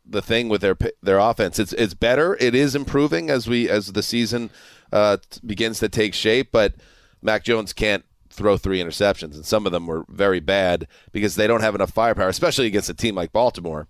the 0.10 0.22
thing 0.22 0.50
with 0.50 0.62
their 0.62 0.78
their 1.02 1.20
offense. 1.20 1.60
It's 1.60 1.74
it's 1.74 1.94
better. 1.94 2.38
It 2.40 2.56
is 2.56 2.76
improving 2.76 3.30
as 3.30 3.48
we 3.48 3.70
as 3.70 3.94
the 3.94 4.04
season 4.04 4.50
uh, 4.92 5.18
begins 5.46 5.80
to 5.80 5.90
take 5.90 6.14
shape. 6.14 6.50
But 6.52 6.76
Mac 7.22 7.44
Jones 7.44 7.74
can't 7.74 8.06
throw 8.30 8.58
three 8.58 8.80
interceptions, 8.82 9.36
and 9.36 9.46
some 9.46 9.66
of 9.66 9.72
them 9.72 9.88
were 9.88 10.06
very 10.10 10.40
bad 10.40 10.88
because 11.12 11.36
they 11.36 11.48
don't 11.48 11.62
have 11.62 11.76
enough 11.76 11.92
firepower, 11.92 12.30
especially 12.30 12.68
against 12.68 12.90
a 12.90 12.94
team 12.94 13.16
like 13.16 13.32
Baltimore. 13.32 13.88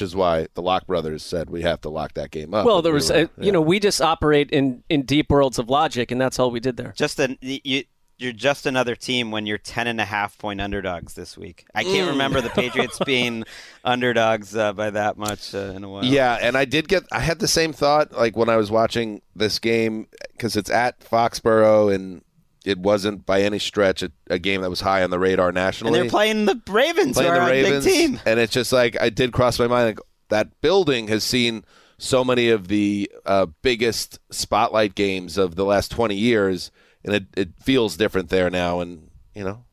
Which 0.00 0.06
is 0.08 0.16
why 0.16 0.46
the 0.54 0.62
Lock 0.62 0.86
brothers 0.86 1.22
said 1.22 1.50
we 1.50 1.60
have 1.60 1.82
to 1.82 1.90
lock 1.90 2.14
that 2.14 2.30
game 2.30 2.54
up. 2.54 2.64
Well, 2.64 2.80
there 2.80 2.92
was, 2.92 3.10
We 3.10 3.16
were- 3.18 3.24
uh, 3.24 3.28
you 3.38 3.52
know, 3.52 3.60
we 3.60 3.78
just 3.78 4.00
operate 4.00 4.50
in, 4.50 4.82
in 4.88 5.02
deep 5.02 5.28
worlds 5.30 5.58
of 5.58 5.68
logic, 5.68 6.10
and 6.10 6.18
that's 6.18 6.38
all 6.38 6.50
we 6.50 6.58
did 6.58 6.78
there. 6.78 6.94
just 6.96 7.20
an 7.20 7.36
you, 7.42 7.84
you're 8.16 8.32
just 8.32 8.64
another 8.64 8.94
team 8.96 9.30
when 9.30 9.44
you're 9.44 9.58
10 9.58 9.86
and 9.86 10.00
a 10.00 10.04
half 10.06 10.38
point 10.38 10.58
underdogs 10.60 11.12
this 11.14 11.36
week. 11.36 11.66
I 11.74 11.84
can't 11.84 12.10
remember 12.10 12.40
the 12.40 12.48
Patriots 12.50 12.98
being 13.04 13.44
underdogs 13.84 14.56
uh, 14.56 14.72
by 14.72 14.88
that 14.90 15.18
much 15.18 15.54
uh, 15.54 15.72
in 15.76 15.84
a 15.84 15.88
while. 15.90 16.04
Yeah, 16.04 16.38
and 16.40 16.56
I 16.56 16.64
did 16.64 16.88
get. 16.88 17.04
I 17.12 17.20
had 17.20 17.38
the 17.38 17.48
same 17.48 17.72
thought 17.74 18.12
like 18.12 18.36
when 18.36 18.48
I 18.48 18.56
was 18.56 18.70
watching 18.70 19.20
this 19.36 19.58
game 19.58 20.06
because 20.32 20.56
it's 20.56 20.70
at 20.70 21.00
Foxborough 21.00 21.94
and 21.94 22.22
it 22.64 22.78
wasn't 22.78 23.24
by 23.26 23.42
any 23.42 23.58
stretch 23.58 24.02
a, 24.02 24.10
a 24.28 24.38
game 24.38 24.60
that 24.62 24.70
was 24.70 24.80
high 24.80 25.02
on 25.02 25.10
the 25.10 25.18
radar 25.18 25.50
nationally. 25.52 25.98
and 25.98 26.04
they're 26.04 26.10
playing 26.10 26.44
the 26.44 26.60
Ravens, 26.68 27.16
playing 27.16 27.32
the 27.34 27.40
Ravens, 27.40 27.84
big 27.84 27.94
team. 27.94 28.20
and 28.26 28.38
it's 28.40 28.52
just 28.52 28.72
like 28.72 29.00
I 29.00 29.08
did 29.10 29.32
cross 29.32 29.58
my 29.58 29.66
mind. 29.66 29.86
Like, 29.86 30.00
that 30.28 30.60
building 30.60 31.08
has 31.08 31.24
seen 31.24 31.64
so 31.98 32.22
many 32.24 32.48
of 32.50 32.68
the 32.68 33.10
uh, 33.26 33.46
biggest 33.62 34.18
spotlight 34.30 34.94
games 34.94 35.36
of 35.38 35.56
the 35.56 35.64
last 35.64 35.90
twenty 35.90 36.16
years, 36.16 36.70
and 37.04 37.14
it, 37.14 37.24
it 37.36 37.48
feels 37.62 37.96
different 37.96 38.28
there 38.28 38.48
now. 38.50 38.80
And 38.80 39.10
you 39.34 39.42
know, 39.44 39.64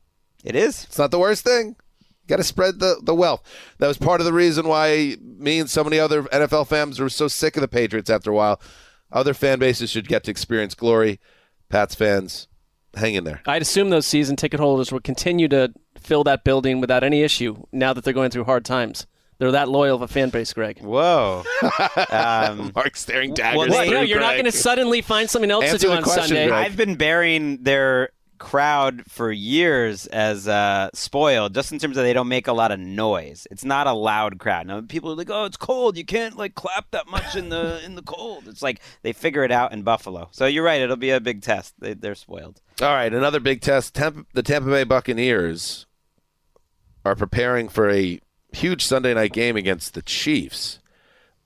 It 0.44 0.56
is. 0.56 0.84
it's 0.84 0.98
not 0.98 1.10
the 1.10 1.18
worst 1.18 1.44
thing. 1.44 1.76
Got 2.26 2.36
to 2.36 2.44
spread 2.44 2.78
the, 2.78 3.00
the 3.02 3.14
wealth. 3.14 3.42
That 3.78 3.88
was 3.88 3.96
part 3.96 4.20
of 4.20 4.26
the 4.26 4.34
reason 4.34 4.68
why 4.68 5.16
me 5.22 5.58
and 5.60 5.70
so 5.70 5.82
many 5.82 5.98
other 5.98 6.24
NFL 6.24 6.66
fans 6.66 7.00
were 7.00 7.08
so 7.08 7.26
sick 7.26 7.56
of 7.56 7.62
the 7.62 7.68
Patriots 7.68 8.10
after 8.10 8.30
a 8.30 8.34
while. 8.34 8.60
Other 9.10 9.32
fan 9.32 9.58
bases 9.58 9.88
should 9.88 10.08
get 10.08 10.24
to 10.24 10.30
experience 10.30 10.74
glory. 10.74 11.20
Pats 11.70 11.94
fans, 11.94 12.46
hang 12.98 13.14
in 13.14 13.24
there. 13.24 13.42
I'd 13.46 13.62
assume 13.62 13.90
those 13.90 14.06
season 14.06 14.36
ticket 14.36 14.60
holders 14.60 14.92
would 14.92 15.04
continue 15.04 15.48
to 15.48 15.72
fill 15.98 16.24
that 16.24 16.44
building 16.44 16.80
without 16.80 17.02
any 17.04 17.22
issue 17.22 17.64
now 17.72 17.92
that 17.92 18.04
they're 18.04 18.12
going 18.12 18.30
through 18.30 18.44
hard 18.44 18.64
times. 18.64 19.06
They're 19.38 19.52
that 19.52 19.68
loyal 19.68 19.94
of 19.94 20.02
a 20.02 20.08
fan 20.08 20.30
base, 20.30 20.52
Gregg. 20.52 20.80
Whoa. 20.80 21.44
um, 22.10 22.72
Marc 22.74 22.96
staring 22.96 23.34
daggers. 23.34 23.68
Well, 23.70 23.86
What? 23.86 23.88
No, 23.88 24.00
you're 24.00 24.18
not 24.18 24.32
going 24.32 24.46
to 24.46 24.52
suddenly 24.52 25.00
find 25.00 25.30
something 25.30 25.50
else 25.50 25.70
to 25.70 25.78
do 25.78 25.92
on 25.92 26.02
question, 26.02 26.24
Sunday. 26.24 26.48
Gregg. 26.48 26.66
I've 26.66 26.76
been 26.76 26.96
bearing 26.96 27.62
their 27.62 28.10
crowd 28.38 29.04
for 29.08 29.30
years 29.30 30.06
as 30.06 30.48
uh, 30.48 30.90
spoiled, 30.94 31.54
just 31.54 31.72
in 31.72 31.78
terms 31.78 31.96
of 31.96 32.04
they 32.04 32.12
don't 32.12 32.28
make 32.28 32.46
a 32.46 32.52
lot 32.52 32.70
of 32.70 32.80
noise. 32.80 33.46
It's 33.50 33.64
not 33.64 33.86
a 33.86 33.92
loud 33.92 34.38
crowd. 34.38 34.66
Now 34.66 34.80
people 34.80 35.12
are 35.12 35.16
like, 35.16 35.30
"Oh, 35.30 35.44
it's 35.44 35.56
cold. 35.56 35.96
You 35.96 36.04
can't 36.04 36.36
like 36.36 36.54
clap 36.54 36.90
that 36.92 37.08
much 37.08 37.36
in 37.36 37.48
the 37.48 37.84
in 37.84 37.94
the 37.94 38.02
cold." 38.02 38.48
It's 38.48 38.62
like 38.62 38.80
they 39.02 39.12
figure 39.12 39.44
it 39.44 39.52
out 39.52 39.72
in 39.72 39.82
Buffalo. 39.82 40.28
So 40.32 40.46
you're 40.46 40.64
right. 40.64 40.80
It'll 40.80 40.96
be 40.96 41.10
a 41.10 41.20
big 41.20 41.42
test. 41.42 41.74
They, 41.78 41.94
they're 41.94 42.14
spoiled. 42.14 42.60
All 42.80 42.94
right, 42.94 43.12
another 43.12 43.40
big 43.40 43.60
test. 43.60 43.94
Temp- 43.94 44.28
the 44.32 44.42
Tampa 44.42 44.70
Bay 44.70 44.84
Buccaneers 44.84 45.86
are 47.04 47.16
preparing 47.16 47.68
for 47.68 47.90
a 47.90 48.20
huge 48.52 48.84
Sunday 48.84 49.14
night 49.14 49.32
game 49.32 49.56
against 49.56 49.94
the 49.94 50.02
Chiefs. 50.02 50.78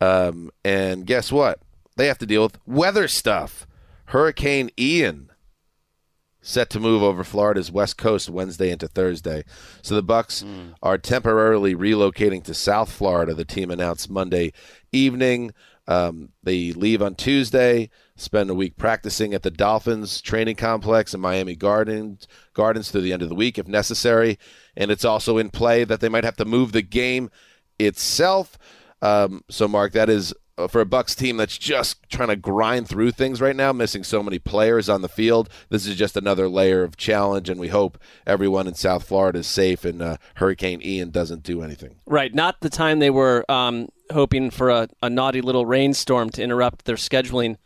Um, 0.00 0.50
and 0.64 1.06
guess 1.06 1.30
what? 1.30 1.60
They 1.96 2.06
have 2.06 2.18
to 2.18 2.26
deal 2.26 2.42
with 2.42 2.58
weather 2.66 3.08
stuff. 3.08 3.66
Hurricane 4.06 4.70
Ian 4.78 5.31
set 6.42 6.68
to 6.70 6.80
move 6.80 7.02
over 7.02 7.24
Florida's 7.24 7.70
west 7.70 7.96
coast 7.96 8.28
Wednesday 8.28 8.70
into 8.70 8.88
Thursday. 8.88 9.44
So 9.80 9.94
the 9.94 10.02
Bucks 10.02 10.44
are 10.82 10.98
temporarily 10.98 11.74
relocating 11.74 12.42
to 12.44 12.52
South 12.52 12.90
Florida. 12.92 13.32
The 13.32 13.44
team 13.44 13.70
announced 13.70 14.10
Monday 14.10 14.52
evening. 14.90 15.52
Um, 15.88 16.30
they 16.42 16.72
leave 16.72 17.02
on 17.02 17.14
Tuesday, 17.16 17.90
spend 18.16 18.50
a 18.50 18.54
week 18.54 18.76
practicing 18.76 19.34
at 19.34 19.42
the 19.42 19.50
Dolphins 19.50 20.20
training 20.20 20.56
complex 20.56 21.12
in 21.14 21.20
Miami 21.20 21.56
Gardens, 21.56 22.28
Gardens 22.54 22.90
through 22.90 23.00
the 23.00 23.12
end 23.12 23.22
of 23.22 23.28
the 23.28 23.34
week 23.34 23.58
if 23.58 23.66
necessary. 23.66 24.38
And 24.76 24.90
it's 24.90 25.04
also 25.04 25.38
in 25.38 25.50
play 25.50 25.84
that 25.84 26.00
they 26.00 26.08
might 26.08 26.24
have 26.24 26.36
to 26.36 26.44
move 26.44 26.72
the 26.72 26.82
game 26.82 27.30
itself. 27.78 28.58
Um, 29.00 29.42
so, 29.50 29.66
Marc, 29.66 29.92
that 29.92 30.08
is 30.08 30.32
for 30.68 30.80
a 30.80 30.86
Bucks 30.86 31.14
team 31.14 31.36
that's 31.36 31.56
just 31.58 31.98
trying 32.10 32.28
to 32.28 32.36
grind 32.36 32.88
through 32.88 33.12
things 33.12 33.40
right 33.40 33.56
now, 33.56 33.72
missing 33.72 34.04
so 34.04 34.22
many 34.22 34.38
players 34.38 34.88
on 34.88 35.02
the 35.02 35.08
field. 35.08 35.48
This 35.70 35.86
is 35.86 35.96
just 35.96 36.16
another 36.16 36.48
layer 36.48 36.82
of 36.82 36.96
challenge, 36.96 37.48
and 37.48 37.58
we 37.58 37.68
hope 37.68 37.98
everyone 38.26 38.66
in 38.66 38.74
South 38.74 39.04
Florida 39.04 39.40
is 39.40 39.46
safe 39.46 39.84
and 39.84 40.02
uh, 40.02 40.16
Hurricane 40.36 40.80
Ian 40.82 41.10
doesn't 41.10 41.42
do 41.42 41.62
anything. 41.62 41.96
Right, 42.06 42.34
not 42.34 42.60
the 42.60 42.70
time 42.70 42.98
they 42.98 43.10
were 43.10 43.50
um, 43.50 43.88
hoping 44.12 44.50
for 44.50 44.70
a, 44.70 44.88
a 45.02 45.10
naughty 45.10 45.40
little 45.40 45.66
rainstorm 45.66 46.30
to 46.30 46.42
interrupt 46.42 46.84
their 46.84 46.96
scheduling. 46.96 47.56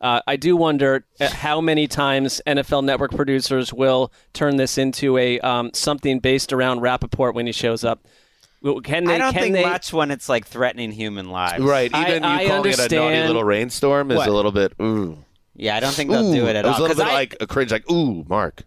Uh, 0.00 0.20
I 0.26 0.36
do 0.36 0.56
wonder 0.56 1.06
how 1.20 1.60
many 1.60 1.88
times 1.88 2.42
NFL 2.46 2.84
Network 2.84 3.12
producers 3.12 3.72
will 3.72 4.12
turn 4.34 4.56
this 4.56 4.76
into 4.76 5.16
a 5.16 5.40
um, 5.40 5.70
something 5.72 6.20
based 6.20 6.52
around 6.52 6.80
Rapoport 6.80 7.34
when 7.34 7.46
he 7.46 7.52
shows 7.52 7.82
up. 7.82 8.06
Well, 8.66 8.80
Can 8.80 9.04
they? 9.04 9.14
I 9.14 9.18
don't 9.18 9.32
can 9.32 9.42
think 9.42 9.54
they, 9.54 9.62
much 9.64 9.92
when 9.92 10.10
it's 10.10 10.28
like 10.28 10.46
threatening 10.46 10.90
human 10.92 11.30
lives. 11.30 11.62
Right. 11.62 11.86
Even 11.94 12.24
I 12.24 12.42
you 12.42 12.48
calling 12.48 12.72
it 12.72 12.78
a 12.92 12.96
naughty 12.96 13.26
little 13.28 13.44
rainstorm 13.44 14.10
is 14.10 14.16
What? 14.18 14.28
a 14.28 14.32
little 14.32 14.50
bit, 14.52 14.72
ooh. 14.82 15.18
Yeah, 15.54 15.76
I 15.76 15.80
don't 15.80 15.92
think 15.94 16.10
they'll 16.10 16.26
Ooh. 16.30 16.34
do 16.34 16.46
it 16.48 16.56
at 16.56 16.64
It 16.64 16.68
was 16.68 16.74
all. 16.76 16.80
a 16.80 16.88
little 16.88 16.96
bit 16.96 17.06
I- 17.10 17.14
like 17.14 17.36
a 17.40 17.46
cringe, 17.46 17.70
like, 17.72 17.88
ooh, 17.90 18.24
Marc. 18.28 18.62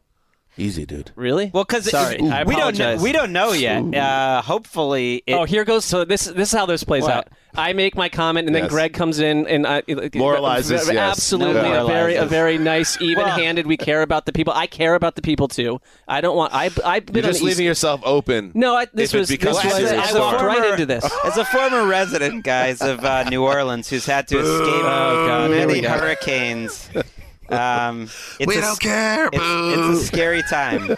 Easy, 0.58 0.86
dude. 0.86 1.12
Really? 1.16 1.52
well, 1.54 1.64
because 1.64 1.90
Sorry, 1.90 2.20
I 2.20 2.44
we 2.44 2.56
don't 2.56 2.78
know. 2.78 2.98
We 2.98 3.12
don't 3.14 3.32
know 3.32 3.54
yet. 3.54 3.96
Uh, 3.96 4.42
hopefully, 4.42 5.24
it, 5.26 5.34
oh, 5.34 5.46
here 5.46 5.64
goes. 5.64 5.86
So 5.86 6.04
this 6.04 6.26
this 6.26 6.52
is 6.52 6.58
how 6.58 6.66
this 6.66 6.84
plays 6.84 7.04
What? 7.04 7.12
out. 7.12 7.28
I 7.56 7.74
make 7.74 7.96
my 7.96 8.10
comment, 8.10 8.46
and 8.48 8.56
then 8.56 8.68
Gregg 8.68 8.94
comes 8.94 9.20
in 9.20 9.48
and 9.48 9.66
I, 9.66 9.82
Moralizes, 9.82 10.88
v- 10.88 10.94
yes. 10.94 11.18
Absolutely, 11.18 11.62
No 11.62 11.86
a 11.86 11.88
very 11.88 12.16
a 12.16 12.26
very 12.26 12.58
nice, 12.58 13.00
even-handed. 13.02 13.66
we 13.68 13.76
care 13.78 14.02
about 14.02 14.26
the 14.26 14.34
people. 14.34 14.54
I 14.54 14.68
care 14.68 14.96
about 14.96 15.16
the 15.16 15.22
people 15.22 15.48
too. 15.48 15.80
I 16.08 16.22
don't 16.22 16.36
want. 16.36 16.54
I 16.54 16.70
I've 16.86 17.06
been 17.06 17.16
You're 17.24 17.32
just 17.32 17.42
leaving 17.42 17.64
East- 17.66 17.70
yourself 17.70 18.02
open. 18.04 18.52
No, 18.54 18.76
I, 18.76 18.88
this 18.94 19.14
was 19.14 19.30
this 19.30 19.38
becomes 19.38 19.64
was. 19.64 19.66
a 19.92 19.96
I 19.98 20.20
walked 20.20 20.42
right 20.44 20.72
into 20.72 20.86
this. 20.86 21.10
As 21.26 21.38
a 21.38 21.46
former 21.46 21.86
resident, 21.88 22.44
guys, 22.44 22.82
of 22.82 23.04
uh, 23.06 23.24
New 23.30 23.44
Orleans, 23.44 23.90
who's 23.90 24.06
had 24.06 24.28
to 24.28 24.40
escape 24.40 24.84
Oh, 24.84 25.26
God, 25.28 25.52
many 25.52 25.82
hurricanes, 25.82 26.90
um, 27.52 28.04
it's 28.40 28.48
We 28.48 28.58
a, 28.58 28.62
don't 28.62 28.80
care, 28.80 29.30
It's, 29.32 29.38
it's 29.42 30.02
a 30.02 30.06
scary 30.06 30.42
time. 30.50 30.96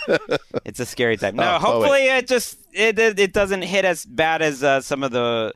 It's 0.65 0.79
a 0.79 0.85
scary 0.85 1.17
time. 1.17 1.35
No, 1.35 1.43
Oh, 1.43 1.55
oh, 1.55 1.59
hopefully 1.59 2.07
it 2.07 2.27
just 2.27 2.57
it, 2.73 2.97
it 2.99 3.19
it 3.19 3.33
doesn't 3.33 3.61
hit 3.63 3.85
as 3.85 4.05
bad 4.05 4.41
as 4.41 4.63
uh, 4.63 4.81
some 4.81 5.03
of 5.03 5.11
the 5.11 5.53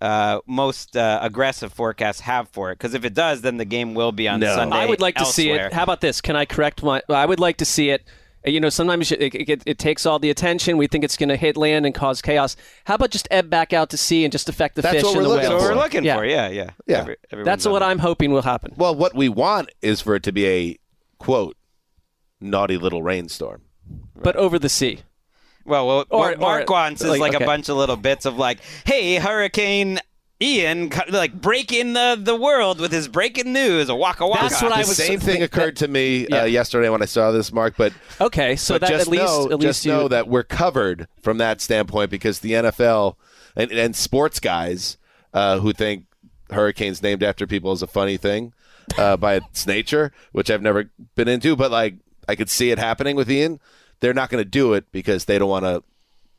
uh, 0.00 0.38
most 0.46 0.96
uh, 0.96 1.18
aggressive 1.22 1.72
forecasts 1.72 2.20
have 2.20 2.48
for 2.50 2.70
it. 2.70 2.78
Because 2.78 2.94
if 2.94 3.04
it 3.04 3.14
does, 3.14 3.40
then 3.42 3.56
the 3.56 3.64
game 3.64 3.94
will 3.94 4.12
be 4.12 4.28
on 4.28 4.40
No. 4.40 4.54
Sunday. 4.54 4.76
I 4.76 4.86
would 4.86 5.00
like 5.00 5.16
to 5.16 5.24
see 5.26 5.50
it. 5.50 5.72
How 5.72 5.82
about 5.82 6.00
this? 6.00 6.20
Can 6.20 6.36
I 6.36 6.44
correct 6.44 6.82
my? 6.82 7.02
I 7.08 7.26
would 7.26 7.40
like 7.40 7.56
to 7.58 7.64
see 7.64 7.90
it. 7.90 8.04
You 8.44 8.60
know, 8.60 8.68
sometimes 8.68 9.10
it, 9.12 9.20
it, 9.34 9.62
it 9.66 9.78
takes 9.78 10.06
all 10.06 10.18
the 10.18 10.30
attention. 10.30 10.76
We 10.76 10.86
think 10.86 11.02
it's 11.04 11.16
going 11.16 11.28
to 11.28 11.36
hit 11.36 11.56
land 11.56 11.84
and 11.86 11.94
cause 11.94 12.22
chaos. 12.22 12.56
How 12.84 12.94
about 12.94 13.10
just 13.10 13.26
ebb 13.30 13.50
back 13.50 13.72
out 13.72 13.90
to 13.90 13.96
sea 13.96 14.24
and 14.24 14.30
just 14.32 14.48
affect 14.48 14.76
the 14.76 14.82
That's 14.82 14.94
fish 14.96 15.04
what 15.04 15.16
and 15.16 15.24
the 15.24 15.28
looking 15.28 15.50
That's 15.50 15.62
what 15.62 15.70
we're 15.70 15.74
looking 15.82 16.04
Yeah. 16.04 16.16
for. 16.16 16.24
Yeah, 16.24 16.48
yeah, 16.48 16.70
Yeah. 16.86 17.06
Every- 17.32 17.44
That's 17.44 17.66
what 17.66 17.82
it. 17.82 17.86
I'm 17.86 17.98
hoping 17.98 18.30
will 18.32 18.42
happen. 18.42 18.74
Well, 18.76 18.94
what 18.94 19.14
we 19.14 19.28
want 19.28 19.70
is 19.82 20.00
for 20.00 20.14
it 20.14 20.22
to 20.22 20.32
be 20.32 20.46
a 20.46 20.78
quote 21.18 21.56
naughty 22.40 22.76
little 22.78 23.02
rainstorm. 23.02 23.62
But 24.14 24.36
over 24.36 24.58
the 24.58 24.68
sea. 24.68 25.00
Well, 25.64 25.86
what, 25.86 26.06
Or- 26.10 26.18
what 26.30 26.38
Marc 26.40 26.70
or- 26.70 26.74
wants 26.74 27.02
is 27.02 27.10
like, 27.10 27.20
like, 27.20 27.34
okay. 27.34 27.44
a 27.44 27.46
bunch 27.46 27.68
of 27.68 27.76
little 27.76 27.96
bits 27.96 28.24
of 28.24 28.36
like, 28.38 28.60
hey, 28.86 29.16
Hurricane 29.16 29.98
Ian, 30.40 30.88
co- 30.90 31.02
like 31.10 31.32
breaking 31.32 31.94
the 31.94 32.16
the 32.20 32.36
world 32.36 32.80
with 32.80 32.92
his 32.92 33.08
breaking 33.08 33.52
news, 33.52 33.88
a 33.88 33.94
waka 33.94 34.26
waka. 34.26 34.42
That's 34.48 34.62
what 34.62 34.68
the 34.68 34.74
I 34.76 34.78
was 34.80 34.96
same 34.96 35.18
thing 35.18 35.36
think 35.40 35.44
occurred 35.44 35.76
to 35.76 35.88
me 35.88 36.26
Yeah. 36.30 36.42
uh, 36.42 36.44
yesterday 36.44 36.88
when 36.90 37.02
I 37.02 37.06
saw 37.06 37.32
this, 37.32 37.52
Marc. 37.52 37.76
But 37.76 37.92
Okay, 38.20 38.54
so 38.54 38.74
but 38.74 38.82
that 38.82 38.90
just 38.90 39.06
at 39.06 39.10
least 39.10 39.24
know, 39.24 39.44
at 39.46 39.50
least 39.58 39.62
just 39.62 39.86
you 39.86 39.92
know 39.92 40.06
that 40.08 40.28
we're 40.28 40.44
covered 40.44 41.08
from 41.22 41.38
that 41.38 41.60
standpoint 41.60 42.10
because 42.10 42.38
the 42.38 42.52
NFL 42.52 43.16
and, 43.56 43.72
and 43.72 43.96
sports 43.96 44.38
guys 44.38 44.96
uh, 45.34 45.58
who 45.58 45.72
think 45.72 46.04
hurricanes 46.50 47.02
named 47.02 47.22
after 47.24 47.44
people 47.46 47.72
is 47.72 47.82
a 47.82 47.88
funny 47.88 48.16
thing 48.16 48.52
uh, 48.96 49.16
by 49.18 49.34
its 49.36 49.66
nature, 49.66 50.12
which 50.30 50.52
I've 50.52 50.62
never 50.62 50.88
been 51.16 51.26
into, 51.28 51.56
but 51.56 51.72
like 51.72 51.96
I 52.28 52.36
could 52.36 52.48
see 52.48 52.70
it 52.70 52.78
happening 52.78 53.16
with 53.16 53.28
Ian. 53.28 53.58
They're 53.98 54.14
not 54.14 54.30
going 54.30 54.42
to 54.44 54.48
do 54.48 54.74
it 54.74 54.84
because 54.92 55.24
they 55.24 55.36
don't 55.40 55.48
want 55.50 55.64
to 55.64 55.82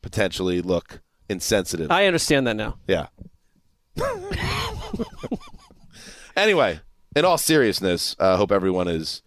potentially 0.00 0.62
look 0.62 1.02
insensitive. 1.28 1.90
I 1.90 2.06
understand 2.06 2.46
that 2.46 2.56
now. 2.56 2.78
Yeah. 2.88 3.08
anyway, 6.36 6.80
in 7.16 7.24
all 7.24 7.38
seriousness, 7.38 8.16
I 8.18 8.36
hope 8.36 8.52
everyone 8.52 8.88
is 8.88 9.22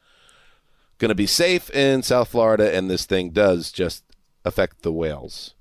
going 0.98 1.10
to 1.10 1.16
be 1.16 1.28
safe 1.28 1.70
in 1.72 2.04
South 2.04 2.30
Florida, 2.30 2.76
and 2.76 2.90
this 2.90 3.06
thing 3.06 3.32
does 3.32 3.72
just 3.72 4.04
affect 4.46 4.82
the 4.82 4.92
whales. 4.92 5.56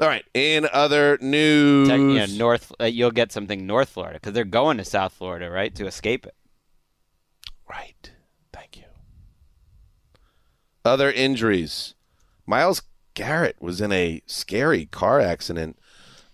All 0.00 0.06
right. 0.06 0.24
In 0.32 0.68
other 0.72 1.18
news, 1.20 1.88
Tech- 1.88 1.98
yeah, 2.30 2.38
North. 2.38 2.72
Uh, 2.80 2.84
you'll 2.84 3.10
get 3.10 3.32
something 3.32 3.66
North 3.66 3.88
Florida 3.88 4.20
because 4.20 4.32
they're 4.32 4.44
going 4.44 4.78
to 4.78 4.84
South 4.84 5.12
Florida, 5.12 5.50
right, 5.50 5.74
to 5.74 5.86
escape 5.86 6.24
it. 6.26 6.34
right. 7.68 8.12
Thank 8.52 8.76
you. 8.76 8.84
Other 10.84 11.10
injuries. 11.10 11.94
Myles 12.46 12.82
Garrett 13.14 13.60
was 13.60 13.80
in 13.80 13.90
a 13.90 14.22
scary 14.26 14.86
car 14.86 15.20
accident 15.20 15.76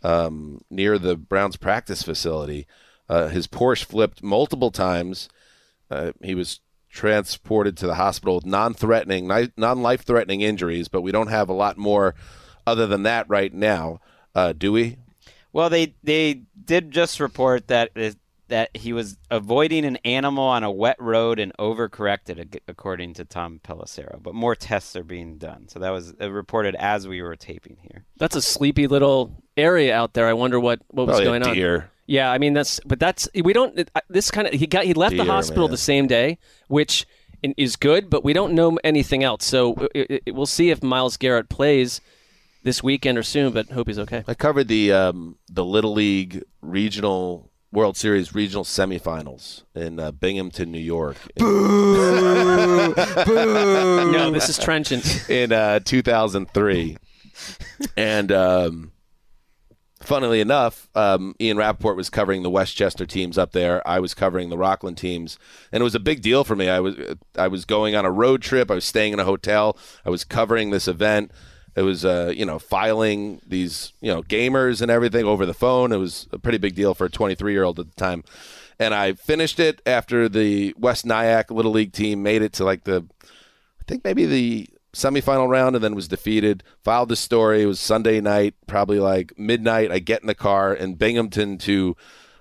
um, 0.05 0.61
near 0.71 0.99
the 0.99 1.17
Browns 1.17 1.57
practice 1.57 2.03
facility. 2.03 2.67
Uh, 3.09 3.29
his 3.29 3.49
Porsche 3.49 3.85
flipped 3.85 4.23
multiple 4.23 4.71
times. 4.71 5.29
Uh, 5.91 6.13
he 6.23 6.35
was 6.35 6.61
transported 6.91 7.77
to 7.77 7.87
the 7.87 7.97
hospital 7.97 8.37
with 8.37 8.47
non-threatening, 8.47 9.27
non-life-threatening 9.57 10.43
injuries, 10.43 10.87
but 10.87 11.03
we 11.03 11.11
don't 11.11 11.27
have 11.29 11.49
a 11.49 11.55
lot 11.55 11.77
more 11.77 12.15
other 12.67 12.87
than 12.87 13.03
that 13.03 13.29
right 13.29 13.53
now, 13.53 14.01
uh, 14.35 14.53
do 14.53 14.71
we? 14.71 14.97
Well, 15.53 15.71
they 15.71 15.95
they 16.03 16.43
did 16.65 16.91
just 16.91 17.21
report 17.21 17.69
that 17.69 17.91
that 18.49 18.77
he 18.77 18.93
was 18.93 19.17
avoiding 19.31 19.85
an 19.85 19.97
animal 20.05 20.45
on 20.45 20.65
a 20.65 20.71
wet 20.71 20.97
road 21.01 21.39
and 21.39 21.53
overcorrected, 21.59 22.61
according 22.69 23.15
to 23.15 23.25
Tom 23.25 23.61
Pelissero. 23.65 24.23
But 24.23 24.35
more 24.35 24.55
tests 24.55 24.95
are 24.97 25.05
being 25.05 25.39
done. 25.39 25.69
So 25.69 25.79
that 25.79 25.91
was 25.91 26.15
uh, 26.21 26.31
reported 26.31 26.75
as 26.75 27.09
we 27.09 27.23
were 27.23 27.37
taping 27.37 27.79
here. 27.81 28.05
That's 28.19 28.37
a 28.37 28.43
sleepy 28.43 28.87
little 28.87 29.43
area 29.57 29.95
out 29.97 30.13
there. 30.15 30.27
I 30.27 30.35
wonder 30.35 30.61
what 30.61 30.81
what 30.89 31.07
was 31.07 31.15
Probably 31.15 31.25
going 31.25 31.43
a 31.43 31.49
on. 31.49 31.55
deer. 31.55 31.91
Yeah, 32.07 32.31
I 32.31 32.37
mean 32.39 32.53
that's 32.53 32.81
but 32.85 33.01
that's 33.01 33.29
we 33.35 33.55
don't 33.55 33.89
this 34.09 34.31
kind 34.31 34.47
of 34.47 34.53
he 34.53 34.67
got 34.67 34.85
he 34.85 34.93
left 34.93 35.17
the 35.17 35.25
hospital 35.25 35.69
man. 35.69 35.71
the 35.71 35.79
same 35.79 36.07
day, 36.07 36.39
which 36.69 37.07
is 37.57 37.77
good, 37.77 38.11
but 38.11 38.25
we 38.25 38.35
don't 38.35 38.53
know 38.53 38.79
anything 38.85 39.25
else. 39.25 39.45
So 39.47 39.89
it, 39.95 40.23
it, 40.27 40.35
we'll 40.35 40.45
see 40.47 40.71
if 40.71 40.83
Myles 40.83 41.17
Garrett 41.17 41.49
plays 41.49 42.03
this 42.63 42.83
weekend 42.83 43.17
or 43.17 43.23
soon. 43.23 43.53
But 43.53 43.71
hope 43.71 43.87
he's 43.87 43.99
okay. 43.99 44.23
I 44.29 44.35
covered 44.35 44.69
the 44.69 44.93
um, 44.93 45.37
the 45.49 45.65
Little 45.65 45.95
League 45.95 46.43
regional 46.61 47.51
World 47.75 47.97
Series 47.97 48.35
regional 48.35 48.65
semifinals 48.65 49.65
in 49.75 49.99
uh, 49.99 50.13
Binghamton, 50.13 50.71
New 50.71 50.79
York, 50.79 51.17
in, 51.37 51.45
No, 54.13 54.31
this 54.31 54.49
is 54.49 54.59
trenchant. 54.59 55.29
in 55.29 55.53
uh, 55.53 55.81
2003. 55.81 56.97
and 57.97 58.31
um, 58.33 58.93
funnily 60.01 60.41
enough, 60.41 60.89
um, 60.95 61.35
Ian 61.41 61.57
Rapoport 61.57 61.97
was 61.97 62.11
covering 62.11 62.43
the 62.45 62.51
Westchester 62.51 63.07
teams 63.07 63.37
up 63.37 63.53
there. 63.53 63.87
I 63.87 63.99
was 63.99 64.15
covering 64.15 64.51
the 64.51 64.59
Rockland 64.59 64.97
teams, 64.97 65.39
and 65.73 65.81
it 65.81 65.85
was 65.85 65.97
a 65.97 66.01
big 66.01 66.23
deal 66.23 66.45
for 66.45 66.55
me. 66.55 66.69
I 66.69 66.81
was 66.81 66.95
I 67.37 67.49
was 67.49 67.65
going 67.65 67.97
on 67.97 68.05
a 68.05 68.11
road 68.11 68.41
trip. 68.41 68.71
I 68.71 68.75
was 68.75 68.85
staying 68.85 69.13
in 69.13 69.21
a 69.21 69.25
hotel. 69.25 69.77
I 70.05 70.11
was 70.11 70.25
covering 70.25 70.71
this 70.71 70.87
event. 70.87 71.33
It 71.77 71.83
was 71.83 72.05
uh, 72.05 72.33
you 72.35 72.45
know 72.45 72.59
filing 72.59 73.41
these 73.47 73.93
you 74.01 74.13
know 74.13 74.23
gamers 74.23 74.81
and 74.81 74.91
everything 74.91 75.25
over 75.25 75.45
the 75.47 75.55
phone. 75.55 75.93
It 75.93 75.97
was 75.97 76.29
a 76.33 76.39
pretty 76.39 76.59
big 76.59 76.75
deal 76.75 76.95
for 76.95 77.07
a 77.07 77.11
23 77.11 77.53
year 77.53 77.65
old 77.65 77.79
at 77.79 77.87
the 77.87 77.97
time. 77.97 78.25
And 78.79 78.93
I 78.95 79.13
finished 79.13 79.61
it 79.61 79.81
after 79.87 80.29
the 80.29 80.75
West 80.77 81.07
Nyack 81.07 81.51
Little 81.51 81.73
League 81.73 81.93
team 81.93 82.23
made 82.23 82.43
it 82.43 82.53
to 82.55 82.65
like 82.65 82.85
the 82.85 83.07
I 83.23 83.85
think 83.87 84.05
maybe 84.05 84.27
the 84.27 84.69
semifinal 84.95 85.49
round 85.49 85.77
and 85.77 85.85
then 85.85 85.95
was 85.95 86.09
defeated. 86.09 86.63
Filed 86.83 87.09
the 87.09 87.17
story. 87.17 87.63
It 87.63 87.67
was 87.67 87.81
Sunday 87.81 88.21
night, 88.21 88.55
probably 88.67 88.99
like 88.99 89.39
midnight. 89.39 89.93
I 89.93 89.99
get 89.99 90.23
in 90.23 90.27
the 90.27 90.35
car 90.35 90.73
in 90.73 90.95
Binghamton 90.95 91.59
to 91.59 91.97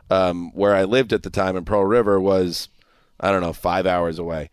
um, 0.10 0.52
where 0.54 0.76
I 0.76 0.84
lived 0.84 1.12
at 1.12 1.24
the 1.24 1.30
time 1.30 1.58
in 1.58 1.66
Pearl 1.66 1.86
River 1.86 2.20
was, 2.20 2.70
I 3.20 3.32
don't 3.32 3.42
know, 3.42 3.54
five 3.54 3.86
hours 3.86 4.20
away. 4.20 4.52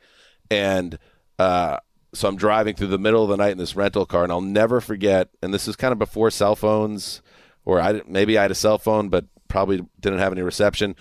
And 0.50 0.98
uh, 1.38 1.78
so 2.12 2.28
I'm 2.28 2.36
driving 2.36 2.74
through 2.74 2.88
the 2.88 2.98
middle 2.98 3.22
of 3.22 3.28
the 3.28 3.36
night 3.36 3.52
in 3.52 3.58
this 3.58 3.76
rental 3.76 4.06
car, 4.06 4.24
and 4.24 4.32
I'll 4.32 4.40
never 4.40 4.80
forget. 4.80 5.28
And 5.42 5.54
this 5.54 5.68
is 5.68 5.76
kind 5.76 5.92
of 5.92 5.98
before 5.98 6.30
cell 6.30 6.56
phones, 6.56 7.22
or 7.64 7.80
I 7.80 8.02
maybe 8.06 8.36
I 8.36 8.42
had 8.42 8.50
a 8.50 8.56
cell 8.56 8.78
phone, 8.78 9.08
but 9.08 9.26
probably 9.48 9.84
didn't 9.98 10.18
have 10.20 10.32
any 10.32 10.42
reception. 10.42 10.96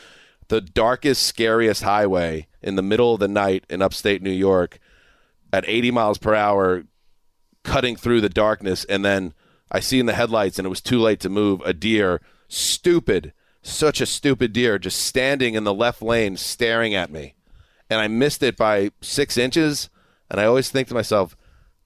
The 0.49 0.61
darkest, 0.61 1.23
scariest 1.23 1.83
highway 1.83 2.47
in 2.61 2.75
the 2.75 2.81
middle 2.81 3.13
of 3.13 3.19
the 3.19 3.27
night 3.27 3.65
in 3.69 3.81
upstate 3.81 4.21
New 4.21 4.31
York 4.31 4.79
at 5.53 5.67
80 5.67 5.91
miles 5.91 6.17
per 6.17 6.35
hour 6.35 6.83
cutting 7.63 7.95
through 7.95 8.21
the 8.21 8.29
darkness 8.29 8.85
and 8.85 9.03
then 9.03 9.33
I 9.71 9.79
see 9.79 9.99
in 9.99 10.05
the 10.05 10.13
headlights 10.13 10.57
and 10.57 10.65
it 10.65 10.69
was 10.69 10.81
too 10.81 10.99
late 10.99 11.19
to 11.21 11.29
move 11.29 11.61
a 11.61 11.73
deer 11.73 12.21
stupid 12.47 13.33
such 13.61 14.01
a 14.01 14.05
stupid 14.05 14.53
deer 14.53 14.79
just 14.79 14.99
standing 14.99 15.53
in 15.53 15.65
the 15.65 15.73
left 15.73 16.01
lane 16.01 16.37
staring 16.37 16.95
at 16.95 17.11
me 17.11 17.35
and 17.89 17.99
I 17.99 18.07
missed 18.07 18.41
it 18.43 18.55
by 18.55 18.91
6 19.01 19.37
inches 19.37 19.89
and 20.29 20.39
I 20.39 20.45
always 20.45 20.69
think 20.69 20.87
to 20.89 20.93
myself 20.93 21.35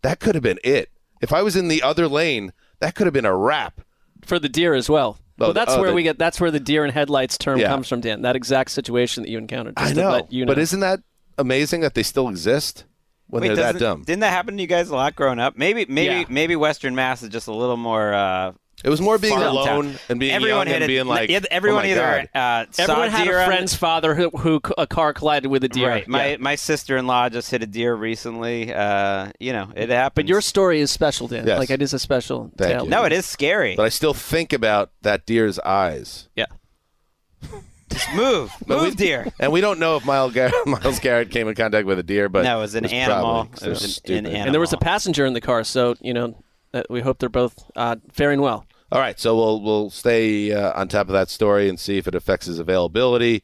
that 0.02 0.20
could 0.20 0.36
have 0.36 0.44
been 0.44 0.60
it 0.64 0.90
if 1.22 1.32
I 1.32 1.42
was 1.42 1.56
in 1.56 1.68
the 1.68 1.82
other 1.82 2.08
lane 2.08 2.54
that 2.80 2.96
could 2.96 3.08
have 3.08 3.14
been 3.14 3.26
a 3.26 3.36
wrap 3.36 3.82
for 4.26 4.40
the 4.40 4.50
deer 4.50 4.74
as 4.74 4.90
well. 4.90 5.18
Oh, 5.40 5.46
well, 5.48 5.54
that's 5.54 5.74
oh, 5.74 5.82
where 5.82 5.90
the- 5.90 5.96
we 5.96 6.04
get. 6.04 6.20
That's 6.20 6.40
where 6.40 6.52
the 6.52 6.60
deer 6.60 6.84
and 6.84 6.94
headlights 6.94 7.38
term 7.38 7.60
Yeah. 7.60 7.68
comes 7.68 7.88
from, 7.90 8.02
Dan. 8.02 8.22
That 8.22 8.36
exact 8.36 8.72
situation 8.72 9.24
that 9.24 9.30
you 9.30 9.38
encountered. 9.40 9.76
Just 9.78 9.92
I 9.92 9.94
to 9.96 10.00
know, 10.02 10.12
let 10.12 10.32
you 10.32 10.46
know. 10.46 10.52
but 10.52 10.60
isn't 10.60 10.80
that 10.82 11.00
amazing 11.38 11.82
that 11.82 11.96
they 11.96 12.04
still 12.04 12.30
exist 12.30 12.86
when 13.28 13.42
Wait, 13.42 13.48
they're 13.56 13.74
that 13.74 13.80
dumb 13.80 14.04
Didn't 14.04 14.20
that 14.20 14.32
happen 14.32 14.56
to 14.58 14.62
you 14.62 14.68
guys 14.68 14.90
a 14.90 14.96
lot 14.96 15.16
growing 15.16 15.40
up? 15.40 15.58
Maybe, 15.58 15.86
maybe, 15.90 16.14
Yeah. 16.22 16.26
maybe 16.30 16.56
Western 16.56 16.94
Mass 16.94 17.24
is 17.24 17.30
just 17.30 17.48
a 17.48 17.54
little 17.54 17.78
more. 17.78 18.14
Uh, 18.14 18.52
it 18.84 18.90
was 18.90 19.00
more 19.02 19.18
being 19.18 19.34
farm 19.34 19.44
town. 19.44 19.56
alone 19.56 19.96
and 20.10 20.20
being 20.20 20.34
everyone 20.34 20.68
young 20.68 20.68
hit 20.68 20.76
and 20.76 20.84
it- 20.84 20.88
being 20.88 21.06
like 21.06 21.30
yeah, 21.30 21.40
everyone 21.50 21.86
oh 21.86 21.88
my 21.88 21.92
either 21.92 22.28
God. 22.34 22.40
uh, 22.40 22.72
saw 22.72 22.84
Everyone 22.84 23.10
had 23.10 23.24
deer 23.26 23.38
a 23.40 23.42
on- 23.42 23.48
friend's 23.48 23.74
father 23.76 24.14
who, 24.16 24.30
who 24.32 24.62
a 24.78 24.86
car 24.88 25.14
collided 25.14 25.50
with 25.50 25.64
a 25.64 25.70
deer. 25.70 25.88
Right. 25.90 26.08
My 26.08 26.28
Yeah. 26.32 26.38
my 26.40 26.56
sister 26.56 26.98
in 26.98 27.08
law 27.08 27.30
just 27.30 27.50
hit 27.50 27.64
a 27.64 27.68
deer 27.68 27.96
recently. 27.96 28.74
Uh, 28.74 29.32
you 29.40 29.54
know, 29.54 29.72
it 29.76 29.90
happened. 29.90 30.16
But 30.16 30.28
your 30.28 30.42
story 30.42 30.80
is 30.82 30.92
special, 30.92 31.28
Dan. 31.28 31.48
Yes. 31.48 31.60
Like 31.60 31.70
it 31.70 31.82
is 31.82 31.94
a 31.94 32.00
special 32.00 32.52
Thank 32.58 32.72
tale. 32.74 32.84
you. 32.84 32.90
no, 32.90 33.04
it 33.06 33.12
is 33.14 33.26
scary. 33.26 33.76
but 33.76 33.86
I 33.86 33.90
still 33.90 34.14
think 34.14 34.52
about 34.54 34.92
that 35.02 35.26
deer's 35.26 35.60
eyes. 35.60 36.28
Yeah. 36.36 36.46
Just 37.90 38.12
move, 38.16 38.52
But 38.68 38.78
move, 38.80 38.90
we- 38.92 38.96
deer. 38.96 39.28
And 39.40 39.52
we 39.52 39.62
don't 39.62 39.80
know 39.80 39.98
if 39.98 40.06
Myles 40.06 40.34
Garrett, 40.34 40.54
Myles 40.66 41.00
Garrett 41.00 41.30
came 41.30 41.48
in 41.48 41.56
contact 41.56 41.86
with 41.86 42.00
a 42.00 42.04
deer, 42.04 42.28
but 42.28 42.44
No, 42.44 42.58
it 42.58 42.62
was 42.62 42.76
an 42.76 42.84
probably- 42.86 42.98
animal. 43.00 43.46
'cause 43.46 43.64
It 43.64 43.70
was 43.70 43.80
they're 43.80 43.86
an- 43.88 43.92
stupid. 43.92 44.18
an 44.18 44.26
animal. 44.28 44.46
And 44.46 44.54
there 44.54 44.62
was 44.62 44.74
a 44.74 44.78
passenger 44.78 45.26
in 45.26 45.34
the 45.34 45.42
car, 45.42 45.64
so 45.64 45.96
you 46.02 46.14
know 46.14 46.36
uh, 46.74 46.82
we 46.90 47.02
hope 47.02 47.20
they're 47.20 47.30
both 47.30 47.54
uh, 47.76 47.98
faring 48.12 48.42
well. 48.42 48.66
All 48.94 49.00
right, 49.00 49.20
so 49.20 49.36
we'll 49.36 49.60
we'll 49.60 49.90
stay 49.90 50.52
uh, 50.52 50.80
on 50.80 50.88
top 50.88 51.08
of 51.08 51.14
that 51.14 51.28
story 51.28 51.68
and 51.68 51.80
see 51.80 51.98
if 51.98 52.08
it 52.08 52.14
affects 52.14 52.46
his 52.46 52.60
availability. 52.60 53.42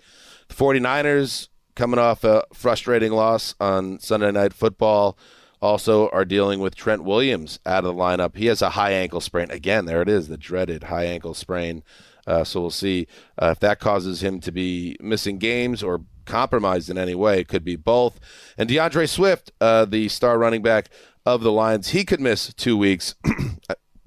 The 0.48 0.54
49ers 0.54 1.48
coming 1.76 2.00
off 2.00 2.24
a 2.24 2.44
frustrating 2.54 3.14
loss 3.14 3.56
on 3.60 3.98
Sunday 3.98 4.32
Night 4.32 4.54
Football 4.54 5.18
also 5.60 6.08
are 6.10 6.24
dealing 6.24 6.60
with 6.60 6.76
Trent 6.76 7.04
Williams 7.04 7.60
out 7.66 7.84
of 7.84 7.96
the 7.96 8.00
lineup. 8.00 8.36
He 8.36 8.46
has 8.46 8.62
a 8.62 8.70
high 8.70 8.92
ankle 8.92 9.22
sprain. 9.22 9.50
Again, 9.50 9.86
there 9.86 10.04
it 10.04 10.08
is, 10.08 10.28
the 10.28 10.38
dreaded 10.38 10.84
high 10.84 11.06
ankle 11.06 11.34
sprain. 11.34 11.82
Uh, 12.28 12.44
so 12.44 12.62
we'll 12.62 12.70
see 12.70 13.08
uh, 13.42 13.48
if 13.48 13.60
that 13.60 13.80
causes 13.80 14.22
him 14.22 14.40
to 14.42 14.52
be 14.52 14.98
missing 15.00 15.40
games 15.40 15.82
or 15.82 16.02
compromised 16.26 16.92
in 16.92 17.00
any 17.00 17.16
way. 17.16 17.40
It 17.40 17.48
could 17.48 17.64
be 17.64 17.76
both. 17.76 18.20
And 18.56 18.70
DeAndre 18.70 19.10
Swift, 19.10 19.52
uh, 19.60 19.86
the 19.86 20.10
star 20.10 20.38
running 20.38 20.62
back 20.62 20.90
of 21.26 21.42
the 21.42 21.52
Lions, 21.52 21.90
he 21.90 22.06
could 22.06 22.22
miss 22.22 22.54
two 22.54 22.78
weeks. 22.78 23.16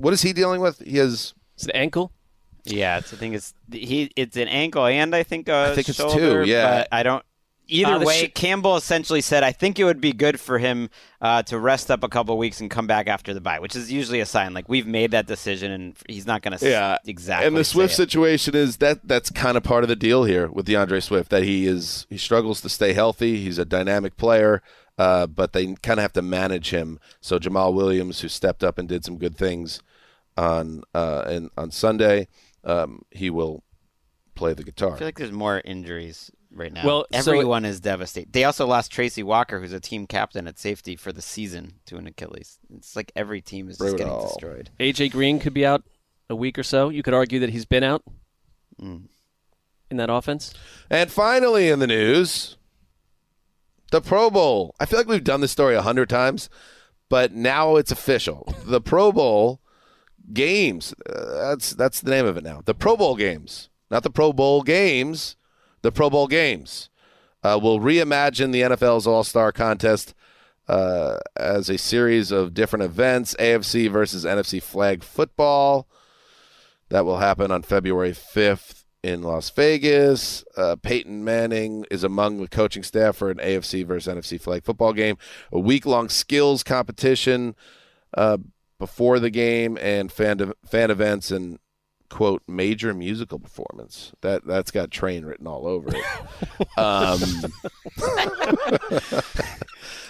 what 0.03 0.13
is 0.13 0.23
he 0.23 0.33
dealing 0.33 0.61
with? 0.61 0.81
He 0.81 0.99
has 0.99 1.35
Is 1.59 1.67
it 1.69 1.73
ankle? 1.75 2.13
Yeah, 2.65 2.99
it's, 2.99 3.13
I 3.13 3.17
think 3.17 3.35
it's 3.35 3.55
he. 3.71 4.11
It's 4.17 4.37
an 4.37 4.49
ankle 4.49 4.87
and 4.87 5.15
I 5.17 5.23
think 5.23 5.49
a 5.49 5.71
I 5.71 5.75
think 5.75 5.89
it's 5.89 5.99
two, 5.99 6.45
yeah. 6.45 6.79
but 6.79 6.89
I 6.93 7.03
don't. 7.03 7.25
Either 7.69 7.93
Uh, 7.95 8.05
way, 8.05 8.27
sh- 8.27 8.31
Campbell 8.35 8.77
essentially 8.77 9.21
said, 9.21 9.43
"I 9.43 9.53
think 9.53 9.79
it 9.79 9.85
would 9.85 10.01
be 10.01 10.13
good 10.13 10.39
for 10.39 10.59
him 10.59 10.91
uh, 11.21 11.43
to 11.45 11.59
rest 11.59 11.91
up 11.91 12.03
a 12.05 12.09
couple 12.09 12.37
weeks 12.37 12.61
and 12.61 12.69
come 12.71 12.87
back 12.87 13.07
after 13.09 13.33
the 13.33 13.41
bye," 13.41 13.61
which 13.61 13.75
is 13.75 13.91
usually 13.91 14.21
a 14.21 14.27
sign 14.27 14.53
like 14.53 14.69
we've 14.69 14.87
made 14.87 15.13
that 15.13 15.27
decision 15.27 15.73
and 15.73 15.97
he's 16.09 16.27
not 16.27 16.43
going 16.43 16.57
to 16.59 16.69
Yeah, 16.69 16.99
exactly. 17.07 17.47
And 17.47 17.57
the 17.57 17.65
Swift 17.65 17.93
it. 17.95 17.97
situation 17.97 18.55
is 18.55 18.77
that 18.79 19.09
that's 19.09 19.31
kind 19.31 19.57
of 19.57 19.63
part 19.63 19.85
of 19.85 19.89
the 19.89 19.97
deal 19.97 20.25
here 20.25 20.49
with 20.49 20.67
DeAndre 20.67 21.03
Swift 21.03 21.31
that 21.31 21.45
he 21.45 21.67
is 21.67 22.07
he 22.11 22.19
struggles 22.19 22.61
to 22.61 22.69
stay 22.69 22.93
healthy. 22.93 23.39
He's 23.43 23.59
a 23.59 23.65
dynamic 23.65 24.17
player, 24.17 24.61
uh, 24.99 25.27
but 25.29 25.53
they 25.53 25.67
kind 25.83 25.99
of 25.99 26.03
have 26.03 26.13
to 26.15 26.23
manage 26.23 26.71
him. 26.71 26.99
So 27.21 27.39
Jamaal 27.39 27.73
Williams, 27.73 28.21
who 28.21 28.29
stepped 28.29 28.63
up 28.63 28.77
and 28.77 28.89
did 28.89 29.05
some 29.05 29.19
good 29.19 29.37
things 29.37 29.81
on 30.37 30.83
uh, 30.95 31.25
and 31.27 31.51
on 31.57 31.71
Sunday, 31.71 32.29
um, 32.65 33.03
he 33.11 33.31
will 33.31 33.63
play 34.35 34.55
the 34.55 34.65
guitar. 34.65 34.95
I 34.95 34.99
feel 34.99 35.09
like 35.09 35.19
there's 35.19 35.33
more 35.33 35.61
injuries 35.65 36.31
right 36.51 36.73
now. 36.73 36.87
Well, 36.87 37.07
so- 37.13 37.19
everyone 37.33 37.65
is 37.65 37.81
devastated. 37.81 38.33
They 38.33 38.45
also 38.45 38.67
lost 38.67 38.91
Tracy 38.93 39.23
Walker, 39.23 39.61
who's 39.61 39.73
a 39.73 39.81
team 39.81 40.07
captain 40.07 40.47
at 40.47 40.59
safety 40.59 40.97
for 40.97 41.13
the 41.13 41.23
season, 41.23 41.75
to 41.87 41.97
an 41.97 42.07
Achilles. 42.07 42.59
It's 42.75 42.97
like 42.97 43.13
every 43.15 43.41
team 43.41 43.69
is 43.69 43.79
just 43.79 43.97
getting 43.97 44.21
destroyed. 44.21 44.71
AJ 44.81 45.13
Green 45.13 45.39
could 45.39 45.55
be 45.55 45.67
out 45.67 45.83
a 46.31 46.37
week 46.37 46.59
or 46.59 46.63
so. 46.63 46.89
You 46.89 47.03
could 47.03 47.15
argue 47.15 47.39
that 47.41 47.51
he's 47.51 47.65
been 47.67 47.83
out 47.85 48.03
Mm. 48.81 49.09
in 49.91 49.97
that 49.99 50.09
offense. 50.11 50.55
And 50.89 51.11
finally, 51.11 51.69
in 51.69 51.79
the 51.79 51.87
news, 51.87 52.57
the 53.91 54.01
Pro 54.01 54.31
Bowl. 54.31 54.75
I 54.81 54.87
feel 54.87 54.99
like 54.99 55.07
we've 55.09 55.23
done 55.23 55.43
this 55.43 55.53
story 55.53 55.75
a 55.75 55.83
hundred 55.83 56.09
times, 56.09 56.49
but 57.11 57.33
now 57.33 57.77
it's 57.77 57.93
official. 57.93 58.55
The 58.65 58.81
Pro 58.81 59.13
Bowl 59.13 59.61
games. 60.35 60.95
Uh, 61.09 61.51
that's 61.51 61.73
that's 61.73 62.01
the 62.01 62.11
name 62.11 62.27
of 62.27 62.37
it 62.37 62.45
now. 62.45 62.63
The 62.65 62.75
Pro 62.75 62.97
Bowl 62.97 63.17
games, 63.17 63.69
not 63.91 64.03
the 64.03 64.11
Pro 64.11 64.33
Bowl 64.33 64.63
games. 64.63 65.37
The 65.83 65.93
Pro 65.93 66.11
Bowl 66.11 66.29
games 66.29 66.91
uh, 67.43 67.59
will 67.61 67.81
reimagine 67.81 68.53
the 68.53 68.63
NFL's 68.63 69.07
All 69.07 69.25
Star 69.25 69.53
Contest 69.53 70.15
uh, 70.69 71.19
as 71.37 71.69
a 71.69 71.79
series 71.79 72.31
of 72.31 72.55
different 72.55 72.85
events. 72.85 73.35
AFC 73.39 73.91
versus 73.91 74.25
NFC 74.25 74.63
flag 74.63 75.03
football. 75.03 75.89
That 76.89 77.05
will 77.05 77.19
happen 77.19 77.51
on 77.51 77.63
February 77.63 78.13
5th 78.13 78.85
in 79.03 79.23
Las 79.23 79.51
Vegas. 79.51 80.45
Uh, 80.57 80.77
Peyton 80.77 81.25
Manning 81.25 81.85
is 81.91 82.05
among 82.05 82.41
the 82.41 82.49
coaching 82.49 82.83
staff 82.83 83.17
for 83.17 83.31
an 83.31 83.39
AFC 83.39 83.85
versus 83.85 84.15
NFC 84.15 84.41
flag 84.41 84.65
football 84.65 84.93
game. 84.93 85.17
A 85.51 85.59
week 85.59 85.87
long 85.87 86.09
skills 86.09 86.63
competition 86.63 87.57
uh, 88.15 88.39
before 88.83 89.21
the 89.21 89.31
game 89.31 89.79
and 89.81 90.11
fan, 90.11 90.53
fan 90.67 90.91
events 90.91 91.31
and 91.31 91.61
quote 92.11 92.43
major 92.49 92.93
musical 92.93 93.39
performance 93.39 94.11
that 94.23 94.45
that's 94.45 94.73
got 94.73 94.91
train 94.91 95.25
written 95.25 95.47
all 95.47 95.69
over 95.69 95.89
it 95.95 96.05
um, 96.77 97.21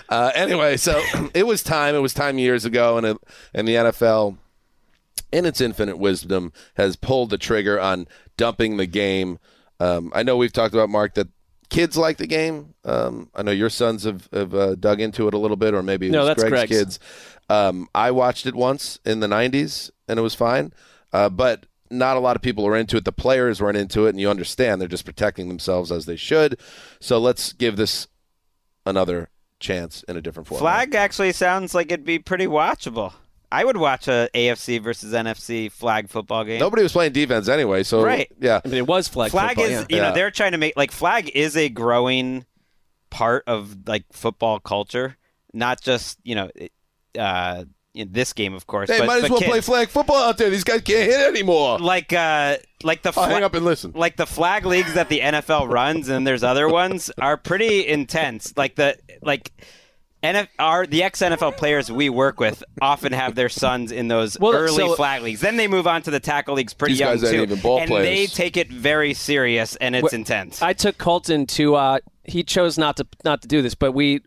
uh, 0.09 0.33
anyway 0.35 0.75
so 0.75 0.99
it 1.35 1.47
was 1.47 1.63
time 1.63 1.95
it 1.95 1.99
was 1.99 2.15
time 2.15 2.39
years 2.39 2.65
ago 2.65 2.97
and 2.97 3.07
it, 3.07 3.19
and 3.53 3.69
the 3.69 3.75
NFL 3.75 4.39
in 5.33 5.47
its 5.47 5.61
infinite 5.61 5.99
wisdom, 5.99 6.53
has 6.75 6.95
pulled 6.97 7.31
the 7.31 7.39
trigger 7.39 7.81
on 7.81 8.07
dumping 8.37 8.77
the 8.77 8.87
game. 8.87 9.39
Um, 9.81 10.13
I 10.15 10.23
know 10.23 10.37
we've 10.37 10.53
talked 10.53 10.75
about 10.75 10.91
Marc 10.91 11.15
that 11.15 11.29
kids 11.71 11.97
like 11.97 12.19
the 12.19 12.27
game. 12.27 12.75
Um, 12.85 13.31
I 13.35 13.43
know 13.43 13.51
your 13.51 13.71
sons 13.71 14.05
have, 14.05 14.29
have 14.33 14.55
uh, 14.55 14.75
dug 14.75 15.01
into 15.01 15.27
it 15.29 15.35
a 15.35 15.39
little 15.39 15.57
bit, 15.57 15.73
or 15.73 15.83
maybe 15.83 16.09
it 16.09 16.13
No, 16.13 16.19
was 16.21 16.29
that's 16.29 16.43
Gregg's, 16.43 16.53
Gregg's. 16.53 16.71
kids. 16.71 16.99
Um, 17.49 17.89
I 17.95 18.11
watched 18.11 18.47
it 18.47 18.55
once 18.55 18.99
in 19.05 19.21
the 19.21 19.27
'90s, 19.27 19.91
and 20.09 20.19
it 20.19 20.23
was 20.23 20.35
fine, 20.35 20.73
uh, 21.13 21.29
but 21.29 21.67
not 21.91 22.17
a 22.17 22.21
lot 22.21 22.37
of 22.37 22.43
people 22.43 22.67
are 22.67 22.77
into 22.77 22.97
it. 22.97 23.05
The 23.05 23.13
players 23.13 23.61
weren't 23.61 23.77
into 23.77 24.07
it, 24.07 24.11
and 24.11 24.21
you 24.21 24.31
understand 24.31 24.81
they're 24.81 24.89
just 24.89 25.05
protecting 25.05 25.49
themselves 25.49 25.93
as 25.93 26.07
they 26.07 26.17
should. 26.17 26.59
So 27.01 27.19
let's 27.19 27.53
give 27.53 27.77
this 27.77 28.07
another 28.87 29.29
chance 29.61 30.03
in 30.05 30.17
a 30.17 30.21
different 30.23 30.49
format. 30.49 30.63
Flag 30.63 30.95
actually 30.95 31.33
sounds 31.33 31.75
like 31.75 31.93
it'd 31.93 32.07
be 32.07 32.19
pretty 32.19 32.47
watchable. 32.47 33.13
I 33.51 33.65
would 33.65 33.77
watch 33.77 34.09
a 34.09 34.31
AFC 34.35 34.81
versus 34.83 35.13
NFC 35.13 35.71
flag 35.71 36.09
football 36.09 36.43
game. 36.45 36.59
Nobody 36.59 36.83
was 36.83 36.93
playing 36.93 37.13
defense 37.13 37.49
anyway, 37.49 37.83
so 37.83 38.03
Right. 38.03 38.33
yeah. 38.41 38.63
I 38.65 38.69
mean, 38.69 38.79
it 38.79 38.87
was 38.87 39.09
flag. 39.09 39.31
flag 39.31 39.51
football, 39.51 39.65
is 39.67 39.71
yeah. 39.73 39.87
you 39.91 39.97
know 39.99 40.03
Yeah. 40.09 40.13
they're 40.13 40.31
trying 40.31 40.53
to 40.53 40.59
make 40.59 40.75
like 40.75 40.91
flag 40.91 41.31
is 41.35 41.55
a 41.55 41.69
growing 41.69 42.47
part 43.11 43.45
of 43.47 43.77
like 43.87 44.05
football 44.11 44.59
culture, 44.59 45.19
not 45.53 45.83
just 45.83 46.19
you 46.23 46.35
know 46.35 46.51
it- 46.55 46.73
uh, 47.19 47.65
in 47.95 48.11
this 48.13 48.33
game 48.33 48.55
of 48.55 48.67
course. 48.67 48.89
Hey, 48.91 48.99
but, 49.01 49.07
might 49.07 49.17
as 49.17 49.23
but 49.29 49.31
well 49.33 49.41
play 49.43 49.61
flag 49.61 49.89
football 49.89 50.17
out 50.17 50.39
there. 50.39 50.49
These 50.51 50.65
guys 50.65 50.81
can't 50.81 51.11
hit 51.11 51.21
anymore. 51.29 51.79
like 51.79 52.13
uh 52.13 52.57
like 52.83 53.03
the 53.03 53.09
I'll 53.11 53.13
fla- 53.13 53.27
hang 53.29 53.43
up 53.45 53.55
and 53.55 53.65
listen. 53.65 53.93
like 53.95 54.17
the 54.17 54.27
flag 54.27 54.65
leagues 54.65 54.95
that 54.95 55.09
the 55.09 55.21
NFL 55.21 55.69
runs 55.71 56.09
and 56.09 56.27
there's 56.27 56.43
other 56.43 56.69
ones 56.69 57.11
are 57.21 57.37
pretty 57.37 57.87
intense. 57.87 58.55
Like 58.57 58.77
the 58.77 58.97
like 59.23 59.53
NF, 60.23 60.47
our 60.59 60.87
the 60.87 61.03
ex 61.03 61.21
NFL 61.21 61.57
players 61.57 61.91
we 61.91 62.09
work 62.09 62.39
with 62.41 62.63
often 62.81 63.13
have 63.13 63.35
their 63.35 63.49
sons 63.49 63.91
in 63.93 64.07
those 64.09 64.39
Well, 64.39 64.55
early 64.55 64.77
so- 64.77 64.95
flag 64.95 65.21
leagues. 65.23 65.41
Then 65.41 65.57
they 65.57 65.67
move 65.69 65.87
on 65.87 66.01
to 66.03 66.11
the 66.11 66.21
tackle 66.21 66.55
leagues 66.55 66.73
pretty 66.73 66.93
These 66.95 67.01
young 67.01 67.15
guys 67.17 67.25
ain't 67.25 67.35
too, 67.35 67.43
even 67.43 67.61
ball 67.61 67.81
and 67.81 67.89
players. 67.89 68.07
they 68.07 68.27
take 68.27 68.57
it 68.57 68.71
very 68.71 69.15
serious 69.15 69.77
and 69.77 69.95
it's 69.97 70.13
Wh- 70.13 70.15
intense. 70.15 70.63
I 70.63 70.73
took 70.73 70.97
Colton 70.97 71.47
to. 71.49 71.75
Uh, 71.75 71.99
he 72.25 72.45
chose 72.45 72.79
not 72.79 72.97
to 72.99 73.07
not 73.25 73.43
to 73.43 73.49
do 73.49 73.63
this, 73.63 73.75
but 73.75 73.93
we 73.93 74.21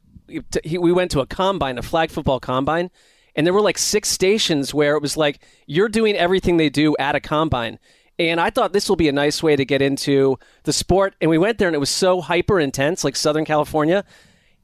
he, 0.63 0.77
we 0.77 0.91
went 0.91 1.11
to 1.11 1.19
a 1.19 1.25
combine, 1.25 1.77
a 1.77 1.81
flag 1.81 2.09
football 2.11 2.39
combine, 2.39 2.91
and 3.35 3.45
there 3.45 3.53
were 3.53 3.61
like 3.61 3.77
six 3.77 4.09
stations 4.09 4.73
where 4.73 4.95
it 4.95 5.01
was 5.01 5.17
like 5.17 5.39
you're 5.67 5.89
doing 5.89 6.15
everything 6.15 6.57
they 6.57 6.69
do 6.69 6.95
at 6.97 7.15
a 7.15 7.19
combine. 7.19 7.79
And 8.17 8.39
I 8.39 8.49
thought 8.49 8.71
this 8.71 8.87
will 8.87 8.95
be 8.95 9.09
a 9.09 9.13
nice 9.13 9.43
way 9.43 9.57
to 9.57 9.65
get 9.65 9.81
into 9.81 10.39
the 10.63 10.71
sport. 10.71 11.15
And 11.19 11.29
we 11.29 11.37
went 11.37 11.57
there, 11.57 11.67
and 11.67 11.75
it 11.75 11.79
was 11.79 11.89
so 11.89 12.21
hyper 12.21 12.59
intense, 12.61 13.03
like 13.03 13.15
Southern 13.15 13.43
California. 13.43 14.05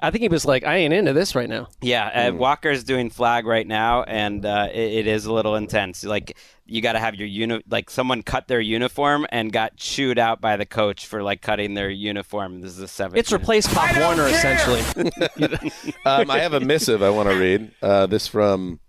I 0.02 0.12
think 0.12 0.22
he 0.22 0.28
was 0.28 0.46
like, 0.46 0.64
"I 0.66 0.78
ain't 0.78 0.94
into 0.94 1.14
this 1.14 1.36
right 1.36 1.50
now." 1.50 1.68
Yeah, 1.82 2.30
uh, 2.30 2.34
Walker's 2.34 2.84
doing 2.84 3.10
flag 3.10 3.46
right 3.46 3.68
now, 3.68 4.04
and 4.04 4.46
uh, 4.46 4.70
it, 4.72 4.94
it 4.94 5.08
is 5.08 5.26
a 5.26 5.34
little 5.34 5.56
intense. 5.56 6.04
Like 6.04 6.38
you 6.66 6.82
got 6.82 6.94
to 6.94 7.00
have 7.00 7.16
your 7.16 7.28
uni- 7.28 7.64
like 7.70 7.90
someone 7.90 8.24
cut 8.24 8.48
their 8.48 8.62
uniform 8.62 9.28
and 9.30 9.52
got 9.52 9.76
chewed 9.76 10.18
out 10.18 10.40
by 10.40 10.58
the 10.58 10.66
coach 10.66 11.06
for 11.06 11.22
like 11.22 11.42
cutting 11.42 11.74
their 11.74 11.90
uniform. 11.90 12.62
This 12.62 12.72
is 12.72 12.80
a 12.80 12.88
seven. 12.88 13.18
It's 13.18 13.32
replaced 13.32 13.70
Pop 13.74 13.96
Warner 13.98 14.28
essentially. 14.28 14.82
um, 16.06 16.32
I 16.32 16.40
have 16.40 16.54
a 16.54 16.62
missive 16.62 17.04
I 17.04 17.10
want 17.10 17.30
to 17.30 17.36
read. 17.36 17.72
Uh, 17.82 18.06
this 18.08 18.28
from 18.28 18.80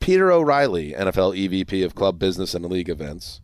Peter 0.00 0.30
O'Reilly, 0.30 0.92
NFL 0.92 1.36
EVP 1.38 1.84
of 1.84 1.94
Club 1.94 2.18
Business 2.18 2.54
and 2.54 2.64
League 2.66 2.88
Events. 2.88 3.40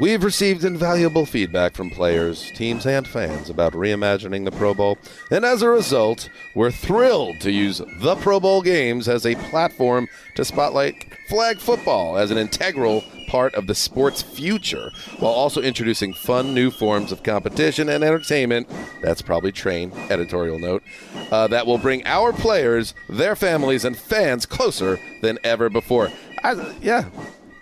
We've 0.00 0.24
received 0.24 0.64
invaluable 0.64 1.26
feedback 1.26 1.74
from 1.74 1.90
players, 1.90 2.50
teams, 2.52 2.86
and 2.86 3.06
fans 3.06 3.50
about 3.50 3.74
reimagining 3.74 4.44
the 4.44 4.50
Pro 4.50 4.72
Bowl, 4.74 4.98
and 5.30 5.44
as 5.44 5.62
a 5.62 5.68
result, 5.68 6.30
we're 6.54 6.70
thrilled 6.70 7.40
to 7.40 7.52
use 7.52 7.82
the 7.98 8.16
Pro 8.16 8.40
Bowl 8.40 8.62
games 8.62 9.06
as 9.06 9.26
a 9.26 9.34
platform 9.34 10.08
to 10.34 10.44
spotlight 10.44 11.06
flag 11.28 11.58
football 11.58 12.16
as 12.16 12.30
an 12.30 12.38
integral 12.38 13.04
part 13.28 13.54
of 13.54 13.66
the 13.66 13.74
sport's 13.74 14.22
future, 14.22 14.90
while 15.18 15.32
also 15.32 15.60
introducing 15.62 16.12
fun 16.12 16.54
new 16.54 16.70
forms 16.70 17.12
of 17.12 17.22
competition 17.22 17.88
and 17.88 18.02
entertainment. 18.02 18.68
That's 19.02 19.22
probably 19.22 19.52
train, 19.52 19.92
editorial 20.10 20.58
note, 20.58 20.82
uh, 21.30 21.46
that 21.48 21.66
will 21.66 21.78
bring 21.78 22.04
our 22.06 22.32
players, 22.32 22.94
their 23.08 23.36
families, 23.36 23.84
and 23.84 23.96
fans 23.96 24.46
closer 24.46 24.98
than 25.20 25.38
ever 25.44 25.68
before. 25.68 26.10
I, 26.42 26.74
yeah, 26.82 27.04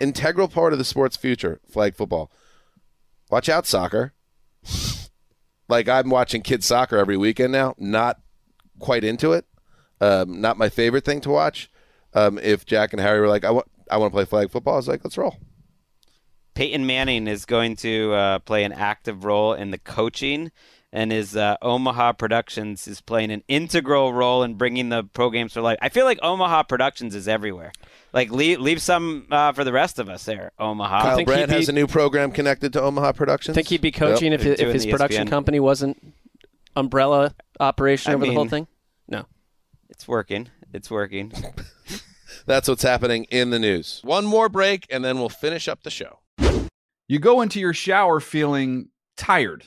integral 0.01 0.47
part 0.47 0.73
of 0.73 0.79
the 0.79 0.85
sport's 0.85 1.17
future, 1.17 1.61
flag 1.69 1.95
football. 1.95 2.31
Watch 3.29 3.47
out, 3.47 3.65
soccer. 3.65 4.13
like 5.69 5.87
I'm 5.87 6.09
watching 6.09 6.41
kids 6.41 6.65
soccer 6.65 6.97
every 6.97 7.17
weekend 7.17 7.51
now. 7.53 7.75
Not 7.77 8.19
quite 8.79 9.03
into 9.03 9.31
it. 9.33 9.45
Um, 10.01 10.41
not 10.41 10.57
my 10.57 10.69
favorite 10.69 11.05
thing 11.05 11.21
to 11.21 11.29
watch. 11.29 11.69
Um, 12.13 12.39
if 12.39 12.65
Jack 12.65 12.91
and 12.91 13.01
Harry 13.01 13.21
were 13.21 13.29
like, 13.29 13.45
I 13.45 13.51
want, 13.51 13.67
I 13.89 13.97
want 13.97 14.11
to 14.11 14.15
play 14.15 14.25
flag 14.25 14.51
football, 14.51 14.73
I 14.73 14.77
was 14.77 14.87
like, 14.87 15.03
let's 15.03 15.17
roll. 15.17 15.37
Peyton 16.53 16.85
Manning 16.85 17.27
is 17.27 17.45
going 17.45 17.77
to 17.77 18.13
uh, 18.13 18.39
play 18.39 18.63
an 18.63 18.73
active 18.73 19.23
role 19.23 19.53
in 19.53 19.71
the 19.71 19.77
coaching, 19.77 20.51
and 20.91 21.11
his 21.11 21.35
uh, 21.37 21.55
Omaha 21.61 22.13
Productions 22.13 22.87
is 22.87 22.99
playing 22.99 23.31
an 23.31 23.43
integral 23.47 24.11
role 24.11 24.43
in 24.43 24.55
bringing 24.55 24.89
the 24.89 25.03
pro 25.03 25.29
games 25.29 25.53
to 25.53 25.61
life. 25.61 25.77
I 25.81 25.87
feel 25.87 26.03
like 26.03 26.19
Omaha 26.21 26.63
Productions 26.63 27.15
is 27.15 27.27
everywhere. 27.27 27.71
Like 28.13 28.31
leave 28.31 28.59
leave 28.59 28.81
some 28.81 29.27
uh, 29.31 29.53
for 29.53 29.63
the 29.63 29.71
rest 29.71 29.97
of 29.97 30.09
us 30.09 30.25
there, 30.25 30.51
Omaha. 30.59 31.01
Kyle 31.01 31.15
think 31.15 31.29
he'd 31.29 31.49
has 31.49 31.69
a 31.69 31.73
new 31.73 31.87
program 31.87 32.31
connected 32.31 32.73
to 32.73 32.81
Omaha 32.81 33.13
Productions. 33.13 33.55
Think 33.55 33.67
he'd 33.69 33.81
be 33.81 33.91
coaching 33.91 34.31
Yep. 34.31 34.41
if, 34.41 34.45
his, 34.45 34.59
if 34.59 34.73
his 34.73 34.85
production 34.85 35.27
ESPN. 35.27 35.29
company 35.29 35.59
wasn't 35.61 36.13
umbrella 36.75 37.33
operation 37.59 38.11
I 38.11 38.15
over 38.15 38.25
the 38.25 38.33
whole 38.33 38.47
thing? 38.47 38.67
No. 39.07 39.25
It's 39.89 40.07
working. 40.07 40.49
It's 40.73 40.91
working. 40.91 41.31
That's 42.45 42.67
what's 42.67 42.83
happening 42.83 43.25
in 43.25 43.49
the 43.49 43.59
news. 43.59 44.01
One 44.03 44.25
more 44.25 44.49
break, 44.49 44.87
and 44.89 45.05
then 45.05 45.19
we'll 45.19 45.29
finish 45.29 45.67
up 45.67 45.83
the 45.83 45.89
show. 45.91 46.19
You 47.07 47.19
go 47.19 47.41
into 47.41 47.59
your 47.59 47.73
shower 47.73 48.19
feeling 48.19 48.89
tired, 49.17 49.65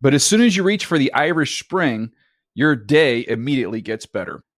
but 0.00 0.12
as 0.14 0.24
soon 0.24 0.40
as 0.40 0.56
you 0.56 0.62
reach 0.62 0.84
for 0.86 0.98
the 0.98 1.12
Irish 1.14 1.62
Spring, 1.62 2.10
your 2.54 2.74
day 2.74 3.24
immediately 3.28 3.80
gets 3.80 4.06
better. 4.06 4.42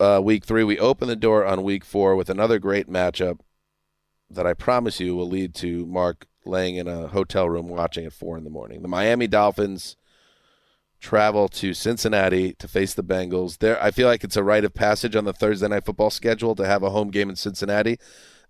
uh, 0.00 0.20
week 0.22 0.44
three. 0.44 0.64
We 0.64 0.78
open 0.78 1.08
the 1.08 1.16
door 1.16 1.44
on 1.44 1.62
week 1.62 1.84
four 1.84 2.16
with 2.16 2.30
another 2.30 2.58
great 2.58 2.88
matchup 2.88 3.40
that 4.30 4.46
I 4.46 4.54
promise 4.54 5.00
you 5.00 5.16
will 5.16 5.28
lead 5.28 5.54
to 5.56 5.86
Marc 5.86 6.26
laying 6.44 6.76
in 6.76 6.88
a 6.88 7.08
hotel 7.08 7.48
room 7.48 7.68
watching 7.68 8.06
at 8.06 8.12
four 8.12 8.36
in 8.36 8.44
the 8.44 8.50
morning. 8.50 8.82
The 8.82 8.88
Miami 8.88 9.26
Dolphins 9.26 9.96
travel 11.00 11.48
to 11.48 11.74
Cincinnati 11.74 12.54
to 12.54 12.66
face 12.66 12.94
the 12.94 13.04
Bengals. 13.04 13.58
There, 13.58 13.82
I 13.82 13.90
feel 13.90 14.08
like 14.08 14.24
it's 14.24 14.36
a 14.36 14.42
rite 14.42 14.64
of 14.64 14.74
passage 14.74 15.14
on 15.14 15.24
the 15.24 15.32
Thursday 15.32 15.68
night 15.68 15.84
football 15.84 16.10
schedule 16.10 16.54
to 16.56 16.66
have 16.66 16.82
a 16.82 16.90
home 16.90 17.10
game 17.10 17.30
in 17.30 17.36
Cincinnati 17.36 17.98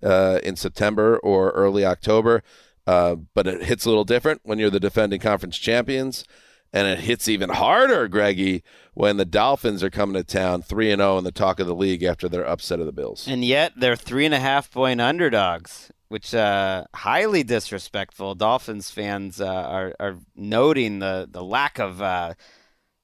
uh, 0.03 0.41
in 0.43 0.57
September 0.57 1.19
or 1.19 1.51
early 1.51 1.85
October. 1.85 2.43
Uh, 2.87 3.16
but 3.35 3.47
it 3.47 3.64
hits 3.64 3.85
a 3.85 3.89
little 3.89 4.05
different 4.05 4.41
when 4.45 4.59
you're 4.59 4.71
the 4.71 4.81
defending 4.81 5.21
conference 5.21 5.59
champions. 5.59 6.25
And 6.73 6.87
it 6.87 7.01
hits 7.01 7.29
even 7.29 7.49
harder, 7.49 8.09
Greggy, 8.09 8.62
when 8.93 9.16
the 9.16 9.25
Dolphins 9.25 9.83
are 9.83 9.91
coming 9.91 10.14
to 10.14 10.25
town 10.25 10.61
3 10.61 10.91
and 10.93 11.01
0 11.01 11.19
in 11.19 11.25
the 11.25 11.33
talk 11.33 11.61
of 11.61 11.66
the 11.66 11.75
league 11.75 12.03
after 12.03 12.29
their 12.29 12.47
upset 12.47 12.81
of 12.81 12.87
the 12.87 12.93
Bills. 12.93 13.27
And 13.27 13.45
yet 13.45 13.73
they're 13.77 13.97
three 13.97 14.27
and 14.27 14.35
a 14.35 14.41
half 14.41 14.71
point 14.71 15.01
underdogs, 15.01 15.91
which 16.09 16.35
uh, 16.35 16.85
highly 16.95 17.43
disrespectful. 17.43 18.35
Dolphins 18.35 18.91
fans 18.91 19.41
uh, 19.41 19.47
are, 19.47 19.95
are 19.99 20.16
noting 20.37 20.99
the, 20.99 21.27
the 21.31 21.43
lack 21.43 21.79
of 21.79 22.03
uh, 22.03 22.35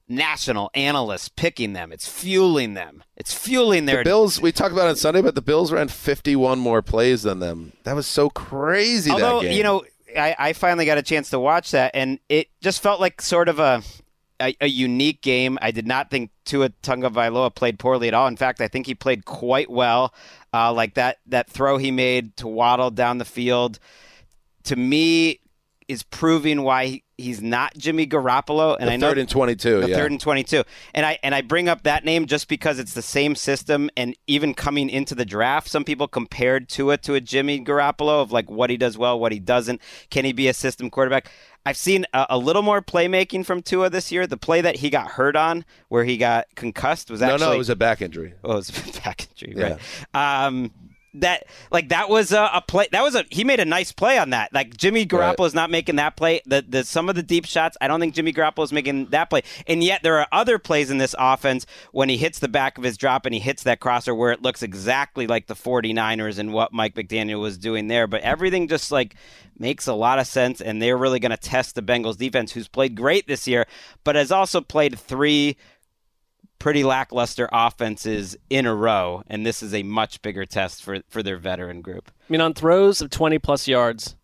national 0.07 0.69
analysts 0.75 1.29
picking 1.29 1.73
them. 1.73 1.91
It's 1.91 2.07
fueling 2.07 2.73
them. 2.73 3.03
It's 3.15 3.33
fueling 3.33 3.85
their 3.85 4.03
The 4.03 4.09
Bills, 4.09 4.41
we 4.41 4.51
talked 4.51 4.73
about 4.73 4.85
it 4.85 4.89
on 4.89 4.95
Sunday, 4.95 5.21
but 5.21 5.35
the 5.35 5.41
Bills 5.41 5.71
ran 5.71 5.87
51 5.87 6.59
more 6.59 6.81
plays 6.81 7.23
than 7.23 7.39
them. 7.39 7.73
That 7.83 7.95
was 7.95 8.05
so 8.07 8.29
crazy. 8.29 9.09
Although 9.11 9.39
that 9.41 9.47
game. 9.47 9.57
you 9.57 9.63
know, 9.63 9.83
I, 10.15 10.35
I 10.37 10.53
finally 10.53 10.85
got 10.85 10.97
a 10.97 11.03
chance 11.03 11.29
to 11.31 11.39
watch 11.39 11.71
that, 11.71 11.91
and 11.93 12.19
it 12.29 12.47
just 12.61 12.81
felt 12.81 12.99
like 12.99 13.21
sort 13.21 13.49
of 13.49 13.59
a 13.59 13.81
a, 14.41 14.55
a 14.61 14.67
unique 14.67 15.21
game. 15.21 15.57
I 15.61 15.71
did 15.71 15.87
not 15.87 16.09
think 16.09 16.31
Tua 16.45 16.69
Tagovailoa 16.83 17.55
played 17.55 17.79
poorly 17.79 18.07
at 18.07 18.13
all. 18.13 18.27
In 18.27 18.35
fact, 18.35 18.61
I 18.61 18.67
think 18.67 18.85
he 18.85 18.95
played 18.95 19.25
quite 19.25 19.69
well. 19.69 20.13
Uh, 20.53 20.73
like 20.73 20.95
that 20.95 21.17
that 21.27 21.49
throw 21.49 21.77
he 21.77 21.91
made 21.91 22.35
to 22.37 22.47
Waddle 22.47 22.91
down 22.91 23.17
the 23.17 23.25
field, 23.25 23.79
to 24.63 24.75
me, 24.75 25.39
is 25.87 26.03
proving 26.03 26.63
why 26.63 26.85
he, 26.87 27.03
he's 27.17 27.41
not 27.41 27.75
Jimmy 27.77 28.07
Garoppolo. 28.07 28.75
And 28.79 28.87
the 28.87 28.93
I 28.93 28.97
know 28.97 29.09
third 29.09 29.17
and 29.17 29.29
22. 29.29 29.81
the 29.81 29.89
yeah. 29.89 29.95
third 29.95 30.11
and 30.11 30.19
22 30.19 30.63
and 30.93 31.05
i 31.05 31.17
and 31.23 31.33
i 31.33 31.41
bring 31.41 31.69
up 31.69 31.83
that 31.83 32.03
name 32.03 32.25
just 32.25 32.47
because 32.47 32.79
it's 32.79 32.93
the 32.93 33.01
same 33.01 33.35
system 33.35 33.89
and 33.95 34.15
even 34.27 34.53
coming 34.53 34.89
into 34.89 35.15
the 35.15 35.25
draft 35.25 35.69
some 35.69 35.83
people 35.83 36.07
compared 36.07 36.69
Tua 36.69 36.97
to 36.99 37.15
a 37.15 37.21
jimmy 37.21 37.63
garoppolo 37.63 38.21
of 38.21 38.31
like 38.31 38.49
what 38.49 38.69
he 38.69 38.77
does 38.77 38.97
well 38.97 39.19
what 39.19 39.31
he 39.31 39.39
doesn't 39.39 39.81
can 40.09 40.25
he 40.25 40.33
be 40.33 40.47
a 40.47 40.53
system 40.53 40.89
quarterback 40.89 41.29
I've 41.67 41.77
seen 41.77 42.05
a, 42.13 42.27
a 42.31 42.37
little 42.37 42.61
more 42.61 42.79
playmaking 42.79 43.43
from 43.43 43.63
Tua 43.63 43.89
this 43.89 44.11
year. 44.11 44.27
The 44.27 44.37
play 44.37 44.61
that 44.61 44.75
he 44.75 44.91
got 44.91 45.07
hurt 45.07 45.35
on, 45.35 45.65
where 45.87 46.03
he 46.03 46.15
got 46.15 46.45
concussed, 46.53 47.09
was 47.09 47.23
actually 47.23 47.39
no, 47.39 47.47
no, 47.47 47.55
it 47.55 47.57
was 47.57 47.71
a 47.71 47.75
back 47.75 48.03
injury. 48.03 48.35
Oh, 48.43 48.51
it 48.51 48.55
was 48.57 48.69
a 48.69 49.01
back 49.03 49.27
injury, 49.31 49.59
right? 49.59 50.45
Um, 50.45 50.71
that 51.21 51.45
like 51.71 51.89
that 51.89 52.09
was 52.09 52.31
a, 52.31 52.49
a 52.53 52.61
play. 52.61 52.87
That 52.91 53.03
was 53.03 53.15
a 53.15 53.25
he 53.29 53.43
made 53.43 53.59
a 53.59 53.65
nice 53.65 53.91
play 53.91 54.17
on 54.17 54.31
that. 54.31 54.53
Like 54.53 54.77
Jimmy 54.77 55.05
Garoppolo 55.05 55.39
Right. 55.39 55.47
is 55.47 55.53
not 55.53 55.69
making 55.69 55.95
that 55.97 56.15
play. 56.15 56.41
The 56.45 56.63
the 56.67 56.83
some 56.83 57.09
of 57.09 57.15
the 57.15 57.23
deep 57.23 57.45
shots, 57.45 57.77
I 57.81 57.87
don't 57.87 57.99
think 57.99 58.13
Jimmy 58.13 58.33
Garoppolo 58.33 58.63
is 58.63 58.73
making 58.73 59.07
that 59.07 59.29
play. 59.29 59.43
And 59.67 59.83
yet 59.83 60.03
there 60.03 60.17
are 60.19 60.27
other 60.31 60.59
plays 60.59 60.89
in 60.91 60.97
this 60.97 61.15
offense 61.17 61.65
when 61.91 62.09
he 62.09 62.17
hits 62.17 62.39
the 62.39 62.47
back 62.47 62.77
of 62.77 62.83
his 62.83 62.97
drop 62.97 63.25
and 63.25 63.33
he 63.33 63.39
hits 63.39 63.63
that 63.63 63.79
crosser 63.79 64.13
where 64.13 64.31
it 64.31 64.41
looks 64.41 64.61
exactly 64.63 65.27
like 65.27 65.47
the 65.47 65.55
49ers 65.55 66.39
and 66.39 66.53
what 66.53 66.73
Mike 66.73 66.95
McDaniel 66.95 67.39
was 67.41 67.57
doing 67.57 67.87
there. 67.87 68.07
But 68.07 68.21
everything 68.21 68.67
just 68.67 68.91
like 68.91 69.15
makes 69.57 69.87
a 69.87 69.93
lot 69.93 70.19
of 70.19 70.27
sense 70.27 70.59
and 70.59 70.81
they're 70.81 70.97
really 70.97 71.19
going 71.19 71.31
to 71.31 71.37
test 71.37 71.75
the 71.75 71.81
Bengals 71.81 72.17
defense 72.17 72.51
who's 72.51 72.67
played 72.67 72.93
great 72.93 73.25
this 73.25 73.47
year 73.47 73.65
but 74.03 74.15
has 74.15 74.29
also 74.29 74.59
played 74.59 74.99
three 74.99 75.55
pretty 76.59 76.83
lackluster 76.83 77.49
offenses 77.51 78.37
in 78.49 78.65
a 78.65 78.75
row, 78.75 79.23
and 79.27 79.45
this 79.45 79.61
is 79.61 79.73
a 79.73 79.83
much 79.83 80.21
bigger 80.21 80.45
test 80.45 80.83
for, 80.83 81.01
for 81.09 81.21
their 81.21 81.37
veteran 81.37 81.81
group. 81.81 82.11
I 82.29 82.31
mean, 82.31 82.41
on 82.41 82.53
throws 82.53 83.01
of 83.01 83.09
20 83.09 83.39
plus 83.39 83.67
yards, 83.67 84.15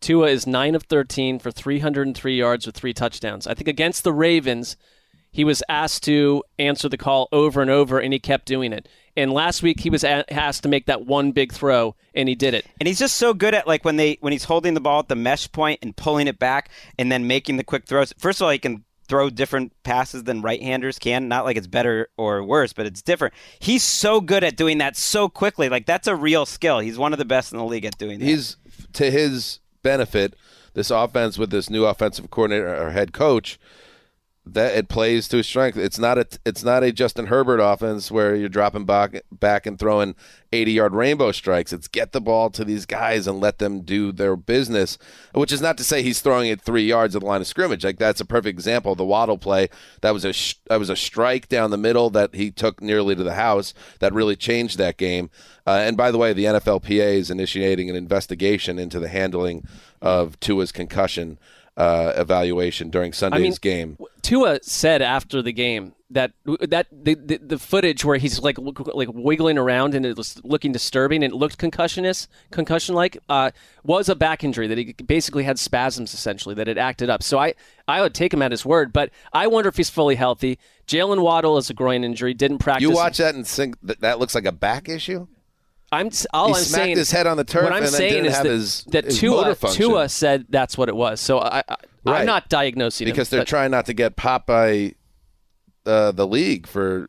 Tua 0.00 0.28
is 0.28 0.46
9 0.46 0.74
of 0.74 0.82
13 0.84 1.38
for 1.38 1.50
303 1.50 2.36
yards 2.36 2.66
with 2.66 2.74
three 2.74 2.92
touchdowns. 2.92 3.46
I 3.46 3.54
think 3.54 3.68
against 3.68 4.04
the 4.04 4.12
Ravens, 4.12 4.76
he 5.30 5.44
was 5.44 5.62
asked 5.68 6.02
to 6.04 6.44
answer 6.58 6.88
the 6.88 6.98
call 6.98 7.28
over 7.32 7.62
and 7.62 7.70
over, 7.70 7.98
and 7.98 8.12
he 8.12 8.18
kept 8.18 8.46
doing 8.46 8.72
it. 8.72 8.88
And 9.16 9.32
last 9.32 9.62
week, 9.62 9.80
he 9.80 9.90
was 9.90 10.04
asked 10.04 10.62
to 10.62 10.68
make 10.68 10.86
that 10.86 11.06
one 11.06 11.32
big 11.32 11.52
throw, 11.52 11.96
and 12.14 12.28
he 12.28 12.34
did 12.34 12.54
it. 12.54 12.66
And 12.80 12.86
he's 12.86 12.98
just 12.98 13.16
so 13.16 13.32
good 13.32 13.54
at 13.54 13.66
like 13.66 13.84
when 13.84 13.96
they 13.96 14.18
when 14.20 14.32
he's 14.32 14.44
holding 14.44 14.74
the 14.74 14.80
ball 14.80 15.00
at 15.00 15.08
the 15.08 15.16
mesh 15.16 15.50
point 15.52 15.80
and 15.82 15.96
pulling 15.96 16.28
it 16.28 16.38
back 16.38 16.70
and 16.98 17.10
then 17.10 17.26
making 17.26 17.56
the 17.56 17.64
quick 17.64 17.86
throws. 17.86 18.12
First 18.18 18.40
of 18.40 18.46
all, 18.46 18.50
he 18.50 18.58
can 18.58 18.84
throw 19.12 19.28
different 19.28 19.74
passes 19.82 20.24
than 20.24 20.40
right-handers 20.40 20.98
can. 20.98 21.28
Not 21.28 21.44
like 21.44 21.58
it's 21.58 21.66
better 21.66 22.08
or 22.16 22.42
worse, 22.42 22.72
but 22.72 22.86
it's 22.86 23.02
different. 23.02 23.34
He's 23.58 23.82
so 23.82 24.22
good 24.22 24.42
at 24.42 24.56
doing 24.56 24.78
that 24.78 24.96
so 24.96 25.28
quickly. 25.28 25.68
Like 25.68 25.84
that's 25.84 26.08
a 26.08 26.16
real 26.16 26.46
skill. 26.46 26.78
He's 26.78 26.96
one 26.96 27.12
of 27.12 27.18
the 27.18 27.26
best 27.26 27.52
in 27.52 27.58
the 27.58 27.64
league 27.66 27.84
at 27.84 27.98
doing 27.98 28.20
that. 28.20 28.24
He's 28.24 28.56
to 28.94 29.10
his 29.10 29.60
benefit. 29.82 30.34
This 30.72 30.90
offense 30.90 31.36
with 31.36 31.50
this 31.50 31.68
new 31.68 31.84
offensive 31.84 32.30
coordinator 32.30 32.74
or 32.74 32.92
head 32.92 33.12
coach, 33.12 33.58
that 34.44 34.74
it 34.76 34.88
plays 34.88 35.28
to 35.28 35.36
his 35.36 35.46
strength. 35.46 35.78
It's 35.78 35.98
not 35.98 36.18
a 36.18 36.26
it's 36.44 36.64
not 36.64 36.82
a 36.82 36.90
Justin 36.90 37.26
Herbert 37.26 37.60
offense 37.60 38.10
where 38.10 38.34
you're 38.34 38.48
dropping 38.48 38.84
back 38.84 39.22
back 39.30 39.66
and 39.66 39.78
throwing 39.78 40.16
80 40.52 40.72
yard 40.72 40.94
rainbow 40.94 41.30
strikes. 41.30 41.72
It's 41.72 41.86
get 41.86 42.10
the 42.10 42.20
ball 42.20 42.50
to 42.50 42.64
these 42.64 42.84
guys 42.84 43.28
and 43.28 43.40
let 43.40 43.58
them 43.58 43.82
do 43.82 44.10
their 44.10 44.34
business. 44.34 44.98
Which 45.32 45.52
is 45.52 45.60
not 45.60 45.78
to 45.78 45.84
say 45.84 46.02
he's 46.02 46.20
throwing 46.20 46.50
it 46.50 46.60
three 46.60 46.84
yards 46.84 47.14
at 47.14 47.20
the 47.20 47.26
line 47.26 47.40
of 47.40 47.46
scrimmage. 47.46 47.84
Like 47.84 47.98
that's 47.98 48.20
a 48.20 48.24
perfect 48.24 48.52
example. 48.52 48.96
The 48.96 49.04
Waddle 49.04 49.38
play 49.38 49.68
that 50.00 50.12
was 50.12 50.24
a 50.24 50.32
sh- 50.32 50.56
that 50.66 50.80
was 50.80 50.90
a 50.90 50.96
strike 50.96 51.48
down 51.48 51.70
the 51.70 51.76
middle 51.76 52.10
that 52.10 52.34
he 52.34 52.50
took 52.50 52.82
nearly 52.82 53.14
to 53.14 53.22
the 53.22 53.34
house 53.34 53.74
that 54.00 54.12
really 54.12 54.34
changed 54.34 54.76
that 54.78 54.96
game. 54.96 55.30
Uh, 55.64 55.82
and 55.84 55.96
by 55.96 56.10
the 56.10 56.18
way, 56.18 56.32
the 56.32 56.46
NFLPA 56.46 57.14
is 57.14 57.30
initiating 57.30 57.88
an 57.88 57.94
investigation 57.94 58.80
into 58.80 58.98
the 58.98 59.08
handling 59.08 59.64
of 60.00 60.38
Tua's 60.40 60.72
concussion 60.72 61.38
uh, 61.76 62.12
evaluation 62.16 62.90
during 62.90 63.12
Sunday's 63.12 63.58
game. 63.58 63.96
Tua 64.22 64.60
said 64.62 65.02
after 65.02 65.42
the 65.42 65.52
game 65.52 65.94
that 66.10 66.32
that 66.60 66.86
the, 66.92 67.14
the, 67.14 67.38
the 67.38 67.58
footage 67.58 68.04
where 68.04 68.18
he's 68.18 68.40
like 68.40 68.58
like 68.58 69.08
wiggling 69.12 69.56
around 69.56 69.94
and 69.94 70.04
it 70.04 70.16
was 70.16 70.38
looking 70.44 70.70
disturbing 70.70 71.24
and 71.24 71.32
it 71.32 71.36
looked 71.36 71.58
concussionist 71.58 72.28
concussion 72.50 72.94
like 72.94 73.16
uh, 73.28 73.50
was 73.82 74.08
a 74.08 74.14
back 74.14 74.44
injury 74.44 74.66
that 74.66 74.76
he 74.76 74.92
basically 74.92 75.44
had 75.44 75.58
spasms 75.58 76.12
essentially 76.12 76.54
that 76.54 76.68
it 76.68 76.76
acted 76.76 77.08
up. 77.08 77.22
So 77.22 77.38
I 77.38 77.54
I 77.88 78.02
would 78.02 78.14
take 78.14 78.32
him 78.32 78.42
at 78.42 78.50
his 78.50 78.64
word, 78.64 78.92
but 78.92 79.10
I 79.32 79.46
wonder 79.46 79.68
if 79.68 79.76
he's 79.76 79.90
fully 79.90 80.16
healthy. 80.16 80.58
Jaylen 80.86 81.22
Waddle 81.22 81.56
is 81.56 81.70
a 81.70 81.74
groin 81.74 82.04
injury, 82.04 82.34
didn't 82.34 82.58
practice. 82.58 82.82
You 82.82 82.94
watch 82.94 83.18
that 83.18 83.34
and 83.34 83.46
think 83.46 83.76
that, 83.82 84.00
that 84.00 84.18
looks 84.18 84.34
like 84.34 84.44
a 84.44 84.52
back 84.52 84.88
issue. 84.88 85.26
I'm 85.92 86.10
all 86.32 86.48
He 86.48 86.54
I'm 86.54 86.64
smacked 86.64 86.84
saying 86.84 86.96
his 86.96 87.10
head 87.10 87.26
on 87.26 87.36
the 87.36 87.44
turf 87.44 87.64
What 87.64 87.72
I'm 87.72 87.86
saying 87.86 88.24
didn't 88.24 88.26
is 88.26 88.36
that, 88.36 88.46
his- 88.46 88.84
that 88.84 89.04
his 89.04 89.18
Tua. 89.18 89.54
Tua 89.54 90.08
said 90.08 90.46
that's 90.48 90.76
what 90.78 90.88
it 90.88 90.96
was. 90.96 91.20
So 91.20 91.38
I, 91.38 91.62
I 91.68 91.76
Right. 92.04 92.20
I'm 92.20 92.26
not 92.26 92.48
diagnosing 92.48 93.06
him, 93.06 93.12
because 93.12 93.28
they're 93.28 93.42
but- 93.42 93.46
trying 93.46 93.70
not 93.70 93.86
to 93.86 93.92
get 93.92 94.16
popped 94.16 94.48
by 94.48 94.94
uh, 95.86 96.10
the 96.10 96.26
league 96.26 96.66
for 96.66 97.08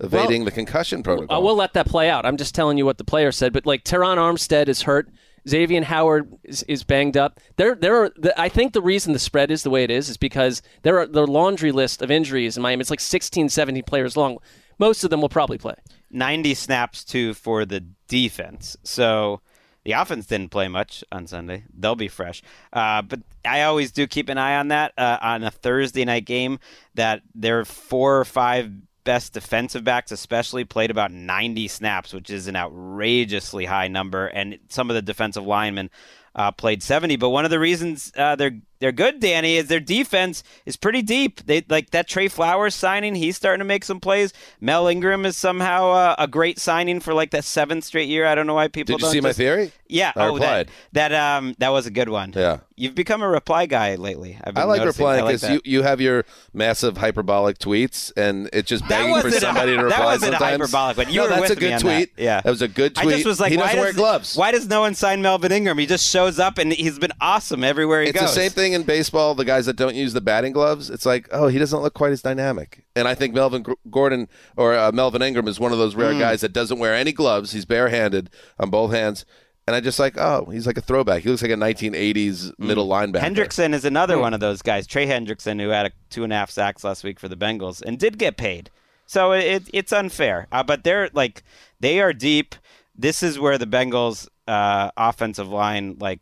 evading 0.00 0.44
the 0.44 0.50
concussion 0.50 1.02
protocol. 1.02 1.36
I 1.36 1.38
will 1.38 1.54
let 1.54 1.74
that 1.74 1.86
play 1.86 2.10
out. 2.10 2.26
I'm 2.26 2.36
just 2.36 2.54
telling 2.54 2.76
you 2.78 2.84
what 2.84 2.98
the 2.98 3.04
player 3.04 3.30
said. 3.30 3.52
But 3.52 3.66
like 3.66 3.84
Terron 3.84 4.16
Armstead 4.16 4.68
is 4.68 4.82
hurt. 4.82 5.10
Xavier 5.48 5.82
Howard 5.84 6.32
is, 6.44 6.62
is 6.64 6.84
banged 6.84 7.16
up. 7.16 7.40
There, 7.56 7.74
there 7.74 7.96
are. 7.96 8.10
The, 8.16 8.38
I 8.38 8.48
think 8.48 8.72
the 8.72 8.82
reason 8.82 9.12
the 9.12 9.18
spread 9.18 9.50
is 9.50 9.62
the 9.62 9.70
way 9.70 9.84
it 9.84 9.90
is 9.90 10.08
is 10.08 10.16
because 10.16 10.60
there 10.82 10.98
are 10.98 11.06
the 11.06 11.26
laundry 11.26 11.72
list 11.72 12.02
of 12.02 12.10
injuries 12.10 12.56
in 12.56 12.62
Miami. 12.62 12.80
It's 12.82 12.90
like 12.90 13.00
16, 13.00 13.48
17 13.48 13.82
players 13.84 14.16
long. 14.16 14.38
Most 14.78 15.02
of 15.04 15.10
them 15.10 15.20
will 15.20 15.28
probably 15.28 15.56
play. 15.58 15.74
90 16.10 16.54
snaps 16.54 17.04
too 17.04 17.34
for 17.34 17.64
the 17.64 17.84
defense. 18.08 18.76
So 18.82 19.40
the 19.84 19.92
offense 19.92 20.26
didn't 20.26 20.50
play 20.50 20.68
much 20.68 21.02
on 21.10 21.26
Sunday. 21.26 21.64
They'll 21.76 21.94
be 21.94 22.08
fresh. 22.08 22.42
Uh, 22.72 23.02
but 23.02 23.20
I 23.44 23.62
always 23.62 23.92
do 23.92 24.06
keep 24.06 24.28
an 24.28 24.38
eye 24.38 24.56
on 24.56 24.68
that 24.68 24.92
uh, 24.98 25.18
on 25.22 25.42
a 25.42 25.50
Thursday 25.50 26.04
night 26.04 26.26
game 26.26 26.58
that 26.94 27.22
their 27.34 27.64
four 27.64 28.18
or 28.18 28.24
five 28.24 28.70
best 29.04 29.32
defensive 29.32 29.82
backs 29.82 30.12
especially 30.12 30.62
played 30.62 30.90
about 30.90 31.10
90 31.10 31.68
snaps 31.68 32.12
which 32.12 32.28
is 32.28 32.46
an 32.48 32.54
outrageously 32.54 33.64
high 33.64 33.88
number 33.88 34.26
and 34.26 34.58
some 34.68 34.90
of 34.90 34.94
the 34.94 35.00
defensive 35.00 35.46
linemen 35.46 35.88
uh, 36.34 36.52
played 36.52 36.82
70. 36.82 37.16
But 37.16 37.30
one 37.30 37.44
of 37.44 37.50
the 37.50 37.58
reasons 37.58 38.12
uh, 38.16 38.36
they're 38.36 38.60
they're 38.80 38.92
good, 38.92 39.20
Danny, 39.20 39.56
is 39.56 39.68
their 39.68 39.80
defense 39.80 40.42
is 40.66 40.76
pretty 40.76 41.02
deep. 41.02 41.40
They 41.46 41.64
like 41.68 41.90
that 41.90 42.08
Trey 42.08 42.28
Flowers 42.28 42.74
signing. 42.74 43.14
He's 43.14 43.36
starting 43.36 43.60
to 43.60 43.64
make 43.64 43.84
some 43.84 44.00
plays. 44.00 44.32
Mel 44.60 44.88
Ingram 44.88 45.26
is 45.26 45.36
somehow 45.36 45.90
uh, 45.90 46.14
a 46.18 46.26
great 46.26 46.58
signing 46.58 47.00
for 47.00 47.12
like 47.14 47.30
the 47.30 47.42
seventh 47.42 47.84
straight 47.84 48.08
year. 48.08 48.26
I 48.26 48.34
don't 48.34 48.46
know 48.46 48.54
why 48.54 48.68
people 48.68 48.96
Did 48.96 49.00
you 49.02 49.06
don't 49.06 49.12
see 49.12 49.20
my 49.20 49.32
theory? 49.32 49.72
Yeah, 49.86 50.12
I 50.16 50.26
oh, 50.28 50.34
replied. 50.34 50.70
that 50.92 51.08
that 51.10 51.36
um 51.36 51.54
that 51.58 51.68
was 51.70 51.86
a 51.86 51.90
good 51.90 52.08
one. 52.08 52.32
Yeah. 52.34 52.60
You've 52.76 52.94
become 52.94 53.20
a 53.20 53.28
reply 53.28 53.66
guy 53.66 53.96
lately. 53.96 54.38
I've 54.42 54.54
been 54.54 54.62
I 54.62 54.64
like 54.64 54.78
noticing. 54.78 55.04
replying 55.04 55.20
I 55.20 55.24
like 55.24 55.40
because 55.40 55.50
you, 55.50 55.60
you 55.64 55.82
have 55.82 56.00
your 56.00 56.24
massive 56.54 56.96
hyperbolic 56.96 57.58
tweets, 57.58 58.10
and 58.16 58.48
it's 58.54 58.70
just 58.70 58.88
begging 58.88 59.08
for 59.08 59.24
wasn't 59.24 59.34
a- 59.34 59.40
somebody 59.40 59.72
to 59.72 59.76
that 59.82 59.84
reply. 59.84 60.04
wasn't 60.06 60.34
a 60.34 60.38
sometimes. 60.38 60.60
hyperbolic 60.62 60.96
one. 60.96 61.08
You 61.10 61.16
no, 61.16 61.22
were 61.24 61.28
that's 61.28 61.40
with 61.42 61.50
a 61.50 61.60
good 61.60 61.78
tweet. 61.80 62.16
that. 62.16 62.22
Yeah. 62.22 62.40
that 62.40 62.48
was 62.48 62.62
a 62.62 62.68
good 62.68 62.94
tweet. 62.94 63.08
I 63.08 63.10
just 63.16 63.26
was 63.26 63.38
like, 63.38 63.50
he 63.50 63.58
why 63.58 63.64
doesn't 63.64 63.76
does, 63.76 63.84
wear 63.84 63.92
gloves. 63.92 64.34
Why 64.36 64.50
does 64.50 64.66
no 64.66 64.80
one 64.80 64.94
sign 64.94 65.20
Melvin 65.20 65.52
Ingram? 65.52 65.76
He 65.76 65.84
just 65.84 66.08
shows 66.08 66.38
up 66.38 66.56
and 66.56 66.72
he's 66.72 66.98
been 66.98 67.12
awesome 67.20 67.62
everywhere 67.64 68.00
he 68.00 68.08
it's 68.08 68.18
goes. 68.20 68.34
the 68.34 68.40
same 68.40 68.50
thing 68.50 68.69
in 68.72 68.82
baseball. 68.84 69.34
The 69.34 69.44
guys 69.44 69.66
that 69.66 69.76
don't 69.76 69.94
use 69.94 70.12
the 70.12 70.20
batting 70.20 70.52
gloves, 70.52 70.90
it's 70.90 71.06
like, 71.06 71.28
oh, 71.32 71.48
he 71.48 71.58
doesn't 71.58 71.80
look 71.80 71.94
quite 71.94 72.12
as 72.12 72.22
dynamic. 72.22 72.84
And 72.96 73.06
I 73.08 73.14
think 73.14 73.34
Melvin 73.34 73.62
Gr- 73.62 73.72
Gordon 73.90 74.28
or 74.56 74.74
uh, 74.74 74.92
Melvin 74.92 75.22
Ingram 75.22 75.48
is 75.48 75.58
one 75.60 75.72
of 75.72 75.78
those 75.78 75.94
rare 75.94 76.18
guys 76.18 76.40
that 76.42 76.52
doesn't 76.52 76.78
wear 76.78 76.94
any 76.94 77.12
gloves. 77.12 77.52
He's 77.52 77.64
barehanded 77.64 78.30
on 78.58 78.70
both 78.70 78.92
hands. 78.92 79.24
And 79.66 79.76
I 79.76 79.80
just 79.80 79.98
like, 80.00 80.16
oh, 80.18 80.46
he's 80.46 80.66
like 80.66 80.78
a 80.78 80.80
throwback. 80.80 81.22
He 81.22 81.28
looks 81.28 81.42
like 81.42 81.50
a 81.52 81.54
1980s 81.54 82.52
middle 82.58 82.88
linebacker. 82.88 83.20
Hendrickson 83.20 83.72
is 83.74 83.84
another 83.84 84.14
Hmm. 84.16 84.20
one 84.22 84.34
of 84.34 84.40
those 84.40 84.62
guys. 84.62 84.86
Trey 84.86 85.06
Hendrickson, 85.06 85.60
who 85.60 85.68
had 85.68 85.86
a 85.86 85.90
two 86.08 86.24
and 86.24 86.32
a 86.32 86.36
half 86.36 86.50
sacks 86.50 86.82
last 86.82 87.04
week 87.04 87.20
for 87.20 87.28
the 87.28 87.36
Bengals 87.36 87.80
and 87.82 87.98
did 87.98 88.18
get 88.18 88.36
paid. 88.36 88.70
So 89.06 89.32
it, 89.32 89.68
it's 89.72 89.92
unfair. 89.92 90.48
Uh, 90.50 90.62
but 90.62 90.82
they're 90.84 91.10
like 91.12 91.42
they 91.78 92.00
are 92.00 92.12
deep. 92.12 92.54
This 92.96 93.22
is 93.22 93.38
where 93.38 93.58
the 93.58 93.66
Bengals 93.66 94.28
uh, 94.48 94.90
offensive 94.96 95.48
line 95.48 95.96
like 96.00 96.20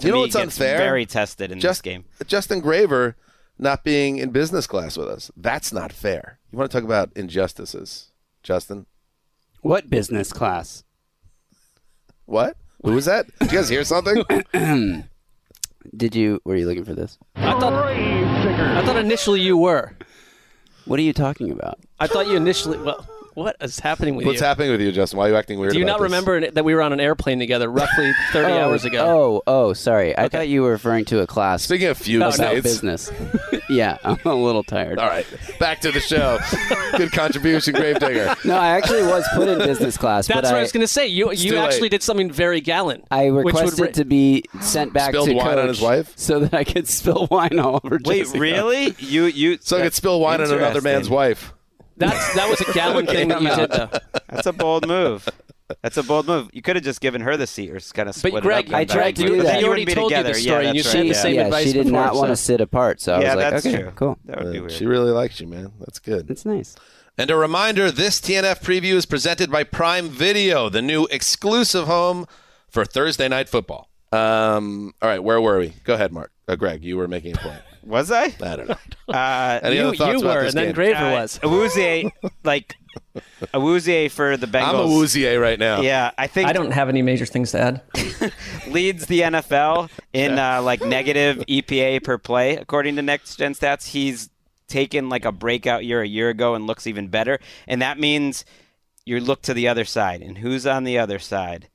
You 0.00 0.10
know 0.10 0.14
me, 0.16 0.20
what's 0.22 0.34
gets 0.36 0.42
unfair? 0.58 0.78
Very 0.78 1.06
tested 1.06 1.50
in 1.50 1.60
Just 1.60 1.82
this 1.82 1.92
game. 1.92 2.04
Justin 2.26 2.60
Graver 2.60 3.16
not 3.58 3.82
being 3.82 4.18
in 4.18 4.30
business 4.30 4.66
class 4.66 4.96
with 4.96 5.08
us. 5.08 5.30
That's 5.36 5.72
not 5.72 5.92
fair. 5.92 6.38
You 6.52 6.58
want 6.58 6.70
to 6.70 6.76
talk 6.76 6.84
about 6.84 7.10
injustices, 7.16 8.12
Justin? 8.42 8.86
What 9.62 9.90
business 9.90 10.32
class? 10.32 10.84
What? 12.26 12.56
Who 12.84 12.92
was 12.92 13.06
that? 13.06 13.26
Did 13.40 13.50
you 13.52 13.58
guys 13.58 13.68
hear 13.68 13.82
something? 13.82 14.22
Did 15.96 16.14
you? 16.14 16.40
Were 16.44 16.54
you 16.54 16.66
looking 16.66 16.84
for 16.84 16.94
this? 16.94 17.18
I 17.34 17.58
thought, 17.58 17.72
I 17.72 18.84
thought 18.84 18.96
initially 18.96 19.40
you 19.40 19.56
were. 19.56 19.96
What 20.84 20.98
are 21.00 21.02
you 21.02 21.12
talking 21.12 21.50
about? 21.50 21.78
I 21.98 22.06
thought 22.06 22.28
you 22.28 22.36
initially. 22.36 22.78
Well, 22.78 23.06
what 23.38 23.56
is 23.60 23.78
happening 23.78 24.16
with 24.16 24.24
you? 24.24 24.28
What's 24.28 24.40
you? 24.40 24.46
happening 24.46 24.70
with 24.70 24.80
you, 24.80 24.90
Justin? 24.90 25.18
Why 25.18 25.26
are 25.26 25.30
you 25.30 25.36
acting 25.36 25.58
weird? 25.58 25.72
Do 25.72 25.78
you 25.78 25.84
about 25.84 25.92
not 25.92 25.98
this? 26.00 26.04
remember 26.04 26.50
that 26.50 26.64
we 26.64 26.74
were 26.74 26.82
on 26.82 26.92
an 26.92 27.00
airplane 27.00 27.38
together 27.38 27.70
roughly 27.70 28.12
30 28.32 28.52
oh, 28.52 28.58
hours 28.58 28.84
ago? 28.84 29.04
Oh, 29.06 29.42
oh, 29.46 29.72
sorry. 29.72 30.16
I 30.18 30.28
thought 30.28 30.48
you 30.48 30.62
were 30.62 30.72
referring 30.72 31.04
to 31.06 31.20
a 31.20 31.26
class 31.26 31.62
Speaking 31.62 31.86
of 31.88 31.96
feud 31.96 32.20
No, 32.20 32.30
no. 32.36 32.60
business. 32.60 33.10
yeah, 33.68 33.98
I'm 34.04 34.18
a 34.24 34.34
little 34.34 34.64
tired. 34.64 34.98
all 34.98 35.08
right, 35.08 35.26
back 35.60 35.80
to 35.82 35.92
the 35.92 36.00
show. 36.00 36.38
Good 36.96 37.12
contribution, 37.12 37.74
Gravedigger. 37.74 38.34
No, 38.44 38.56
I 38.56 38.68
actually 38.68 39.02
was 39.02 39.26
put 39.34 39.48
in 39.48 39.58
business 39.58 39.96
class, 39.96 40.26
That's 40.26 40.38
but 40.38 40.44
what 40.44 40.54
I, 40.54 40.58
I, 40.58 40.62
was 40.62 40.72
going 40.72 40.80
to 40.82 40.88
say. 40.88 41.06
You 41.06 41.32
you 41.32 41.56
actually 41.58 41.82
late. 41.82 41.90
did 41.92 42.02
something 42.02 42.30
very 42.30 42.60
gallant. 42.60 43.04
I 43.10 43.30
which 43.30 43.44
would 43.44 43.54
requested 43.54 43.86
ra- 43.86 43.92
to 43.92 44.04
be 44.04 44.44
sent 44.60 44.92
back 44.92 45.10
Spilled 45.10 45.28
to 45.28 45.34
wine 45.34 45.46
coach 45.46 45.58
on 45.58 45.68
his 45.68 45.80
wife? 45.80 46.12
so 46.16 46.40
that 46.40 46.54
I 46.54 46.64
could 46.64 46.88
spill 46.88 47.28
wine 47.30 47.58
all 47.58 47.80
over. 47.84 47.98
Wait, 48.04 48.20
Jessica. 48.20 48.40
really? 48.40 48.94
You 48.98 49.24
you 49.24 49.58
So 49.60 49.78
I 49.78 49.82
could 49.82 49.94
spill 49.94 50.20
wine 50.20 50.40
on 50.40 50.50
another 50.50 50.80
man's 50.80 51.10
wife. 51.10 51.52
That's 51.98 52.34
that 52.34 52.48
was 52.48 52.60
a 52.60 52.72
gallant 52.74 53.08
thing 53.08 53.28
that 53.28 53.42
you 53.42 53.54
did 53.54 53.70
though. 53.70 53.90
That's 54.28 54.46
a 54.46 54.52
bold 54.52 54.86
move. 54.86 55.28
That's 55.82 55.98
a 55.98 56.02
bold 56.02 56.26
move. 56.26 56.48
You 56.54 56.62
could 56.62 56.76
have 56.76 56.84
just 56.84 57.00
given 57.02 57.20
her 57.20 57.36
the 57.36 57.46
seat 57.46 57.70
or 57.70 57.78
kind 57.92 58.08
of 58.08 58.14
But 58.14 58.28
split 58.30 58.42
Gregg, 58.42 58.68
it 58.68 58.72
up. 58.72 58.78
I 58.80 58.84
tried 58.86 59.16
to 59.16 59.22
do 59.22 59.36
But 59.36 59.36
that. 59.38 59.42
then 59.44 59.54
She 59.56 59.60
you 59.60 59.66
already 59.66 59.82
wouldn't 59.82 59.86
be 59.86 59.94
told 59.94 60.12
you 60.12 60.22
the 60.22 60.34
story, 60.34 60.62
Yeah, 60.62 60.68
and 60.68 60.76
you 60.76 60.82
that's 60.82 60.92
said 60.92 60.98
right, 61.00 61.08
the 61.08 61.14
same 61.14 61.34
yeah, 61.34 61.44
advice 61.44 61.66
she 61.66 61.72
did 61.74 61.84
before, 61.84 62.00
not 62.00 62.14
want 62.14 62.26
so- 62.28 62.32
to 62.32 62.36
sit 62.36 62.60
apart, 62.62 63.00
so 63.02 63.12
I 63.14 63.20
Yeah, 63.20 63.34
was 63.34 63.44
like, 63.44 63.52
that's 63.52 63.66
okay, 63.66 63.82
true. 63.82 63.92
cool. 63.94 64.18
That 64.24 64.42
would 64.44 64.52
be 64.52 64.60
weird. 64.60 64.72
She 64.72 64.86
really 64.86 65.10
likes 65.10 65.40
you, 65.40 65.46
man. 65.46 65.72
That's 65.80 65.98
good. 65.98 66.30
It's 66.30 66.46
nice. 66.46 66.74
And 67.18 67.30
a 67.30 67.36
reminder 67.36 67.90
this 67.90 68.18
TNF 68.20 68.62
preview 68.62 68.94
is 68.94 69.04
presented 69.04 69.50
by 69.50 69.62
Prime 69.64 70.08
Video, 70.08 70.70
the 70.70 70.80
new 70.80 71.04
exclusive 71.10 71.86
home 71.86 72.26
for 72.70 72.86
Thursday 72.86 73.28
Night 73.28 73.48
Football. 73.50 73.90
Um, 74.10 74.94
all 75.02 75.08
right, 75.10 75.22
where 75.22 75.38
were 75.40 75.58
we? 75.58 75.74
Go 75.84 75.94
ahead, 75.94 76.12
Marc. 76.12 76.30
Uh, 76.46 76.56
Gregg, 76.56 76.82
you 76.82 76.96
were 76.96 77.08
making 77.08 77.34
a 77.34 77.38
point. 77.38 77.60
Was 77.88 78.10
I? 78.12 78.24
I 78.24 78.56
don't 78.56 78.68
know. 78.68 78.76
Uh, 79.08 79.58
Any 79.62 79.76
You, 79.76 79.84
other 79.84 79.96
thoughts 79.96 80.12
you 80.12 80.18
about 80.18 80.36
were, 80.36 80.42
this 80.42 80.54
and 80.54 80.58
then 80.58 80.66
game? 80.66 80.74
Graver 80.74 81.06
uh, 81.06 81.12
was. 81.12 81.38
Awuzie, 81.38 82.12
like 82.44 82.76
a 83.16 83.22
Awuzie 83.58 84.10
for 84.10 84.36
the 84.36 84.46
Bengals. 84.46 84.68
I'm 84.68 84.74
a 84.74 84.84
Woozier 84.84 85.40
right 85.40 85.58
now. 85.58 85.80
Yeah, 85.80 86.10
I 86.18 86.26
think 86.26 86.46
I 86.46 86.52
don't 86.52 86.72
have 86.72 86.90
any 86.90 87.00
major 87.00 87.24
things 87.24 87.52
to 87.52 87.58
add. 87.58 87.80
leads 88.68 89.06
the 89.06 89.20
NFL 89.22 89.88
in 90.12 90.38
uh, 90.38 90.60
like 90.60 90.82
negative 90.82 91.38
EPA 91.48 92.04
per 92.04 92.18
play 92.18 92.56
according 92.56 92.96
to 92.96 93.02
Next 93.02 93.36
Gen 93.36 93.54
Stats. 93.54 93.86
He's 93.86 94.28
taken 94.66 95.08
like 95.08 95.24
a 95.24 95.32
breakout 95.32 95.86
year 95.86 96.02
a 96.02 96.06
year 96.06 96.28
ago 96.28 96.54
and 96.54 96.66
looks 96.66 96.86
even 96.86 97.08
better, 97.08 97.38
and 97.66 97.80
that 97.80 97.98
means 97.98 98.44
you 99.06 99.18
look 99.20 99.40
to 99.42 99.54
the 99.54 99.66
other 99.68 99.86
side. 99.86 100.20
And 100.20 100.36
who's 100.36 100.66
on 100.66 100.84
the 100.84 100.98
other 100.98 101.18
side? 101.18 101.70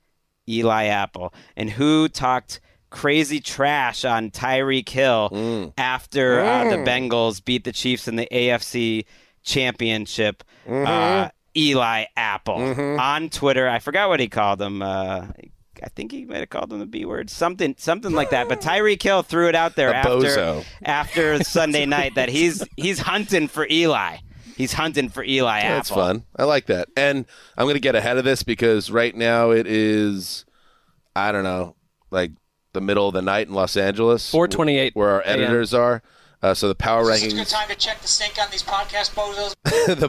Eli 0.48 0.84
Apple. 0.84 1.34
And 1.56 1.70
who 1.70 2.08
talked 2.08 2.60
crazy 2.94 3.40
trash 3.40 4.04
on 4.04 4.30
Tyreek 4.30 4.88
Hill 4.88 5.72
after 5.76 6.40
uh, 6.40 6.70
the 6.70 6.76
Bengals 6.76 7.44
beat 7.44 7.64
the 7.64 7.72
Chiefs 7.72 8.06
in 8.06 8.14
the 8.16 8.28
AFC 8.30 9.04
Championship? 9.42 10.44
Uh, 10.68 11.28
Eli 11.56 12.04
Apple 12.16 12.54
on 13.00 13.30
Twitter. 13.30 13.68
I 13.68 13.78
forgot 13.80 14.08
what 14.08 14.20
he 14.20 14.28
called 14.28 14.62
him. 14.62 14.80
Uh, 14.80 15.26
I 15.82 15.88
think 15.94 16.12
he 16.12 16.24
might 16.24 16.38
have 16.38 16.50
called 16.50 16.72
him 16.72 16.78
the 16.78 16.86
B 16.86 17.04
word, 17.04 17.28
something, 17.30 17.74
something 17.78 18.12
like 18.12 18.30
that. 18.30 18.48
But 18.48 18.60
Tyreek 18.62 19.02
Hill 19.02 19.22
threw 19.22 19.48
it 19.48 19.54
out 19.54 19.74
there 19.76 19.92
after 19.92 20.10
bozo. 20.10 20.64
after 20.82 21.42
Sunday 21.44 21.86
night 21.86 22.14
that 22.14 22.28
he's 22.28 22.64
he's 22.76 23.00
hunting 23.00 23.48
for 23.48 23.66
Eli. 23.68 24.18
He's 24.56 24.72
hunting 24.72 25.08
for 25.08 25.24
Eli 25.24 25.58
Apple. 25.60 25.74
That's 25.76 25.90
fun. 25.90 26.24
I 26.36 26.44
like 26.44 26.66
that. 26.66 26.88
And 26.96 27.26
I'm 27.58 27.64
going 27.64 27.74
to 27.74 27.80
get 27.80 27.96
ahead 27.96 28.18
of 28.18 28.24
this 28.24 28.44
because 28.44 28.88
right 28.88 29.14
now 29.14 29.50
it 29.50 29.66
is, 29.66 30.44
I 31.16 31.32
don't 31.32 31.42
know, 31.42 31.74
like 32.12 32.30
the 32.74 32.80
middle 32.80 33.08
of 33.08 33.14
the 33.14 33.22
night 33.22 33.48
in 33.48 33.54
Los 33.54 33.76
Angeles. 33.76 34.30
4:28 34.32 34.94
Where 34.94 35.10
our 35.10 35.20
a.m. 35.20 35.40
editors 35.40 35.72
are. 35.72 36.02
Uh, 36.42 36.52
so 36.52 36.68
the 36.68 36.74
power 36.74 37.04
rankings. 37.04 37.24
It's 37.24 37.32
a 37.32 37.36
good 37.36 37.48
time 37.48 37.68
to 37.68 37.74
check 37.74 38.02
the 38.02 38.08
sync 38.08 38.38
on 38.38 38.50
these 38.50 38.62
podcast 38.62 39.14
bozos. 39.14 39.54
the, 39.64 40.08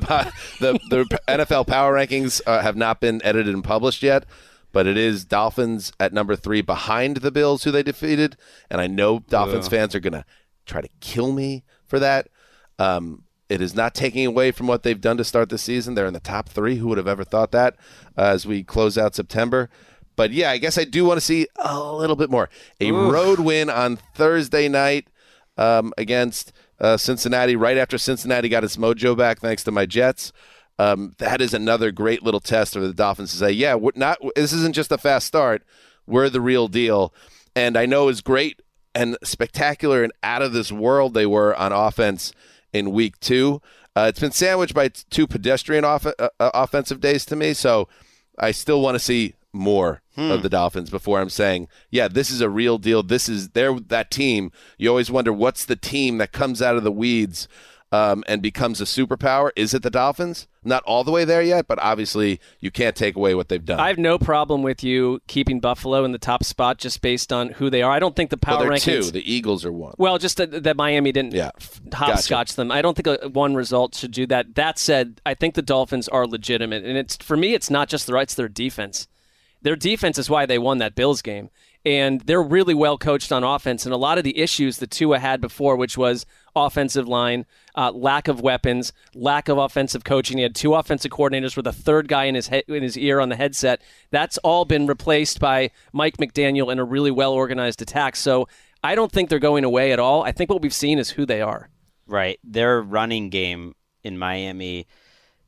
the 0.59 0.79
the 0.89 1.19
NFL 1.29 1.65
power 1.65 1.93
rankings 1.93 2.41
uh, 2.45 2.61
have 2.61 2.75
not 2.75 2.99
been 2.99 3.21
edited 3.23 3.53
and 3.53 3.63
published 3.63 4.03
yet, 4.03 4.25
but 4.73 4.85
it 4.85 4.97
is 4.97 5.23
Dolphins 5.23 5.93
at 5.97 6.11
number 6.11 6.35
three 6.35 6.61
behind 6.61 7.17
the 7.17 7.31
Bills, 7.31 7.63
who 7.63 7.71
they 7.71 7.83
defeated, 7.83 8.35
and 8.69 8.81
I 8.81 8.87
know 8.87 9.19
Dolphins 9.19 9.69
fans 9.69 9.95
are 9.95 10.01
going 10.01 10.11
to 10.11 10.25
try 10.65 10.81
to 10.81 10.89
kill 10.99 11.31
me 11.31 11.63
for 11.85 11.99
that. 11.99 12.27
Um, 12.79 13.23
it 13.47 13.61
is 13.61 13.75
not 13.75 13.93
taking 13.93 14.25
away 14.25 14.51
from 14.51 14.67
what 14.67 14.83
they've 14.83 14.99
done 14.99 15.17
to 15.17 15.23
start 15.23 15.49
the 15.49 15.57
season. 15.57 15.93
They're 15.93 16.07
in 16.07 16.13
the 16.13 16.19
top 16.19 16.49
three. 16.49 16.77
Who 16.77 16.87
would 16.87 16.97
have 16.97 17.07
ever 17.07 17.23
thought 17.23 17.51
that 17.51 17.75
uh, 18.17 18.23
as 18.23 18.45
we 18.45 18.63
close 18.63 18.97
out 18.97 19.15
September? 19.15 19.69
But 20.15 20.31
yeah, 20.31 20.51
I 20.51 20.57
guess 20.57 20.77
I 20.77 20.83
do 20.83 21.05
want 21.05 21.17
to 21.17 21.25
see 21.25 21.47
a 21.57 21.81
little 21.81 22.15
bit 22.15 22.29
more. 22.29 22.49
A 22.79 22.91
road 22.91 23.39
win 23.39 23.69
on 23.69 23.97
Thursday 24.15 24.67
night 24.67 25.07
um, 25.57 25.93
against 25.97 26.51
uh, 26.79 26.97
Cincinnati, 26.97 27.55
right 27.55 27.77
after 27.77 27.97
Cincinnati 27.97 28.49
got 28.49 28.63
its 28.63 28.77
mojo 28.77 29.17
back, 29.17 29.39
thanks 29.39 29.63
to 29.63 29.71
my 29.71 29.85
Jets. 29.85 30.31
Um, 30.77 31.13
that 31.19 31.39
is 31.41 31.53
another 31.53 31.91
great 31.91 32.21
little 32.23 32.41
test 32.41 32.73
for 32.73 32.81
the 32.81 32.93
Dolphins 32.93 33.31
to 33.31 33.37
say, 33.37 33.51
yeah, 33.51 33.75
we're 33.75 33.91
not. 33.95 34.19
This 34.35 34.51
isn't 34.51 34.75
just 34.75 34.91
a 34.91 34.97
fast 34.97 35.25
start. 35.27 35.63
We're 36.05 36.29
the 36.29 36.41
real 36.41 36.67
deal. 36.67 37.13
And 37.55 37.77
I 37.77 37.85
know 37.85 38.09
it's 38.09 38.21
great 38.21 38.61
and 38.93 39.17
spectacular 39.23 40.03
and 40.03 40.11
out 40.23 40.41
of 40.41 40.53
this 40.53 40.71
world 40.71 41.13
they 41.13 41.25
were 41.25 41.55
on 41.55 41.71
offense 41.71 42.33
in 42.73 42.91
week 42.91 43.19
two. 43.19 43.61
Uh, 43.95 44.07
it's 44.09 44.19
been 44.19 44.31
sandwiched 44.31 44.73
by 44.73 44.89
two 44.89 45.25
pedestrian 45.25 45.85
off- 45.85 46.05
uh, 46.05 46.11
uh, 46.19 46.51
offensive 46.53 46.99
days 46.99 47.25
to 47.25 47.35
me, 47.35 47.53
so 47.53 47.87
I 48.37 48.51
still 48.51 48.81
want 48.81 48.95
to 48.95 48.99
see 48.99 49.35
more 49.55 50.01
of 50.17 50.43
the 50.43 50.49
Dolphins 50.49 50.89
before 50.89 51.19
I'm 51.19 51.29
saying, 51.29 51.67
yeah, 51.91 52.07
this 52.07 52.31
is 52.31 52.39
a 52.39 52.49
real 52.49 52.77
deal. 52.77 53.03
This 53.03 53.27
is 53.27 53.49
they're 53.49 53.77
that 53.79 54.11
team. 54.11 54.51
You 54.77 54.89
always 54.89 55.11
wonder 55.11 55.33
what's 55.33 55.65
the 55.65 55.75
team 55.75 56.19
that 56.19 56.31
comes 56.31 56.61
out 56.61 56.77
of 56.77 56.83
the 56.83 56.91
weeds 56.91 57.47
um, 57.91 58.23
and 58.27 58.41
becomes 58.41 58.79
a 58.79 58.85
superpower. 58.85 59.51
Is 59.57 59.73
it 59.73 59.83
the 59.83 59.89
Dolphins? 59.89 60.47
Not 60.63 60.83
all 60.83 61.03
the 61.03 61.11
way 61.11 61.25
there 61.25 61.41
yet, 61.41 61.67
but 61.67 61.77
obviously 61.81 62.39
you 62.59 62.71
can't 62.71 62.95
take 62.95 63.15
away 63.15 63.35
what 63.35 63.49
they've 63.49 63.63
done. 63.63 63.79
I 63.79 63.89
have 63.89 63.97
no 63.97 64.17
problem 64.17 64.63
with 64.63 64.83
you 64.83 65.19
keeping 65.27 65.59
Buffalo 65.59 66.03
in 66.05 66.11
the 66.11 66.17
top 66.17 66.43
spot 66.43 66.77
just 66.79 67.01
based 67.01 67.31
on 67.33 67.49
who 67.49 67.69
they 67.69 67.81
are. 67.81 67.91
I 67.91 67.99
don't 67.99 68.15
think 68.15 68.29
the 68.31 68.37
power 68.37 68.63
they're 68.63 68.71
rankings. 68.71 69.05
two. 69.05 69.11
The 69.11 69.31
Eagles 69.31 69.63
are 69.65 69.71
one. 69.71 69.93
Well, 69.97 70.17
just 70.17 70.37
that, 70.37 70.63
that 70.63 70.75
Miami 70.77 71.11
didn't 71.11 71.33
Yeah. 71.33 71.51
hopscotch 71.93 72.55
them. 72.55 72.71
I 72.71 72.81
don't 72.81 72.97
think 72.97 73.07
a, 73.21 73.29
one 73.29 73.53
result 73.55 73.95
should 73.95 74.11
do 74.11 74.25
that. 74.27 74.55
That 74.55 74.79
said, 74.79 75.21
I 75.25 75.33
think 75.33 75.53
the 75.55 75.61
Dolphins 75.61 76.07
are 76.07 76.25
legitimate, 76.25 76.83
and 76.83 76.97
it's 76.97 77.17
for 77.17 77.37
me, 77.37 77.53
it's 77.53 77.69
not 77.69 77.87
just 77.89 78.07
the 78.07 78.13
rights; 78.13 78.33
their 78.33 78.49
defense. 78.49 79.07
Their 79.65 79.75
defense 79.75 80.19
is 80.19 80.29
why 80.29 80.45
they 80.45 80.59
won 80.59 80.77
that 80.77 80.93
Bills 80.93 81.23
game. 81.23 81.49
And 81.83 82.21
they're 82.21 82.43
really 82.43 82.75
well 82.75 82.99
coached 82.99 83.31
on 83.31 83.43
offense. 83.43 83.83
And 83.83 83.91
a 83.93 83.97
lot 83.97 84.19
of 84.19 84.23
the 84.23 84.37
issues 84.37 84.77
that 84.77 84.91
Tua 84.91 85.17
had 85.17 85.41
before, 85.41 85.75
which 85.75 85.97
was 85.97 86.27
offensive 86.55 87.07
line, 87.07 87.47
uh, 87.73 87.91
lack 87.91 88.27
of 88.27 88.41
weapons, 88.41 88.93
lack 89.15 89.49
of 89.49 89.57
offensive 89.57 90.03
coaching. 90.03 90.37
He 90.37 90.43
had 90.43 90.53
two 90.53 90.75
offensive 90.75 91.09
coordinators 91.09 91.57
with 91.57 91.65
a 91.65 91.73
third 91.73 92.07
guy 92.07 92.25
in 92.25 92.35
his 92.35 92.49
he- 92.49 92.63
in 92.67 92.83
his 92.83 92.95
ear 92.95 93.19
on 93.19 93.29
the 93.29 93.35
headset. 93.35 93.81
That's 94.11 94.37
all 94.39 94.65
been 94.65 94.85
replaced 94.85 95.39
by 95.39 95.71
Mike 95.91 96.17
McDaniel 96.17 96.71
and 96.71 96.79
a 96.79 96.83
really 96.83 97.11
well 97.11 97.33
organized 97.33 97.81
attack. 97.81 98.15
So 98.17 98.47
I 98.83 98.93
don't 98.93 99.11
think 99.11 99.29
they're 99.29 99.39
going 99.39 99.63
away 99.63 99.91
at 99.91 99.99
all. 99.99 100.21
I 100.21 100.31
think 100.31 100.51
what 100.51 100.61
we've 100.61 100.71
seen 100.73 100.99
is 100.99 101.09
who 101.09 101.25
they 101.25 101.41
are. 101.41 101.71
Right. 102.05 102.39
Their 102.43 102.83
running 102.83 103.31
game 103.31 103.73
in 104.03 104.19
Miami 104.19 104.85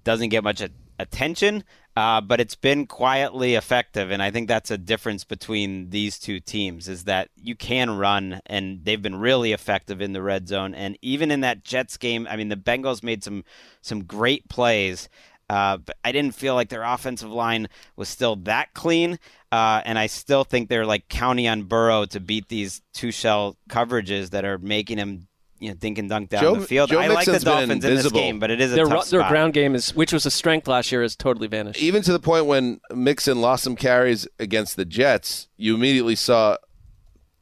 doesn't 0.04 0.30
get 0.30 0.44
much 0.44 0.64
attention, 0.98 1.64
uh, 1.98 2.22
but 2.22 2.40
it's 2.40 2.54
been 2.54 2.86
quietly 2.86 3.56
effective, 3.56 4.12
and 4.12 4.22
I 4.22 4.30
think 4.30 4.48
that's 4.48 4.70
a 4.70 4.78
difference 4.78 5.24
between 5.24 5.90
these 5.90 6.20
two 6.20 6.40
teams 6.40 6.88
is 6.88 7.06
that 7.06 7.30
you 7.36 7.56
can 7.56 7.98
run, 7.98 8.40
and 8.46 8.86
they've 8.86 9.02
been 9.02 9.16
really 9.16 9.52
effective 9.52 10.00
in 10.00 10.14
the 10.14 10.22
red 10.22 10.48
zone, 10.48 10.76
and 10.76 10.96
even 11.02 11.32
in 11.32 11.42
that 11.42 11.64
Jets 11.64 11.98
game, 11.98 12.28
I 12.30 12.36
mean, 12.36 12.50
the 12.50 12.56
Bengals 12.56 13.02
made 13.02 13.24
some 13.24 13.44
some 13.82 14.04
great 14.04 14.48
plays. 14.48 15.10
Uh, 15.50 15.78
but 15.78 15.96
I 16.04 16.12
didn't 16.12 16.36
feel 16.36 16.54
like 16.54 16.70
their 16.70 16.84
offensive 16.84 17.32
line 17.32 17.68
was 17.96 18.10
still 18.10 18.36
that 18.36 18.76
clean, 18.76 19.18
uh, 19.52 19.82
and 19.84 19.98
I 19.98 20.06
still 20.06 20.44
think 20.44 20.70
they're 20.70 20.86
like 20.86 21.10
counting 21.10 21.48
on 21.48 21.64
Burrow 21.64 22.06
to 22.06 22.20
beat 22.20 22.48
these 22.48 22.84
two 22.94 23.12
shell 23.12 23.58
coverages 23.72 24.30
that 24.32 24.46
are 24.46 24.60
making 24.60 25.00
him, 25.00 25.30
you 25.60 25.70
know, 25.70 25.76
dink 25.76 25.98
and 25.98 26.10
dunk 26.10 26.30
down 26.30 26.42
Joe- 26.42 26.56
the 26.56 26.66
field. 26.66 26.90
Joe 26.90 27.00
I 27.00 27.08
like 27.08 27.26
the 27.26 27.40
Dolphins 27.40 27.84
in 27.84 27.96
this 27.96 28.12
game, 28.12 28.40
but 28.40 28.52
it 28.52 28.62
is 28.62 28.72
a 28.72 28.76
Their, 28.76 28.86
tough 28.86 29.12
ru- 29.12 29.20
their 29.20 29.30
ground 29.30 29.54
game 29.54 29.76
is, 29.76 29.96
which 29.96 30.14
was 30.14 30.26
a 30.26 30.32
strength 30.32 30.68
last 30.68 30.92
year, 30.92 31.02
has 31.02 31.16
totally 31.16 31.48
vanished. 31.48 31.82
Even 31.82 32.02
to 32.04 32.12
the 32.12 32.20
point 32.20 32.46
when 32.46 32.80
Mixon 32.94 33.42
lost 33.42 33.64
some 33.64 33.76
carries 33.76 34.28
against 34.40 34.76
the 34.76 34.86
Jets, 34.86 35.48
you 35.58 35.76
immediately 35.76 36.16
saw 36.16 36.58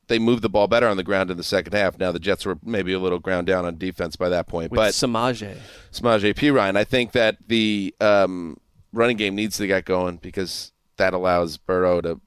they 0.08 0.20
moved 0.20 0.42
the 0.42 0.50
ball 0.50 0.68
better 0.68 0.88
on 0.88 0.98
the 0.98 1.04
ground 1.04 1.32
in 1.32 1.38
the 1.38 1.44
second 1.44 1.74
half. 1.74 1.98
Now 1.98 2.12
the 2.12 2.20
Jets 2.20 2.46
were 2.46 2.58
maybe 2.64 2.94
a 2.94 3.00
little 3.00 3.20
ground 3.20 3.48
down 3.48 3.66
on 3.66 3.78
defense 3.78 4.16
by 4.16 4.30
that 4.30 4.48
point, 4.48 4.72
with 4.72 4.78
but 4.78 4.94
Samaje. 4.94 5.58
Samaje 5.92 6.34
Perine. 6.36 6.78
I 6.78 6.84
think 6.84 7.12
that 7.14 7.38
the 7.48 7.94
um, 8.00 8.58
running 8.94 9.18
game 9.18 9.36
needs 9.36 9.58
to 9.58 9.68
get 9.68 9.86
going 9.86 10.18
because 10.18 10.72
that 10.98 11.14
allows 11.14 11.58
Burrow 11.58 12.02
to, 12.02 12.22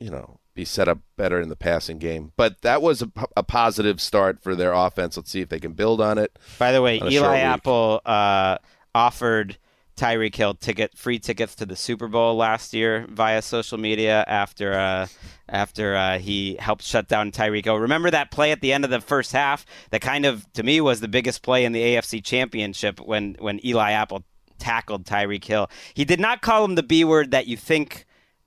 you 0.00 0.10
know, 0.10 0.38
be 0.54 0.64
set 0.64 0.88
up 0.88 0.98
better 1.16 1.40
in 1.40 1.48
the 1.48 1.56
passing 1.56 1.98
game. 1.98 2.32
But 2.36 2.62
that 2.62 2.80
was 2.80 3.02
a, 3.02 3.10
a 3.36 3.42
positive 3.42 4.00
start 4.00 4.42
for 4.42 4.54
their 4.54 4.72
offense. 4.72 5.16
Let's 5.16 5.30
see 5.30 5.40
if 5.40 5.48
they 5.48 5.60
can 5.60 5.72
build 5.72 6.00
on 6.00 6.18
it. 6.18 6.38
By 6.58 6.72
the 6.72 6.82
way, 6.82 7.00
on 7.00 7.08
a 7.08 7.10
short 7.10 7.24
Eli. 7.24 7.38
Apple 7.38 8.00
uh, 8.06 8.58
offered 8.94 9.58
Tyreek 9.96 10.34
Hill 10.34 10.54
ticket 10.54 10.96
free 10.96 11.18
tickets 11.18 11.54
to 11.56 11.66
the 11.66 11.76
Super 11.76 12.08
Bowl 12.08 12.36
last 12.36 12.72
year 12.74 13.06
via 13.08 13.42
social 13.42 13.78
media 13.78 14.24
after 14.26 14.72
uh, 14.72 15.06
after 15.48 15.94
uh, 15.94 16.18
he 16.18 16.56
helped 16.58 16.82
shut 16.82 17.08
down 17.08 17.30
Tyreek 17.30 17.64
Hill. 17.64 17.78
Remember 17.78 18.10
that 18.10 18.30
play 18.30 18.50
at 18.50 18.60
the 18.60 18.72
end 18.72 18.84
of 18.84 18.90
the 18.90 19.00
first 19.00 19.32
half 19.32 19.64
that 19.90 20.00
kind 20.00 20.26
of 20.26 20.50
to 20.54 20.62
me 20.62 20.80
was 20.80 21.00
the 21.00 21.08
biggest 21.08 21.42
play 21.42 21.64
in 21.64 21.72
the 21.72 21.82
AFC 21.82 22.24
Championship 22.24 23.00
when 23.00 23.36
when 23.38 23.64
Eli 23.64 23.92
Apple 23.92 24.24
tackled 24.58 25.04
Tyreek 25.04 25.44
Hill. 25.44 25.70
He 25.94 26.04
did 26.04 26.20
not 26.20 26.42
call 26.42 26.64
him 26.64 26.74
the 26.74 26.82
B 26.82 27.04
word 27.04 27.30
that 27.30 27.46
you 27.46 27.56
think 27.56 28.04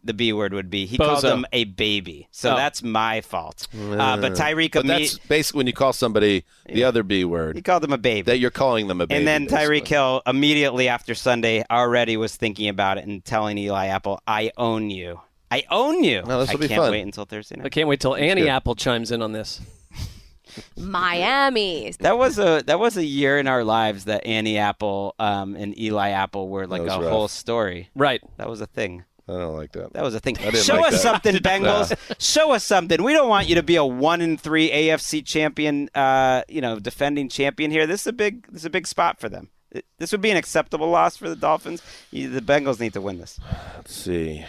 the 0.08 0.14
B 0.14 0.34
word 0.34 0.54
would 0.54 0.70
be. 0.70 0.86
He 0.86 0.98
called 0.98 1.24
Bozo. 1.24 1.34
him 1.34 1.46
a 1.54 1.66
baby. 1.66 2.28
So 2.32 2.54
Oh. 2.54 2.56
that's 2.56 2.82
my 2.82 3.22
fault. 3.22 3.68
Uh, 3.74 4.18
but 4.18 4.34
Tyreek 4.34 4.72
But 4.74 4.86
imme- 4.86 4.88
that's 4.88 5.18
basically 5.20 5.60
when 5.60 5.68
you 5.68 5.74
call 5.74 5.94
somebody 5.94 6.44
the 6.66 6.84
other 6.84 7.04
B 7.04 7.24
word. 7.26 7.56
he 7.56 7.62
called 7.62 7.84
him 7.84 7.94
a 7.94 7.98
baby. 7.98 8.24
that 8.24 8.40
you're 8.40 8.50
calling 8.52 8.88
them 8.88 9.00
a 9.02 9.08
baby. 9.08 9.18
And 9.20 9.28
then 9.28 9.44
basically. 9.46 9.82
Tyreek 9.82 9.88
Hill 9.88 10.22
immediately 10.26 10.88
after 10.88 11.14
Sunday 11.14 11.64
already 11.70 12.18
was 12.18 12.36
thinking 12.36 12.68
about 12.70 12.98
it 12.98 13.06
and 13.06 13.24
telling 13.24 13.58
Eli 13.58 13.88
Apple, 13.88 14.20
"I 14.26 14.52
own 14.58 14.90
you. 14.90 15.22
I 15.52 15.64
own 15.70 16.04
you." 16.04 16.24
No, 16.26 16.40
this'll 16.40 16.58
I 16.58 16.60
be 16.60 16.68
can't 16.68 16.82
fun. 16.82 16.92
wait 16.92 17.02
until 17.02 17.26
Thursday 17.26 17.56
I 17.60 17.64
night. 17.64 17.72
can't 17.72 17.88
wait 17.88 18.00
till 18.00 18.16
Annie 18.16 18.42
good. 18.42 18.50
Apple 18.50 18.76
chimes 18.76 19.12
in 19.12 19.22
on 19.22 19.32
this. 19.34 19.62
Miami. 20.78 21.94
That 22.00 22.18
was 22.18 22.40
a 22.40 22.64
that 22.66 22.80
was 22.80 22.98
a 22.98 23.04
year 23.06 23.38
in 23.38 23.48
our 23.48 23.64
lives 23.64 24.06
that 24.06 24.26
Annie 24.26 24.58
Apple 24.58 25.14
um, 25.20 25.56
and 25.56 25.78
Eli 25.80 26.10
Apple 26.10 26.50
were 26.50 26.66
like 26.68 26.82
a 26.82 26.86
rough. 26.86 27.04
whole 27.04 27.28
story. 27.28 27.90
Right. 27.96 28.22
That 28.38 28.50
was 28.50 28.62
a 28.62 28.66
thing. 28.66 29.04
I 29.30 29.34
don't 29.34 29.56
like 29.58 29.74
that. 29.74 29.92
That 29.94 30.04
was 30.04 30.16
a 30.16 30.20
thing. 30.22 30.36
didn't 30.36 30.56
Show 30.64 30.76
like 30.78 30.94
us 30.94 31.04
that. 31.04 31.24
something, 31.24 31.36
Bengals. 31.44 31.94
Show 32.20 32.52
us 32.54 32.64
something. 32.64 33.04
We 33.04 33.12
don't 33.14 33.28
want 33.28 33.48
you 33.50 33.56
to 33.56 33.64
be 33.64 33.76
a 33.76 33.84
one 33.84 34.22
in 34.22 34.38
three 34.38 34.70
AFC 34.70 35.26
champion. 35.26 35.90
Uh, 35.94 36.44
you 36.48 36.62
know, 36.62 36.80
defending 36.80 37.28
champion 37.28 37.70
here. 37.72 37.86
This 37.86 38.02
is 38.02 38.08
a 38.08 38.14
big. 38.14 38.48
This 38.48 38.62
is 38.62 38.66
a 38.66 38.70
big 38.70 38.88
spot 38.88 39.20
for 39.20 39.28
them. 39.28 39.50
This 39.98 40.14
would 40.14 40.22
be 40.22 40.32
an 40.32 40.38
acceptable 40.38 40.90
loss 40.90 41.18
for 41.18 41.28
the 41.28 41.36
Dolphins. 41.36 41.82
The 42.12 42.40
Bengals 42.42 42.80
need 42.80 42.94
to 42.94 43.02
win 43.02 43.18
this. 43.20 43.38
Let's 43.76 43.94
see. 43.94 44.46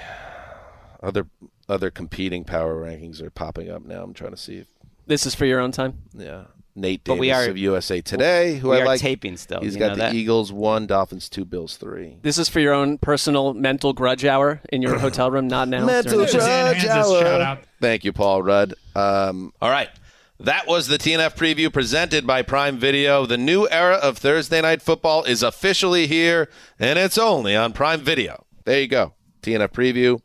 Other 1.02 1.26
other 1.68 1.90
competing 1.90 2.44
power 2.44 2.74
rankings 2.80 3.20
are 3.20 3.30
popping 3.30 3.70
up 3.70 3.84
now. 3.84 4.02
I'm 4.04 4.14
trying 4.14 4.30
to 4.30 4.36
see 4.36 4.58
if 4.58 4.68
This 5.06 5.26
is 5.26 5.34
for 5.34 5.44
your 5.44 5.58
own 5.60 5.72
time. 5.72 5.98
yeah. 6.14 6.44
Nate 6.78 7.02
But 7.04 7.14
Davis 7.14 7.20
we 7.20 7.30
are- 7.32 7.48
of 7.50 7.58
USA 7.58 8.00
Today, 8.00 8.56
who 8.56 8.70
we 8.70 8.76
I 8.78 8.80
are 8.82 8.86
like. 8.86 9.00
taping 9.00 9.36
still. 9.36 9.60
He's 9.60 9.74
you 9.74 9.80
got 9.80 9.88
know 9.88 9.94
the 9.96 10.00
that? 10.02 10.14
Eagles 10.14 10.52
one, 10.52 10.86
Dolphins 10.86 11.28
two, 11.28 11.44
Bills 11.44 11.76
three. 11.76 12.16
This 12.22 12.38
is 12.38 12.48
for 12.48 12.60
your 12.60 12.72
own 12.72 12.98
personal 12.98 13.52
mental 13.54 13.92
grudge 13.92 14.24
hour 14.24 14.60
in 14.72 14.80
your 14.82 14.98
hotel 14.98 15.30
room, 15.30 15.48
not 15.48 15.68
now. 15.68 15.84
Mental 15.84 16.12
during 16.12 16.26
the 16.26 16.32
show. 16.32 16.38
Suzanne 16.38 16.72
grudge 16.80 16.86
hour. 16.86 17.58
Thank 17.80 18.04
you, 18.04 18.12
Paul 18.12 18.42
Rudd. 18.42 18.74
Um, 18.94 19.52
all 19.60 19.70
right. 19.70 19.88
That 20.40 20.68
was 20.68 20.86
the 20.86 20.98
TNF 20.98 21.36
preview 21.36 21.72
presented 21.72 22.24
by 22.24 22.42
Prime 22.42 22.78
Video. 22.78 23.26
The 23.26 23.36
new 23.36 23.68
era 23.68 23.96
of 23.96 24.18
Thursday 24.18 24.60
Night 24.60 24.80
Football 24.80 25.24
is 25.24 25.42
officially 25.42 26.06
here, 26.06 26.48
and 26.78 26.96
it's 26.96 27.18
only 27.18 27.56
on 27.56 27.72
Prime 27.72 28.00
Video. 28.02 28.44
There 28.64 28.80
you 28.80 28.86
go. 28.86 29.14
TNF 29.42 29.72
preview. 29.72 30.20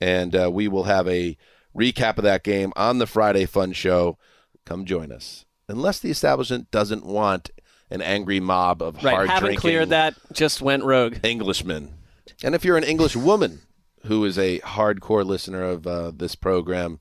And 0.00 0.34
uh, 0.34 0.50
we 0.52 0.66
will 0.68 0.84
have 0.84 1.06
a 1.08 1.38
recap 1.78 2.18
of 2.18 2.24
that 2.24 2.42
game 2.42 2.72
on 2.76 2.98
the 2.98 3.06
Friday 3.06 3.46
Fun 3.46 3.72
Show. 3.72 4.18
Come 4.66 4.84
join 4.84 5.10
us. 5.12 5.45
Unless 5.68 6.00
the 6.00 6.10
establishment 6.10 6.70
doesn't 6.70 7.04
want 7.04 7.50
an 7.90 8.00
angry 8.02 8.40
mob 8.40 8.82
of 8.82 9.02
Right. 9.02 9.14
hard 9.14 9.30
Haven't 9.30 9.56
cleared 9.56 9.88
that. 9.90 10.14
Just 10.32 10.62
went 10.62 10.84
rogue. 10.84 11.18
Englishmen. 11.24 11.94
And 12.42 12.54
if 12.54 12.64
you're 12.64 12.76
an 12.76 12.84
English 12.84 13.16
woman 13.16 13.60
who 14.04 14.24
is 14.24 14.38
a 14.38 14.60
hardcore 14.60 15.24
listener 15.24 15.62
of 15.62 15.86
uh, 15.86 16.12
this 16.14 16.34
program, 16.34 17.00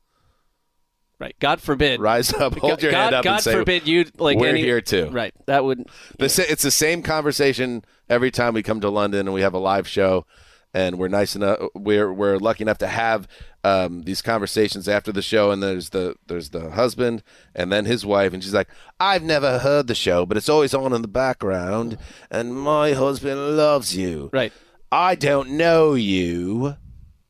Right. 1.20 1.36
God 1.39 1.61
forbid. 1.61 2.01
rise 2.01 2.34
up, 2.34 2.57
hold 2.57 2.74
God, 2.74 2.84
your 2.84 2.91
hand 2.91 3.16
up, 3.16 3.24
God 3.24 3.34
and 3.36 3.41
say, 3.43 3.53
forbid 3.53 3.88
you 3.88 4.05
like 4.18 4.38
"We're 4.38 4.49
any, 4.49 4.61
here 4.61 4.82
too." 4.82 5.09
Right. 5.11 5.34
That 5.45 5.63
would. 5.63 5.86
The 6.20 6.28
sa- 6.28 6.43
it's 6.49 6.63
the 6.63 6.72
same 6.72 7.01
conversation 7.03 7.86
every 8.09 8.32
time 8.32 8.53
we 8.53 8.61
come 8.61 8.82
to 8.82 8.89
London 8.89 9.22
and 9.22 9.34
we 9.34 9.39
have 9.39 9.53
a 9.53 9.57
live 9.59 9.88
show, 9.88 10.26
and 10.74 10.99
we're 10.99 11.07
nice 11.07 11.34
enough. 11.34 11.59
We're 11.74 12.11
we're 12.11 12.36
lucky 12.38 12.63
enough 12.66 12.80
to 12.80 12.88
have 12.88 13.30
um, 13.66 14.03
these 14.03 14.22
conversations 14.22 14.88
after 14.88 15.11
the 15.11 15.24
show. 15.24 15.49
And 15.49 15.61
there's 15.61 15.89
the 15.89 16.16
there's 16.28 16.51
the 16.51 16.70
husband 16.72 17.24
and 17.55 17.72
then 17.72 17.86
his 17.86 18.05
wife, 18.05 18.32
and 18.34 18.43
she's 18.43 18.53
like, 18.53 18.70
"I've 18.99 19.24
never 19.24 19.59
heard 19.59 19.88
the 19.88 19.95
show, 19.95 20.26
but 20.26 20.38
it's 20.38 20.49
always 20.49 20.74
on 20.74 20.93
in 20.93 21.01
the 21.01 21.07
background, 21.07 21.97
and 22.30 22.55
my 22.55 22.93
husband 22.93 23.57
loves 23.57 23.95
you. 23.95 24.30
Right. 24.32 24.53
I 24.91 25.16
don't 25.16 25.51
know 25.51 25.95
you, 25.95 26.76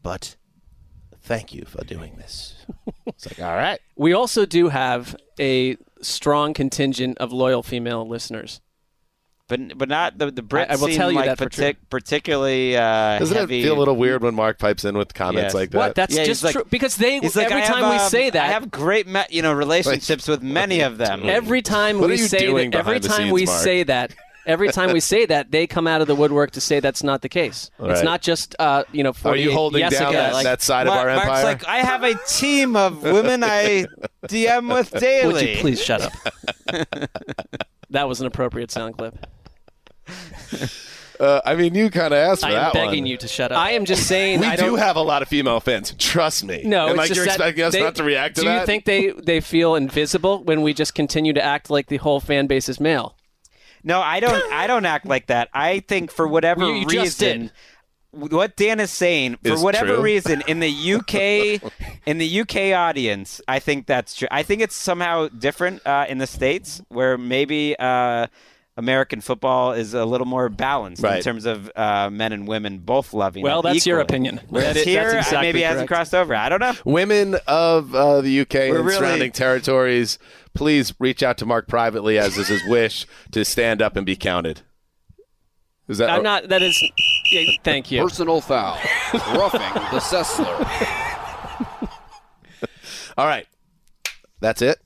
but 0.04 0.36
thank 1.22 1.54
you 1.54 1.64
for 1.66 1.84
doing 1.86 2.18
this." 2.18 2.56
It's 3.08 3.26
like, 3.26 3.42
all 3.42 3.56
right. 3.56 3.80
We 3.98 4.12
also 4.12 4.46
do 4.46 4.68
have 4.68 5.16
a 5.40 5.78
strong 6.02 6.54
contingent 6.54 7.18
of 7.20 7.32
loyal 7.32 7.64
female 7.64 8.06
listeners. 8.06 8.60
But 9.48 9.78
but 9.78 9.88
not 9.90 10.18
the 10.18 10.32
the 10.32 10.42
Brits. 10.42 10.70
I- 10.70 10.74
I 10.74 10.76
will 10.78 10.88
seem 10.88 10.98
tell 10.98 11.12
you 11.12 11.18
like 11.18 11.28
that 11.28 11.38
for 11.38 11.48
true. 11.50 11.66
partic- 11.66 11.76
particularly 11.92 12.76
uh, 12.76 13.20
Doesn't 13.20 13.38
heavy. 13.38 13.60
it 13.60 13.64
feel 13.64 13.78
a 13.78 13.80
little 13.80 13.96
weird 13.96 14.24
when 14.24 14.34
Marc 14.34 14.58
pipes 14.58 14.86
in 14.86 14.98
with 14.98 15.14
comments 15.14 15.44
Yes. 15.50 15.54
like 15.54 15.70
that? 15.72 15.78
What? 15.78 15.96
That's 15.96 16.14
Yeah, 16.16 16.22
he's 16.22 16.28
just 16.30 16.44
like- 16.44 16.54
true 16.54 16.66
because 16.68 16.96
they 16.96 17.20
He's 17.20 17.36
like, 17.36 17.52
every 17.52 17.62
have, 17.62 17.70
time 17.76 17.90
we 17.92 17.98
um, 17.98 18.10
say 18.10 18.32
that 18.32 18.44
I 18.44 18.48
have 18.48 18.72
great, 18.72 19.06
me- 19.06 19.22
you 19.30 19.44
know, 19.44 19.54
relationships 19.54 20.28
with 20.28 20.42
many 20.42 20.80
of 20.82 20.98
them. 20.98 21.22
every 21.30 21.62
time 21.62 22.00
What 22.00 22.08
we 22.08 22.16
are 22.16 22.18
you 22.18 22.28
say 22.28 22.40
doing 22.40 22.72
that 22.72 22.80
every 22.80 23.00
time 23.00 23.18
scenes, 23.18 23.32
we 23.34 23.46
Marc? 23.46 23.60
say 23.62 23.84
that 23.84 24.16
every 24.48 24.70
time 24.72 24.92
we 24.94 25.00
say 25.00 25.28
that 25.28 25.52
they 25.52 25.68
come 25.68 25.86
out 25.86 26.02
of 26.02 26.08
the 26.08 26.16
woodwork 26.16 26.50
to 26.52 26.62
say 26.62 26.80
that's 26.80 27.04
not 27.04 27.22
the 27.22 27.30
case. 27.30 27.70
It's 27.80 28.02
not 28.04 28.24
just 28.24 28.56
uh, 28.58 28.84
you 28.92 29.04
know. 29.04 29.14
Are 29.26 29.36
you 29.36 29.52
holding 29.52 29.82
Jessica, 29.82 30.04
down 30.06 30.14
that, 30.14 30.34
like, 30.34 30.44
that 30.46 30.64
side 30.64 30.88
Marc- 30.88 31.02
of 31.02 31.08
our 31.08 31.16
Marc's 31.18 31.28
empire? 31.30 31.44
like, 31.46 31.68
I 31.68 31.78
have 31.82 32.02
a 32.04 32.16
team 32.28 32.76
of 32.76 33.04
women 33.04 33.44
I 33.44 33.86
DM 34.28 34.74
with 34.74 34.90
daily. 35.00 35.34
Would 35.34 35.50
you 35.50 35.58
please 35.58 35.84
shut 35.84 36.02
up? 36.02 36.12
that 37.96 38.08
was 38.08 38.22
an 38.22 38.28
appropriate 38.28 38.72
sound 38.72 38.98
clip. 38.98 39.18
uh, 41.20 41.42
I 41.46 41.56
mean, 41.56 41.76
you 41.76 41.90
kind 41.90 42.14
of 42.14 42.20
asked 42.20 42.42
for 42.42 42.48
I 42.48 42.52
am 42.52 42.56
that 42.56 42.74
begging 42.74 43.04
one. 43.04 43.08
you 43.08 43.18
to 43.18 43.28
shut 43.28 43.52
up. 43.52 43.58
I 43.58 43.72
am 43.72 43.86
just 43.86 44.08
saying. 44.08 44.40
We 44.40 44.46
I 44.48 44.56
do 44.56 44.76
have 44.76 44.96
a 44.96 45.02
lot 45.02 45.22
of 45.22 45.28
female 45.28 45.60
fans. 45.60 45.94
Trust 45.98 46.44
me. 46.44 46.62
No, 46.64 46.84
and 46.88 46.92
it's 46.92 46.98
like 46.98 47.08
just 47.08 47.16
you're 47.18 47.26
that 47.26 47.32
expecting 47.36 47.64
us 47.64 47.74
they- 47.74 47.82
not 47.82 47.96
to 47.96 48.04
react 48.04 48.36
to 48.36 48.42
do 48.42 48.48
that. 48.48 48.54
Do 48.54 48.60
you 48.60 48.66
think 48.66 48.86
they 48.86 49.10
they 49.22 49.40
feel 49.40 49.76
invisible 49.76 50.44
when 50.44 50.62
we 50.62 50.74
just 50.74 50.94
continue 50.96 51.34
to 51.34 51.42
act 51.44 51.70
like 51.70 51.88
the 51.88 51.98
whole 51.98 52.20
fan 52.20 52.48
base 52.48 52.70
is 52.70 52.80
male? 52.80 53.16
No, 53.84 54.02
I 54.02 54.20
don't. 54.20 54.52
I 54.54 54.68
don't 54.68 54.86
act 54.86 55.06
like 55.06 55.28
that. 55.28 55.50
I 55.54 55.80
think 55.82 56.12
for 56.12 56.28
whatever 56.28 56.62
Well, 56.62 56.70
you- 56.72 56.80
you 56.82 56.86
just 56.88 57.22
reason, 57.22 57.52
what 58.16 58.56
Dan 58.56 58.80
is 58.80 58.92
saying, 58.92 59.38
for 59.44 59.54
Is 59.54 59.62
whatever 59.62 59.96
true. 59.96 60.02
reason, 60.02 60.44
in 60.48 60.60
the 60.60 60.94
UK, 60.94 61.72
in 62.06 62.18
the 62.18 62.42
UK 62.42 62.74
audience, 62.78 63.42
I 63.48 63.60
think 63.60 63.86
that's 63.86 64.16
true. 64.16 64.28
I 64.32 64.44
think 64.44 64.62
it's 64.62 64.76
somehow 64.76 65.28
different 65.28 65.86
uh, 65.86 66.06
in 66.08 66.18
the 66.18 66.28
states, 66.28 66.82
where 66.90 67.18
maybe 67.18 67.76
uh, 67.78 68.28
American 68.78 69.22
football 69.22 69.72
is 69.74 69.94
a 69.94 70.04
little 70.06 70.28
more 70.28 70.50
balanced 70.50 71.04
in 71.04 71.22
terms 71.22 71.46
of 71.46 71.72
uh, 71.76 72.10
men 72.10 72.34
and 72.34 72.48
women 72.48 72.80
both 72.80 73.14
loving. 73.14 73.44
Well, 73.44 73.60
it 73.62 73.64
that's 73.64 73.86
your 73.88 74.00
opinion. 74.00 74.42
Whereas 74.50 74.74
That 74.74 74.80
is- 74.82 74.86
here, 74.86 75.12
that's 75.12 75.28
exactly 75.28 75.48
maybe 75.48 75.64
it 75.64 75.68
hasn't 75.68 75.88
crossed 75.88 76.14
over. 76.14 76.36
I 76.36 76.50
don't 76.50 76.60
know. 76.60 76.74
Women 76.84 77.38
of 77.48 77.96
uh, 77.96 78.22
the 78.22 78.42
UK 78.42 78.54
We're 78.54 78.78
and 78.78 78.86
really- 78.86 78.98
surrounding 78.98 79.32
territories, 79.32 80.20
please 80.54 80.94
reach 81.00 81.24
out 81.24 81.38
to 81.38 81.46
Marc 81.46 81.68
privately, 81.68 82.18
as 82.18 82.38
is 82.38 82.48
his 82.50 82.62
wish, 82.68 83.06
to 83.32 83.46
stand 83.46 83.82
up 83.82 83.96
and 83.96 84.06
be 84.06 84.16
counted. 84.16 84.62
Is 85.88 86.00
that 86.00 86.10
I'm 86.10 86.24
not. 86.24 86.50
That 86.50 86.62
is. 86.62 86.82
yeah, 87.32 87.52
thank 87.64 87.92
you. 87.92 88.02
Personal 88.02 88.42
foul. 88.42 88.80
Roughing 89.14 89.60
the 89.60 90.00
Sessler. 90.00 91.90
All 93.18 93.28
right. 93.28 93.48
That's 94.40 94.62
it. 94.62 94.80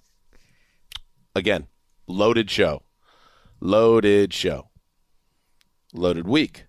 Again, 1.35 1.67
loaded 2.07 2.51
show. 2.51 2.83
Loaded 3.61 4.33
show. 4.33 4.69
Loaded 5.93 6.27
week. 6.27 6.65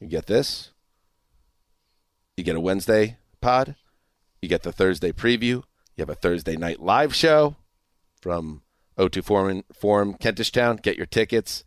You 0.00 0.08
get 0.08 0.26
this. 0.26 0.70
You 2.36 2.44
get 2.44 2.56
a 2.56 2.60
Wednesday 2.60 3.18
pod. 3.40 3.76
You 4.40 4.48
get 4.48 4.62
the 4.62 4.72
Thursday 4.72 5.12
preview. 5.12 5.62
You 5.96 6.02
have 6.02 6.08
a 6.08 6.14
Thursday 6.14 6.56
night 6.56 6.80
live 6.80 7.14
show 7.14 7.56
from 8.20 8.62
O2 8.98 9.22
Forum, 9.22 9.64
Forum 9.72 10.14
Kentish 10.14 10.50
Town. 10.50 10.76
Get 10.76 10.96
your 10.96 11.06
tickets. 11.06 11.64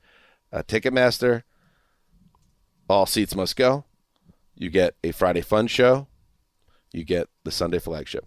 Uh, 0.51 0.63
Ticketmaster. 0.63 1.43
All 2.89 3.05
seats 3.05 3.35
must 3.35 3.55
go. 3.55 3.85
You 4.55 4.69
get 4.69 4.95
a 5.03 5.11
Friday 5.11 5.41
fun 5.41 5.67
show. 5.67 6.07
You 6.93 7.03
get 7.03 7.27
the 7.43 7.51
Sunday 7.51 7.79
flagship. 7.79 8.25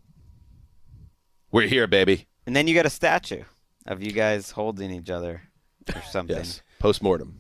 We're 1.50 1.68
here, 1.68 1.86
baby. 1.86 2.26
And 2.46 2.54
then 2.54 2.66
you 2.66 2.74
get 2.74 2.84
a 2.86 2.90
statue 2.90 3.44
of 3.86 4.02
you 4.02 4.12
guys 4.12 4.50
holding 4.50 4.90
each 4.90 5.10
other 5.10 5.42
or 5.94 6.02
something. 6.10 6.36
Yes. 6.36 6.62
Post 6.78 7.02
mortem 7.02 7.38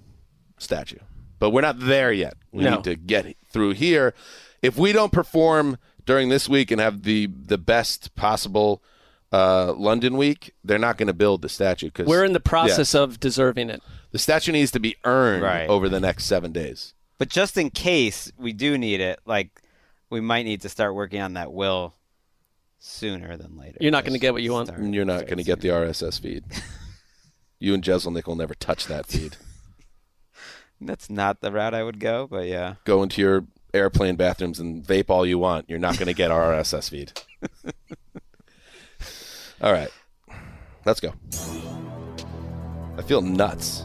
statue. 0.58 0.98
But 1.38 1.50
we're 1.50 1.60
not 1.60 1.78
there 1.80 2.12
yet. 2.12 2.34
We 2.52 2.64
No. 2.64 2.76
need 2.76 2.84
to 2.84 2.96
get 2.96 3.36
through 3.48 3.72
here. 3.74 4.14
If 4.62 4.76
we 4.76 4.92
don't 4.92 5.12
perform 5.12 5.76
during 6.04 6.30
this 6.30 6.48
week 6.48 6.70
and 6.70 6.80
have 6.80 7.02
the 7.02 7.26
the 7.26 7.58
best 7.58 8.14
possible 8.16 8.82
uh, 9.30 9.72
London 9.74 10.16
week, 10.16 10.54
they're 10.64 10.78
not 10.78 10.96
going 10.96 11.06
to 11.06 11.12
build 11.12 11.42
the 11.42 11.48
statue 11.48 11.86
because 11.86 12.08
We're 12.08 12.24
in 12.24 12.32
the 12.32 12.40
process 12.40 12.94
of 12.94 13.20
deserving 13.20 13.68
it. 13.70 13.82
The 14.10 14.18
statue 14.18 14.52
needs 14.52 14.70
to 14.72 14.80
be 14.80 14.96
earned 15.04 15.42
Right. 15.42 15.68
over 15.68 15.88
the 15.88 16.00
next 16.00 16.24
seven 16.24 16.52
days. 16.52 16.94
But 17.18 17.28
just 17.28 17.56
in 17.56 17.70
case 17.70 18.30
we 18.38 18.52
do 18.52 18.78
need 18.78 19.00
it, 19.00 19.18
like 19.26 19.60
we 20.10 20.20
might 20.20 20.44
need 20.44 20.60
to 20.62 20.68
start 20.68 20.94
working 20.94 21.20
on 21.20 21.34
that 21.34 21.52
will 21.52 21.94
sooner 22.78 23.36
than 23.36 23.56
later. 23.58 23.76
You're 23.80 23.90
not 23.92 24.04
going 24.04 24.14
to 24.14 24.20
get 24.20 24.32
what 24.32 24.42
you 24.42 24.52
want. 24.52 24.68
Start- 24.68 24.80
you're 24.82 25.04
not 25.04 25.26
going 25.26 25.38
to 25.38 25.44
get 25.44 25.60
the 25.60 25.68
RSS 25.68 26.20
feed. 26.20 26.44
you 27.58 27.74
and 27.74 27.82
Jeselnik 27.82 28.26
will 28.26 28.36
never 28.36 28.54
touch 28.54 28.86
that 28.86 29.06
feed. 29.06 29.36
That's 30.80 31.10
not 31.10 31.40
the 31.40 31.50
route 31.50 31.74
I 31.74 31.82
would 31.82 31.98
go, 31.98 32.28
but 32.28 32.46
yeah. 32.46 32.76
Go 32.84 33.02
into 33.02 33.20
your 33.20 33.44
airplane 33.74 34.14
bathrooms 34.14 34.60
and 34.60 34.84
vape 34.86 35.10
all 35.10 35.26
you 35.26 35.38
want. 35.38 35.68
You're 35.68 35.80
not 35.80 35.98
going 35.98 36.06
to 36.06 36.14
get 36.14 36.30
our 36.30 36.52
RSS 36.52 36.88
feed. 36.88 37.12
all 39.60 39.72
right. 39.72 39.90
Let's 40.84 41.00
go. 41.00 41.12
I 42.96 43.02
feel 43.02 43.20
nuts. 43.22 43.84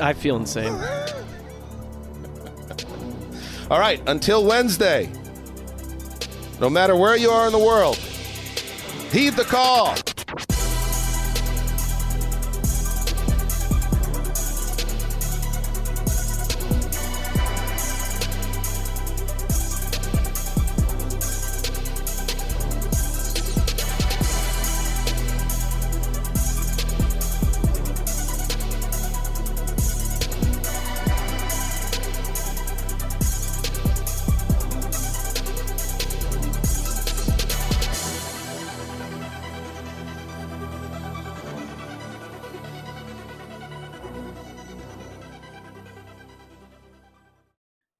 I 0.00 0.12
feel 0.12 0.36
insane. 0.36 0.72
All 3.70 3.78
right, 3.78 4.02
until 4.06 4.44
Wednesday, 4.44 5.10
no 6.60 6.68
matter 6.68 6.94
where 6.96 7.16
you 7.16 7.30
are 7.30 7.46
in 7.46 7.52
the 7.52 7.58
world, 7.58 7.96
heed 9.10 9.34
the 9.34 9.44
call. 9.44 9.96